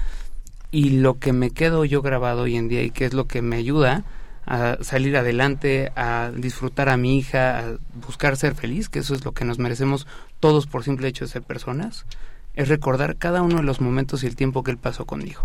y 0.72 0.92
lo 0.92 1.20
que 1.20 1.34
me 1.34 1.52
quedo 1.52 1.86
yo 1.86 2.02
grabado 2.02 2.44
hoy 2.44 2.56
en 2.56 2.68
día 2.68 2.84
y 2.84 2.92
que 2.92 3.06
es 3.06 3.14
lo 3.14 3.28
que 3.28 3.42
me 3.42 3.56
ayuda 3.56 4.04
a 4.46 4.78
salir 4.82 5.18
adelante, 5.18 5.92
a 5.96 6.32
disfrutar 6.36 6.90
a 6.90 6.98
mi 6.98 7.18
hija, 7.18 7.60
a 7.60 7.78
buscar 8.06 8.38
ser 8.38 8.56
feliz, 8.56 8.90
que 8.90 9.00
eso 9.00 9.16
es 9.16 9.26
lo 9.26 9.32
que 9.32 9.46
nos 9.46 9.58
merecemos 9.58 10.06
todos 10.40 10.68
por 10.68 10.84
simple 10.84 11.08
hecho 11.08 11.26
de 11.26 11.32
ser 11.32 11.42
personas, 11.42 12.06
es 12.56 12.70
recordar 12.70 13.18
cada 13.18 13.42
uno 13.42 13.58
de 13.58 13.64
los 13.64 13.82
momentos 13.82 14.24
y 14.24 14.28
el 14.28 14.36
tiempo 14.36 14.64
que 14.64 14.72
él 14.72 14.78
pasó 14.78 15.06
conmigo. 15.06 15.44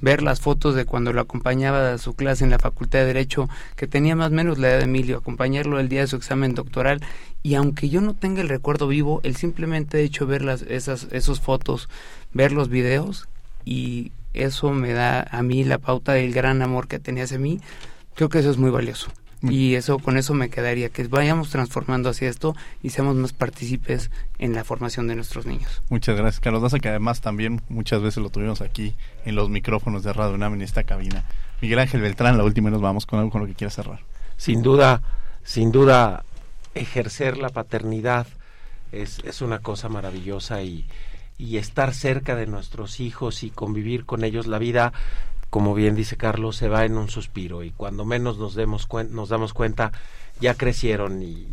Ver 0.00 0.22
las 0.22 0.40
fotos 0.40 0.74
de 0.74 0.84
cuando 0.84 1.12
lo 1.12 1.20
acompañaba 1.20 1.92
a 1.92 1.98
su 1.98 2.14
clase 2.14 2.44
en 2.44 2.50
la 2.50 2.58
Facultad 2.58 3.00
de 3.00 3.06
Derecho, 3.06 3.48
que 3.74 3.88
tenía 3.88 4.14
más 4.14 4.28
o 4.28 4.34
menos 4.34 4.58
la 4.58 4.68
edad 4.68 4.78
de 4.78 4.84
Emilio, 4.84 5.18
acompañarlo 5.18 5.80
el 5.80 5.88
día 5.88 6.02
de 6.02 6.06
su 6.06 6.16
examen 6.16 6.54
doctoral, 6.54 7.02
y 7.42 7.54
aunque 7.54 7.88
yo 7.88 8.00
no 8.00 8.14
tenga 8.14 8.42
el 8.42 8.48
recuerdo 8.48 8.86
vivo, 8.86 9.20
el 9.24 9.34
simplemente 9.34 10.02
hecho 10.02 10.26
ver 10.26 10.42
las, 10.42 10.62
esas 10.62 11.08
esos 11.10 11.40
fotos, 11.40 11.88
ver 12.32 12.52
los 12.52 12.68
videos, 12.68 13.28
y 13.64 14.12
eso 14.36 14.70
me 14.70 14.92
da 14.92 15.26
a 15.30 15.42
mí 15.42 15.64
la 15.64 15.78
pauta 15.78 16.12
del 16.12 16.32
gran 16.32 16.62
amor 16.62 16.88
que 16.88 16.98
tenía 16.98 17.24
hacia 17.24 17.38
mí, 17.38 17.60
creo 18.14 18.28
que 18.28 18.38
eso 18.38 18.50
es 18.50 18.58
muy 18.58 18.70
valioso. 18.70 19.08
Y 19.42 19.74
eso 19.74 19.98
con 19.98 20.16
eso 20.16 20.34
me 20.34 20.48
quedaría, 20.48 20.88
que 20.88 21.06
vayamos 21.06 21.50
transformando 21.50 22.08
hacia 22.08 22.28
esto 22.28 22.56
y 22.82 22.90
seamos 22.90 23.14
más 23.16 23.32
partícipes 23.32 24.10
en 24.38 24.54
la 24.54 24.64
formación 24.64 25.06
de 25.06 25.14
nuestros 25.14 25.46
niños. 25.46 25.82
Muchas 25.88 26.16
gracias, 26.16 26.40
Carlos 26.40 26.62
Daza, 26.62 26.78
que 26.78 26.88
además 26.88 27.20
también 27.20 27.60
muchas 27.68 28.02
veces 28.02 28.22
lo 28.22 28.30
tuvimos 28.30 28.60
aquí 28.60 28.94
en 29.24 29.36
los 29.36 29.48
micrófonos 29.50 30.02
de 30.02 30.12
Radio 30.12 30.34
UNAM 30.34 30.54
en 30.54 30.62
esta 30.62 30.84
cabina. 30.84 31.24
Miguel 31.60 31.78
Ángel 31.78 32.00
Beltrán, 32.00 32.38
la 32.38 32.44
última 32.44 32.70
y 32.70 32.72
nos 32.72 32.80
vamos 32.80 33.06
con 33.06 33.18
algo 33.18 33.30
con 33.30 33.42
lo 33.42 33.46
que 33.46 33.54
quiera 33.54 33.70
cerrar. 33.70 34.00
Sin 34.36 34.62
duda, 34.62 35.02
sin 35.44 35.70
duda, 35.70 36.24
ejercer 36.74 37.36
la 37.36 37.50
paternidad 37.50 38.26
es, 38.90 39.20
es 39.24 39.42
una 39.42 39.60
cosa 39.60 39.88
maravillosa 39.88 40.62
y, 40.62 40.86
y 41.38 41.58
estar 41.58 41.94
cerca 41.94 42.34
de 42.34 42.46
nuestros 42.46 43.00
hijos 43.00 43.42
y 43.42 43.50
convivir 43.50 44.06
con 44.06 44.24
ellos 44.24 44.46
la 44.46 44.58
vida 44.58 44.92
como 45.50 45.74
bien 45.74 45.94
dice 45.94 46.16
Carlos, 46.16 46.56
se 46.56 46.68
va 46.68 46.84
en 46.84 46.98
un 46.98 47.08
suspiro 47.08 47.62
y 47.62 47.70
cuando 47.70 48.04
menos 48.04 48.36
nos, 48.36 48.54
demos 48.54 48.88
nos 49.10 49.28
damos 49.28 49.54
cuenta 49.54 49.92
ya 50.40 50.54
crecieron 50.54 51.22
y 51.22 51.46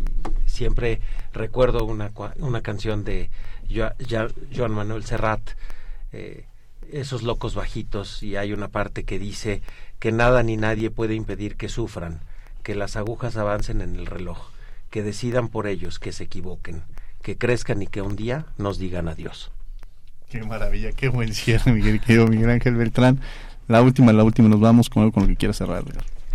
siempre 0.45 0.99
recuerdo 1.31 1.85
una, 1.85 2.11
una 2.39 2.61
canción 2.61 3.03
de 3.03 3.29
Joan 4.55 4.71
Manuel 4.71 5.05
Serrat, 5.05 5.41
eh, 6.11 6.45
esos 6.91 7.23
locos 7.23 7.55
bajitos, 7.55 8.21
y 8.23 8.35
hay 8.35 8.53
una 8.53 8.67
parte 8.67 9.03
que 9.03 9.19
dice 9.19 9.61
que 9.99 10.11
nada 10.11 10.43
ni 10.43 10.57
nadie 10.57 10.91
puede 10.91 11.15
impedir 11.15 11.55
que 11.55 11.69
sufran, 11.69 12.21
que 12.61 12.75
las 12.75 12.95
agujas 12.97 13.37
avancen 13.37 13.81
en 13.81 13.95
el 13.95 14.05
reloj, 14.05 14.49
que 14.89 15.01
decidan 15.01 15.47
por 15.47 15.65
ellos, 15.65 15.97
que 15.97 16.11
se 16.11 16.25
equivoquen, 16.25 16.83
que 17.21 17.37
crezcan 17.37 17.81
y 17.81 17.87
que 17.87 18.01
un 18.01 18.15
día 18.15 18.45
nos 18.57 18.77
digan 18.77 19.07
adiós. 19.07 19.51
Qué 20.29 20.43
maravilla, 20.43 20.91
qué 20.91 21.09
buen 21.09 21.33
cierre, 21.33 21.71
Miguel, 21.71 21.99
querido 21.99 22.27
Miguel 22.27 22.49
Ángel 22.49 22.75
Beltrán. 22.75 23.19
La 23.67 23.81
última, 23.81 24.11
la 24.13 24.23
última, 24.23 24.49
nos 24.49 24.59
vamos 24.59 24.89
con 24.89 25.03
algo 25.03 25.13
con 25.13 25.23
lo 25.23 25.29
que 25.29 25.35
quiera 25.35 25.53
cerrar. 25.53 25.83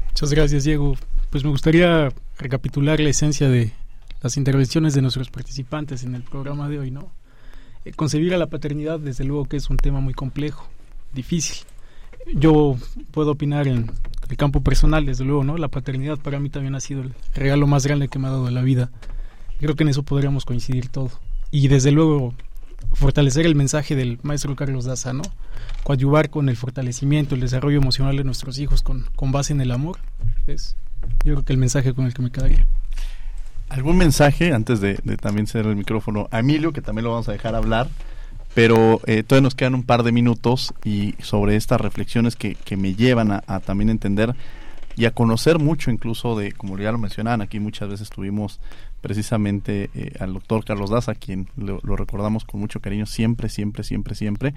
Muchas 0.08 0.32
gracias, 0.32 0.64
Diego. 0.64 0.96
Pues 1.30 1.44
me 1.44 1.50
gustaría 1.50 2.08
recapitular 2.38 3.00
la 3.00 3.10
esencia 3.10 3.48
de 3.48 3.72
las 4.22 4.36
intervenciones 4.36 4.94
de 4.94 5.02
nuestros 5.02 5.30
participantes 5.30 6.04
en 6.04 6.14
el 6.14 6.22
programa 6.22 6.68
de 6.68 6.78
hoy, 6.78 6.90
¿no? 6.90 7.12
Eh, 7.84 7.92
concebir 7.92 8.34
a 8.34 8.38
la 8.38 8.46
paternidad, 8.46 8.98
desde 8.98 9.24
luego 9.24 9.44
que 9.44 9.56
es 9.56 9.70
un 9.70 9.76
tema 9.76 10.00
muy 10.00 10.14
complejo, 10.14 10.68
difícil. 11.12 11.66
Yo 12.34 12.76
puedo 13.10 13.32
opinar 13.32 13.68
en 13.68 13.90
el 14.28 14.36
campo 14.36 14.62
personal, 14.62 15.06
desde 15.06 15.24
luego, 15.24 15.44
¿no? 15.44 15.56
La 15.56 15.68
paternidad 15.68 16.18
para 16.18 16.40
mí 16.40 16.50
también 16.50 16.74
ha 16.74 16.80
sido 16.80 17.02
el 17.02 17.12
regalo 17.34 17.66
más 17.66 17.86
grande 17.86 18.08
que 18.08 18.18
me 18.18 18.28
ha 18.28 18.32
dado 18.32 18.50
la 18.50 18.62
vida. 18.62 18.90
Creo 19.60 19.74
que 19.74 19.84
en 19.84 19.90
eso 19.90 20.02
podríamos 20.02 20.44
coincidir 20.44 20.88
todo. 20.88 21.10
Y 21.50 21.68
desde 21.68 21.92
luego 21.92 22.34
fortalecer 22.92 23.46
el 23.46 23.54
mensaje 23.54 23.96
del 23.96 24.18
maestro 24.22 24.56
Carlos 24.56 24.84
Daza, 24.84 25.12
¿no? 25.12 25.22
Coadyuvar 25.84 26.30
con 26.30 26.48
el 26.48 26.56
fortalecimiento, 26.56 27.34
el 27.34 27.40
desarrollo 27.40 27.78
emocional 27.78 28.16
de 28.16 28.24
nuestros 28.24 28.58
hijos 28.58 28.82
con, 28.82 29.06
con 29.16 29.32
base 29.32 29.52
en 29.52 29.60
el 29.60 29.70
amor. 29.70 29.98
Es 30.46 30.76
yo 31.24 31.34
creo 31.34 31.44
que 31.44 31.52
el 31.52 31.58
mensaje 31.58 31.94
con 31.94 32.06
el 32.06 32.14
que 32.14 32.22
me 32.22 32.30
quedaría. 32.30 32.66
¿Algún 33.68 33.98
mensaje, 33.98 34.52
antes 34.52 34.80
de, 34.80 34.96
también 35.20 35.46
cerrar 35.46 35.70
el 35.70 35.76
micrófono, 35.76 36.28
a 36.30 36.38
Emilio, 36.40 36.72
que 36.72 36.80
también 36.80 37.04
lo 37.04 37.10
vamos 37.10 37.28
a 37.28 37.32
dejar 37.32 37.54
hablar, 37.54 37.88
pero 38.54 39.00
eh, 39.06 39.22
todavía 39.22 39.44
nos 39.44 39.54
quedan 39.54 39.74
un 39.74 39.82
par 39.82 40.02
de 40.02 40.12
minutos 40.12 40.72
y 40.84 41.14
sobre 41.20 41.56
estas 41.56 41.80
reflexiones 41.80 42.34
que, 42.34 42.54
que 42.54 42.76
me 42.76 42.94
llevan 42.94 43.30
a, 43.30 43.60
también 43.60 43.90
entender 43.90 44.34
y 44.98 45.06
a 45.06 45.12
conocer 45.12 45.60
mucho 45.60 45.92
incluso 45.92 46.36
de, 46.36 46.50
como 46.50 46.76
ya 46.76 46.90
lo 46.90 46.98
mencionaban, 46.98 47.40
aquí 47.40 47.60
muchas 47.60 47.88
veces 47.88 48.10
tuvimos 48.10 48.58
precisamente 49.00 49.90
eh, 49.94 50.12
al 50.18 50.34
doctor 50.34 50.64
Carlos 50.64 50.90
Daza, 50.90 51.14
quien 51.14 51.48
lo, 51.56 51.78
recordamos 51.96 52.44
con 52.44 52.58
mucho 52.58 52.80
cariño 52.80 53.06
siempre, 53.06 53.48
siempre, 53.48 53.84
siempre, 53.84 54.16
siempre. 54.16 54.54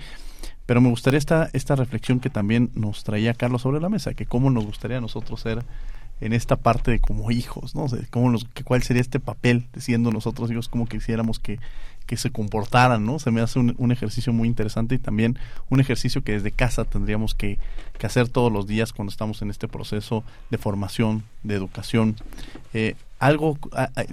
Pero 0.66 0.82
me 0.82 0.90
gustaría 0.90 1.20
esta, 1.20 1.52
esta 1.54 1.76
reflexión 1.76 2.20
que 2.20 2.32
también 2.32 2.72
nos 2.74 3.04
traía 3.04 3.36
Carlos 3.36 3.62
sobre 3.62 3.80
la 3.80 3.90
mesa, 3.90 4.16
que 4.16 4.26
cómo 4.26 4.50
nos 4.50 4.66
gustaría 4.66 4.98
a 4.98 5.02
nosotros 5.02 5.42
ser 5.42 5.64
en 6.22 6.34
esta 6.34 6.56
parte 6.56 6.90
de 6.90 7.00
como 7.00 7.30
hijos, 7.30 7.76
¿no? 7.76 7.86
cómo 8.10 8.36
cuál 8.64 8.82
sería 8.82 9.02
este 9.02 9.20
papel 9.20 9.68
siendo 9.78 10.12
nosotros 10.12 10.50
hijos, 10.50 10.70
cómo 10.70 10.88
quisiéramos 10.88 11.38
que, 11.38 11.60
que 12.12 12.18
se 12.18 12.30
comportaran, 12.30 13.06
¿no? 13.06 13.20
Se 13.20 13.32
me 13.32 13.40
hace 13.40 13.58
un, 13.58 13.92
ejercicio 13.94 14.34
muy 14.34 14.50
interesante 14.50 14.96
y 14.96 14.98
también 14.98 15.40
un 15.70 15.80
ejercicio 15.80 16.26
que 16.26 16.34
desde 16.34 16.52
casa 16.52 16.84
tendríamos 16.84 17.34
que, 17.34 17.58
que, 17.98 18.06
hacer 18.06 18.28
todos 18.28 18.52
los 18.52 18.68
días 18.68 18.92
cuando 18.92 19.12
estamos 19.12 19.42
en 19.42 19.50
este 19.50 19.70
proceso 19.70 20.26
de 20.50 20.58
formación, 20.58 21.24
de 21.44 21.56
educación. 21.56 22.18
Eh, 22.74 22.96
algo, 23.18 23.58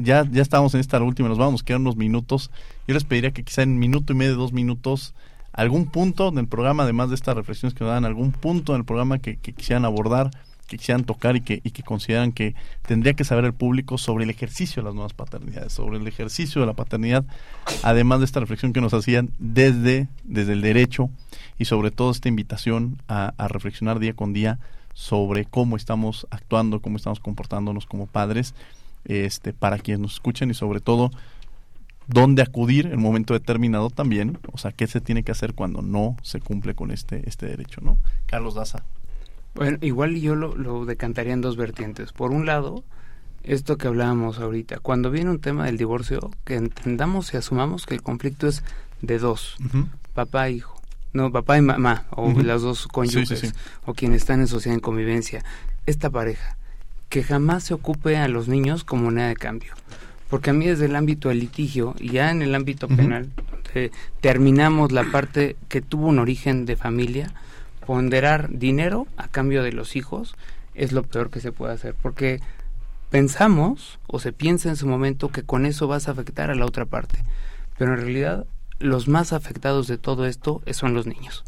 ya, 0.01 0.25
ya 0.31 0.43
estamos 0.43 0.75
en 0.75 0.81
esta 0.81 1.03
última, 1.03 1.29
nos 1.29 1.39
vamos, 1.39 1.65
quedan 1.65 1.81
unos 1.81 1.97
minutos. 1.97 2.53
Yo 2.87 2.95
les 2.95 3.03
pediría 3.03 3.33
que 3.33 3.43
quizá 3.43 3.63
en 3.63 3.81
minuto 3.81 4.13
y 4.13 4.17
medio, 4.17 4.37
dos 4.37 4.53
minutos, 4.53 5.13
algún 5.53 5.87
punto 5.87 6.31
del 6.31 6.47
programa, 6.47 6.85
además 6.85 7.09
de 7.09 7.17
estas 7.17 7.35
reflexiones 7.35 7.75
que 7.75 7.83
nos 7.83 7.93
dan, 7.93 8.05
algún 8.05 8.31
punto 8.31 8.77
en 8.77 8.83
el 8.83 8.85
programa 8.85 9.19
que, 9.19 9.39
quisieran 9.39 9.85
abordar, 9.85 10.31
que 10.69 10.77
quisieran 10.77 11.05
tocar 11.05 11.35
y 11.35 11.41
que, 11.41 11.61
y 11.65 11.71
que 11.71 11.83
consideran 11.83 12.31
que 12.31 12.55
tendría 12.83 13.15
que 13.15 13.25
saber 13.25 13.45
el 13.45 13.55
público 13.55 13.99
sobre 13.99 14.25
el 14.25 14.31
ejercicio 14.31 14.83
de 14.83 14.87
las 14.87 14.95
nuevas 14.95 15.15
paternidades, 15.15 15.73
sobre 15.73 15.99
el 15.99 16.07
ejercicio 16.07 16.61
de 16.61 16.67
la 16.67 16.75
paternidad, 16.75 17.25
además 17.83 18.21
de 18.21 18.27
esta 18.27 18.39
reflexión 18.39 18.73
que 18.73 18.81
nos 18.81 18.95
hacían 18.95 19.31
desde, 19.39 20.09
desde 20.25 20.53
el 20.53 20.61
derecho 20.61 21.11
y 21.59 21.65
sobre 21.65 21.91
todo 21.91 22.11
esta 22.11 22.29
invitación 22.29 22.99
a, 23.09 23.33
reflexionar 23.49 23.99
día 23.99 24.13
con 24.13 24.33
día 24.33 24.59
sobre 24.93 25.47
cómo 25.47 25.77
estamos 25.77 26.27
actuando, 26.31 26.81
cómo 26.81 26.99
estamos 26.99 27.19
comportándonos 27.19 27.87
como 27.87 28.07
padres 28.07 28.55
este, 29.07 29.55
para 29.55 29.79
quienes 29.79 30.01
nos 30.01 30.15
escuchen 30.15 30.51
y 30.51 30.55
sobre 30.55 30.81
todo 30.81 31.11
dónde 32.09 32.43
acudir 32.43 32.87
en 32.87 32.97
un 32.97 33.03
momento 33.03 33.33
determinado 33.33 33.91
también, 33.91 34.39
o 34.53 34.59
sea, 34.59 34.73
qué 34.73 34.87
se 34.87 35.01
tiene 35.01 35.23
que 35.23 35.33
hacer 35.33 35.55
cuando 35.55 35.83
no 35.83 36.17
se 36.23 36.41
cumple 36.41 36.75
con 36.75 36.91
este, 36.91 37.27
este 37.29 37.47
derecho, 37.47 37.81
¿no? 37.81 37.99
Carlos 38.27 38.55
Daza. 38.55 38.85
Bueno, 39.59 39.79
igual 39.81 40.15
yo 40.15 40.37
lo, 40.37 40.55
lo 40.55 40.85
decantaría 40.85 41.33
en 41.33 41.41
dos 41.41 41.57
vertientes. 41.57 42.13
Por 42.13 42.31
un 42.31 42.47
lado, 42.47 42.85
esto 43.43 43.77
que 43.77 43.89
hablábamos 43.89 44.39
ahorita, 44.39 44.79
cuando 44.79 45.11
viene 45.11 45.31
un 45.31 45.41
tema 45.41 45.67
del 45.67 45.77
divorcio, 45.77 46.31
que 46.45 46.55
entendamos 46.55 47.35
y 47.35 47.39
asumamos 47.39 47.85
que 47.85 47.95
el 47.95 48.03
conflicto 48.03 48.47
es 48.47 48.63
de 49.03 49.19
dos, 49.19 49.57
papá 50.15 50.47
e 50.47 50.53
hijo. 50.53 50.81
No, 51.13 51.33
papá 51.33 51.59
y 51.59 51.63
mamá, 51.63 52.05
o 52.11 52.31
las 52.41 52.63
dos 52.63 52.87
cónyuges, 52.87 53.53
o 53.85 53.95
quienes 53.95 54.23
están 54.23 54.41
en 54.41 54.47
sociedad 54.47 54.75
en 54.75 54.81
convivencia. 54.81 55.45
Esta 55.87 56.09
pareja, 56.09 56.57
que 57.09 57.25
jamás 57.25 57.65
se 57.65 57.75
ocupe 57.75 58.17
a 58.17 58.29
los 58.29 58.47
niños 58.47 58.85
como 58.85 59.05
moneda 59.05 59.27
de 59.27 59.35
cambio. 59.35 59.73
Porque 60.31 60.51
a 60.51 60.53
mí 60.53 60.67
desde 60.67 60.85
el 60.85 60.95
ámbito 60.95 61.31
del 61.31 61.41
litigio, 61.41 61.97
y 61.99 62.11
ya 62.11 62.31
en 62.31 62.43
el 62.43 62.55
ámbito 62.55 62.87
penal, 62.87 63.31
terminamos 64.21 64.93
la 64.93 65.03
parte 65.11 65.57
que 65.69 65.81
tuvo 65.81 66.07
un 66.07 66.21
origen 66.21 66.65
de 66.65 66.77
familia, 66.77 67.33
ponderar 67.89 68.51
dinero 68.51 69.07
a 69.17 69.29
cambio 69.29 69.63
de 69.63 69.73
los 69.73 69.97
hijos 69.97 70.35
es 70.75 70.93
lo 70.93 71.05
peor 71.05 71.31
que 71.31 71.41
se 71.41 71.53
puede 71.53 71.73
hacer. 71.73 71.95
Porque 71.95 72.39
pensamos 73.09 73.99
o 74.07 74.21
se 74.21 74.35
piensa 74.35 74.69
en 74.69 74.77
su 74.77 74.87
momento 74.87 75.31
que 75.31 75.43
con 75.43 75.65
eso 75.65 75.89
vas 75.89 76.07
a 76.07 76.11
afectar 76.11 76.51
a 76.51 76.55
la 76.55 76.67
otra 76.67 76.85
parte. 76.85 77.25
Pero 77.79 77.95
en 77.95 78.01
realidad 78.01 78.45
los 78.79 79.09
más 79.09 79.33
afectados 79.33 79.87
de 79.87 79.97
todo 79.97 80.27
esto 80.27 80.61
son 80.73 80.93
los 80.93 81.07
niños. 81.07 81.45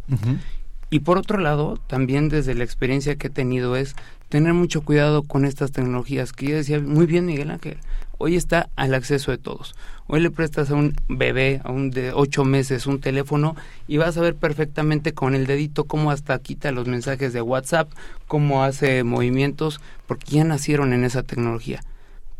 Y 0.90 1.00
por 1.00 1.18
otro 1.18 1.38
lado, 1.38 1.78
también 1.86 2.28
desde 2.28 2.54
la 2.54 2.64
experiencia 2.64 3.14
que 3.14 3.28
he 3.28 3.30
tenido 3.30 3.76
es 3.76 3.94
tener 4.28 4.54
mucho 4.54 4.82
cuidado 4.82 5.22
con 5.22 5.44
estas 5.44 5.70
tecnologías, 5.70 6.32
que 6.32 6.46
yo 6.46 6.56
decía 6.56 6.80
muy 6.80 7.06
bien 7.06 7.26
Miguel 7.26 7.52
Ángel, 7.52 7.78
hoy 8.18 8.34
está 8.34 8.68
al 8.74 8.94
acceso 8.94 9.30
de 9.30 9.38
todos. 9.38 9.76
Hoy 10.08 10.20
le 10.20 10.32
prestas 10.32 10.70
a 10.70 10.74
un 10.74 10.94
bebé, 11.08 11.60
a 11.62 11.70
un 11.70 11.90
de 11.90 12.12
ocho 12.12 12.44
meses, 12.44 12.88
un 12.88 13.00
teléfono 13.00 13.54
y 13.86 13.98
vas 13.98 14.16
a 14.16 14.20
ver 14.20 14.34
perfectamente 14.34 15.14
con 15.14 15.36
el 15.36 15.46
dedito 15.46 15.84
cómo 15.84 16.10
hasta 16.10 16.38
quita 16.40 16.72
los 16.72 16.88
mensajes 16.88 17.32
de 17.32 17.40
WhatsApp, 17.40 17.92
cómo 18.26 18.64
hace 18.64 19.04
movimientos, 19.04 19.80
porque 20.08 20.32
ya 20.32 20.44
nacieron 20.44 20.92
en 20.92 21.04
esa 21.04 21.22
tecnología. 21.22 21.84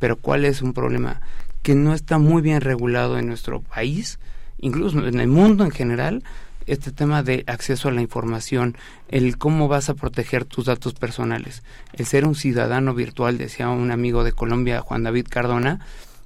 Pero 0.01 0.16
¿cuál 0.16 0.44
es 0.44 0.61
un 0.61 0.72
problema? 0.72 1.20
Que 1.62 1.76
no 1.76 1.94
está 1.94 2.18
muy 2.18 2.42
bien 2.42 2.61
regulado 2.61 3.16
en 3.16 3.28
nuestro 3.28 3.61
país, 3.61 4.18
incluso 4.59 5.07
en 5.07 5.20
el 5.20 5.28
mundo 5.28 5.64
en 5.64 5.70
general, 5.70 6.24
este 6.66 6.92
tema 6.92 7.22
de 7.22 7.44
acceso 7.46 7.88
a 7.88 7.92
la 7.92 8.00
información, 8.00 8.76
el 9.08 9.38
cómo 9.38 9.68
vas 9.68 9.88
a 9.88 9.94
proteger 9.94 10.44
tus 10.44 10.66
datos 10.66 10.94
personales, 10.94 11.62
el 11.92 12.06
ser 12.06 12.26
un 12.26 12.34
ciudadano 12.34 12.94
virtual, 12.94 13.38
decía 13.38 13.68
un 13.68 13.90
amigo 13.90 14.24
de 14.24 14.32
Colombia, 14.32 14.80
Juan 14.80 15.02
David 15.02 15.26
Cardona, 15.28 15.80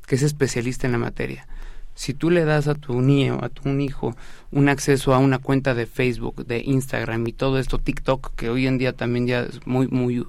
que 0.06 0.16
es 0.16 0.22
especialista 0.22 0.86
en 0.86 0.92
la 0.92 0.98
materia. 0.98 1.46
Si 1.94 2.12
tú 2.12 2.30
le 2.30 2.44
das 2.44 2.66
a 2.66 2.74
tu 2.74 3.00
niño, 3.00 3.38
a 3.42 3.48
tu 3.48 3.68
hijo, 3.68 4.16
un 4.50 4.68
acceso 4.68 5.14
a 5.14 5.18
una 5.18 5.38
cuenta 5.38 5.74
de 5.74 5.86
Facebook, 5.86 6.44
de 6.44 6.58
Instagram 6.58 7.26
y 7.28 7.32
todo 7.32 7.58
esto, 7.58 7.78
TikTok, 7.78 8.34
que 8.34 8.50
hoy 8.50 8.66
en 8.66 8.78
día 8.78 8.92
también 8.92 9.26
ya 9.26 9.42
es 9.42 9.64
muy, 9.66 9.86
muy 9.88 10.26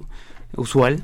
usual, 0.56 1.04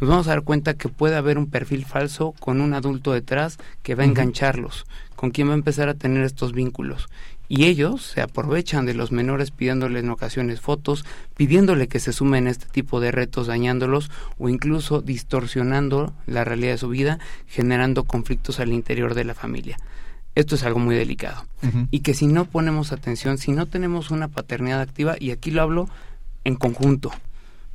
nos 0.00 0.10
vamos 0.10 0.26
a 0.26 0.30
dar 0.30 0.42
cuenta 0.42 0.74
que 0.74 0.88
puede 0.88 1.16
haber 1.16 1.38
un 1.38 1.48
perfil 1.48 1.84
falso 1.84 2.34
con 2.40 2.60
un 2.60 2.74
adulto 2.74 3.12
detrás 3.12 3.58
que 3.82 3.94
va 3.94 4.02
a 4.02 4.06
engancharlos, 4.06 4.86
con 5.14 5.30
quien 5.30 5.48
va 5.48 5.52
a 5.52 5.56
empezar 5.56 5.88
a 5.88 5.94
tener 5.94 6.24
estos 6.24 6.52
vínculos 6.52 7.08
y 7.48 7.64
ellos 7.64 8.02
se 8.02 8.20
aprovechan 8.20 8.86
de 8.86 8.94
los 8.94 9.12
menores 9.12 9.50
pidiéndoles 9.50 10.02
en 10.02 10.10
ocasiones 10.10 10.60
fotos, 10.60 11.04
pidiéndole 11.36 11.88
que 11.88 12.00
se 12.00 12.12
sumen 12.12 12.46
a 12.46 12.50
este 12.50 12.66
tipo 12.66 13.00
de 13.00 13.12
retos, 13.12 13.46
dañándolos 13.46 14.10
o 14.38 14.48
incluso 14.48 15.02
distorsionando 15.02 16.12
la 16.26 16.44
realidad 16.44 16.72
de 16.72 16.78
su 16.78 16.88
vida, 16.88 17.18
generando 17.46 18.04
conflictos 18.04 18.60
al 18.60 18.72
interior 18.72 19.14
de 19.14 19.24
la 19.24 19.34
familia. 19.34 19.76
Esto 20.34 20.56
es 20.56 20.64
algo 20.64 20.80
muy 20.80 20.96
delicado. 20.96 21.46
Y 21.90 22.00
que 22.00 22.12
si 22.12 22.26
no 22.26 22.44
ponemos 22.44 22.92
atención, 22.92 23.38
si 23.38 23.52
no 23.52 23.66
tenemos 23.66 24.10
una 24.10 24.28
paternidad 24.28 24.80
activa, 24.80 25.16
y 25.18 25.30
aquí 25.30 25.50
lo 25.50 25.62
hablo 25.62 25.88
en 26.42 26.56
conjunto, 26.56 27.12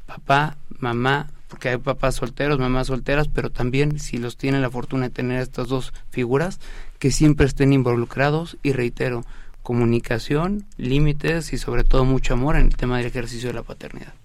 papá, 0.05 0.57
mamá, 0.77 1.27
porque 1.47 1.69
hay 1.69 1.77
papás 1.77 2.15
solteros, 2.15 2.59
mamás 2.59 2.87
solteras, 2.87 3.27
pero 3.27 3.49
también 3.49 3.99
si 3.99 4.17
los 4.17 4.37
tienen 4.37 4.61
la 4.61 4.69
fortuna 4.69 5.05
de 5.05 5.09
tener 5.09 5.41
estas 5.41 5.67
dos 5.67 5.93
figuras, 6.09 6.59
que 6.99 7.11
siempre 7.11 7.47
estén 7.47 7.73
involucrados 7.73 8.57
y 8.61 8.73
reitero, 8.73 9.23
comunicación, 9.69 10.65
límites 10.77 11.53
y 11.53 11.59
sobre 11.59 11.83
todo 11.83 12.03
mucho 12.03 12.33
amor 12.33 12.55
en 12.55 12.65
el 12.65 12.75
tema 12.75 12.97
del 12.97 13.05
ejercicio 13.05 13.49
de 13.49 13.53
la 13.53 13.61
paternidad. 13.61 14.15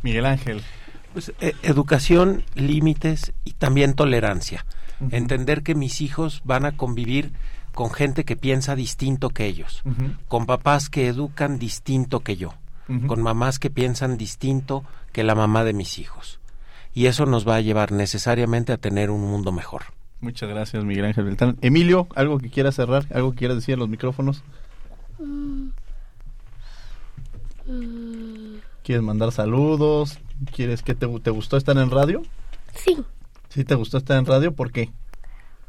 Miguel 0.00 0.24
Ángel. 0.24 0.62
Pues 1.12 1.30
e, 1.42 1.54
educación, 1.62 2.42
límites 2.54 3.34
y 3.44 3.52
también 3.52 3.92
tolerancia. 3.92 4.64
Entender 5.10 5.62
que 5.62 5.74
mis 5.74 6.00
hijos 6.00 6.40
van 6.44 6.64
a 6.64 6.72
convivir 6.72 7.32
con 7.74 7.90
gente 7.90 8.24
que 8.24 8.34
piensa 8.34 8.76
distinto 8.76 9.28
que 9.28 9.44
ellos, 9.44 9.82
con 10.26 10.46
papás 10.46 10.88
que 10.88 11.06
educan 11.06 11.58
distinto 11.58 12.20
que 12.20 12.38
yo, 12.38 12.54
con 13.06 13.20
mamás 13.20 13.58
que 13.58 13.68
piensan 13.68 14.16
distinto 14.16 14.84
que 15.12 15.22
la 15.22 15.34
mamá 15.34 15.64
de 15.64 15.74
mis 15.74 15.98
hijos. 15.98 16.40
Y 16.94 17.08
eso 17.08 17.26
nos 17.26 17.46
va 17.46 17.56
a 17.56 17.60
llevar 17.60 17.92
necesariamente 17.92 18.72
a 18.72 18.78
tener 18.78 19.10
un 19.10 19.20
mundo 19.20 19.52
mejor. 19.52 19.82
Muchas 20.22 20.48
gracias, 20.48 20.82
Miguel 20.82 21.04
Ángel 21.04 21.24
Beltrán. 21.24 21.58
Emilio, 21.60 22.08
¿algo 22.14 22.38
que 22.38 22.48
quieras 22.48 22.74
cerrar? 22.74 23.04
¿Algo 23.12 23.32
que 23.32 23.40
quieras 23.40 23.58
decir 23.58 23.74
en 23.74 23.80
los 23.80 23.90
micrófonos? 23.90 24.42
¿Quieres 28.82 29.02
mandar 29.02 29.32
saludos? 29.32 30.18
¿Quieres 30.54 30.82
que 30.82 30.94
te, 30.94 31.06
te 31.06 31.30
gustó 31.30 31.56
estar 31.56 31.76
en 31.76 31.90
radio? 31.90 32.22
Sí. 32.74 33.04
¿Sí 33.48 33.64
te 33.64 33.74
gustó 33.74 33.98
estar 33.98 34.18
en 34.18 34.26
radio? 34.26 34.54
¿Por 34.54 34.72
qué? 34.72 34.90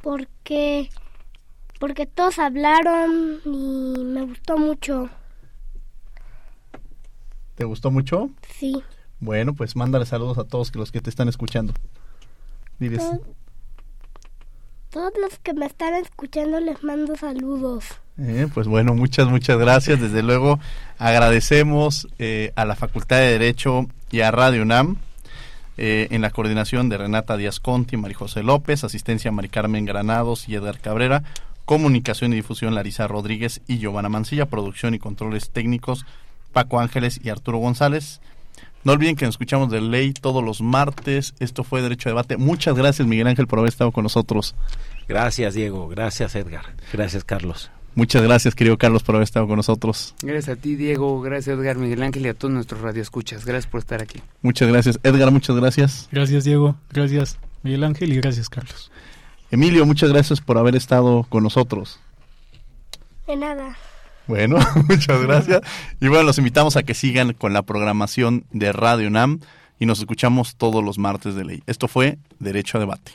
Porque 0.01 0.89
porque 1.79 2.05
todos 2.05 2.39
hablaron 2.39 3.39
y 3.45 4.03
me 4.03 4.23
gustó 4.23 4.57
mucho. 4.57 5.09
¿Te 7.55 7.63
gustó 7.63 7.89
mucho? 7.89 8.29
Sí. 8.53 8.83
Bueno, 9.21 9.53
pues 9.53 9.75
mándale 9.77 10.05
saludos 10.05 10.37
a 10.37 10.43
todos 10.43 10.75
los 10.75 10.91
que 10.91 11.01
te 11.01 11.09
están 11.09 11.29
escuchando. 11.29 11.73
Diles. 12.79 13.03
Todos 14.89 15.13
los 15.21 15.37
que 15.39 15.53
me 15.53 15.65
están 15.65 15.93
escuchando 15.93 16.59
les 16.59 16.83
mando 16.83 17.15
saludos. 17.15 17.85
Eh, 18.17 18.47
pues 18.53 18.67
bueno, 18.67 18.95
muchas, 18.95 19.27
muchas 19.27 19.57
gracias. 19.57 20.01
Desde 20.01 20.23
luego 20.23 20.59
agradecemos 20.97 22.07
eh, 22.17 22.51
a 22.55 22.65
la 22.65 22.75
Facultad 22.75 23.17
de 23.17 23.31
Derecho 23.37 23.87
y 24.11 24.21
a 24.21 24.31
Radio 24.31 24.63
UNAM 24.63 24.97
eh, 25.77 26.07
en 26.11 26.21
la 26.21 26.31
coordinación 26.31 26.89
de 26.89 26.97
Renata 26.97 27.37
Díaz 27.37 27.59
Conti, 27.59 27.95
María 27.97 28.17
José 28.17 28.43
López, 28.43 28.83
asistencia 28.83 29.31
Mari 29.31 29.47
Carmen 29.47 29.85
Granados 29.85 30.49
y 30.49 30.55
Edgar 30.55 30.79
Cabrera, 30.79 31.23
comunicación 31.65 32.33
y 32.33 32.37
difusión 32.37 32.75
Larisa 32.75 33.07
Rodríguez 33.07 33.61
y 33.67 33.77
Giovanna 33.77 34.09
Mancilla, 34.09 34.47
producción 34.47 34.93
y 34.93 34.99
controles 34.99 35.51
técnicos 35.51 36.05
Paco 36.51 36.79
Ángeles 36.79 37.21
y 37.23 37.29
Arturo 37.29 37.59
González. 37.59 38.19
No 38.83 38.93
olviden 38.93 39.15
que 39.15 39.25
nos 39.25 39.33
escuchamos 39.33 39.69
de 39.69 39.81
ley 39.81 40.13
todos 40.13 40.43
los 40.43 40.61
martes. 40.61 41.33
Esto 41.39 41.63
fue 41.63 41.81
Derecho 41.81 42.09
a 42.09 42.11
Debate. 42.11 42.37
Muchas 42.37 42.75
gracias, 42.75 43.07
Miguel 43.07 43.27
Ángel, 43.27 43.47
por 43.47 43.59
haber 43.59 43.69
estado 43.69 43.91
con 43.91 44.03
nosotros. 44.03 44.55
Gracias, 45.07 45.53
Diego. 45.53 45.87
Gracias, 45.89 46.35
Edgar. 46.35 46.75
Gracias, 46.93 47.23
Carlos. 47.23 47.71
Muchas 47.95 48.21
gracias, 48.21 48.55
querido 48.55 48.77
Carlos, 48.77 49.03
por 49.03 49.15
haber 49.15 49.25
estado 49.25 49.47
con 49.47 49.57
nosotros. 49.57 50.15
Gracias 50.21 50.57
a 50.57 50.61
ti, 50.61 50.75
Diego. 50.75 51.19
Gracias, 51.21 51.57
Edgar, 51.57 51.77
Miguel 51.77 52.01
Ángel 52.03 52.25
y 52.25 52.29
a 52.29 52.33
todos 52.33 52.53
nuestros 52.53 52.81
radioescuchas. 52.81 53.45
Gracias 53.45 53.69
por 53.69 53.79
estar 53.79 54.01
aquí. 54.01 54.21
Muchas 54.41 54.69
gracias. 54.69 54.99
Edgar, 55.03 55.31
muchas 55.31 55.55
gracias. 55.55 56.07
Gracias, 56.11 56.45
Diego. 56.45 56.75
Gracias, 56.91 57.39
Miguel 57.63 57.83
Ángel, 57.83 58.13
y 58.13 58.15
gracias, 58.17 58.47
Carlos. 58.47 58.91
Emilio, 59.51 59.85
muchas 59.85 60.11
gracias 60.11 60.39
por 60.39 60.57
haber 60.57 60.75
estado 60.75 61.25
con 61.27 61.43
nosotros. 61.43 61.99
De 63.27 63.35
nada. 63.35 63.75
Bueno, 64.29 64.59
muchas 64.87 65.21
gracias. 65.23 65.61
Y 65.99 66.07
bueno, 66.07 66.23
los 66.23 66.37
invitamos 66.37 66.77
a 66.77 66.83
que 66.83 66.93
sigan 66.93 67.33
con 67.33 67.51
la 67.51 67.63
programación 67.63 68.45
de 68.51 68.71
Radio 68.71 69.09
NAM 69.09 69.39
y 69.79 69.87
nos 69.87 69.99
escuchamos 69.99 70.55
todos 70.55 70.83
los 70.83 70.99
martes 70.99 71.33
de 71.33 71.43
ley. 71.43 71.63
Esto 71.65 71.87
fue 71.87 72.19
Derecho 72.37 72.77
a 72.77 72.81
Debate. 72.81 73.13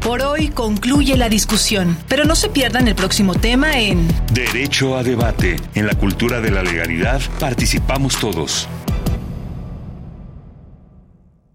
Por 0.00 0.20
hoy 0.20 0.48
concluye 0.48 1.16
la 1.16 1.30
discusión, 1.30 1.96
pero 2.08 2.26
no 2.26 2.36
se 2.36 2.50
pierdan 2.50 2.86
el 2.88 2.94
próximo 2.94 3.34
tema 3.34 3.80
en 3.80 4.06
Derecho 4.34 4.98
a 4.98 5.02
Debate. 5.02 5.56
En 5.74 5.86
la 5.86 5.94
cultura 5.94 6.42
de 6.42 6.50
la 6.50 6.62
legalidad 6.62 7.22
participamos 7.40 8.18
todos. 8.18 8.68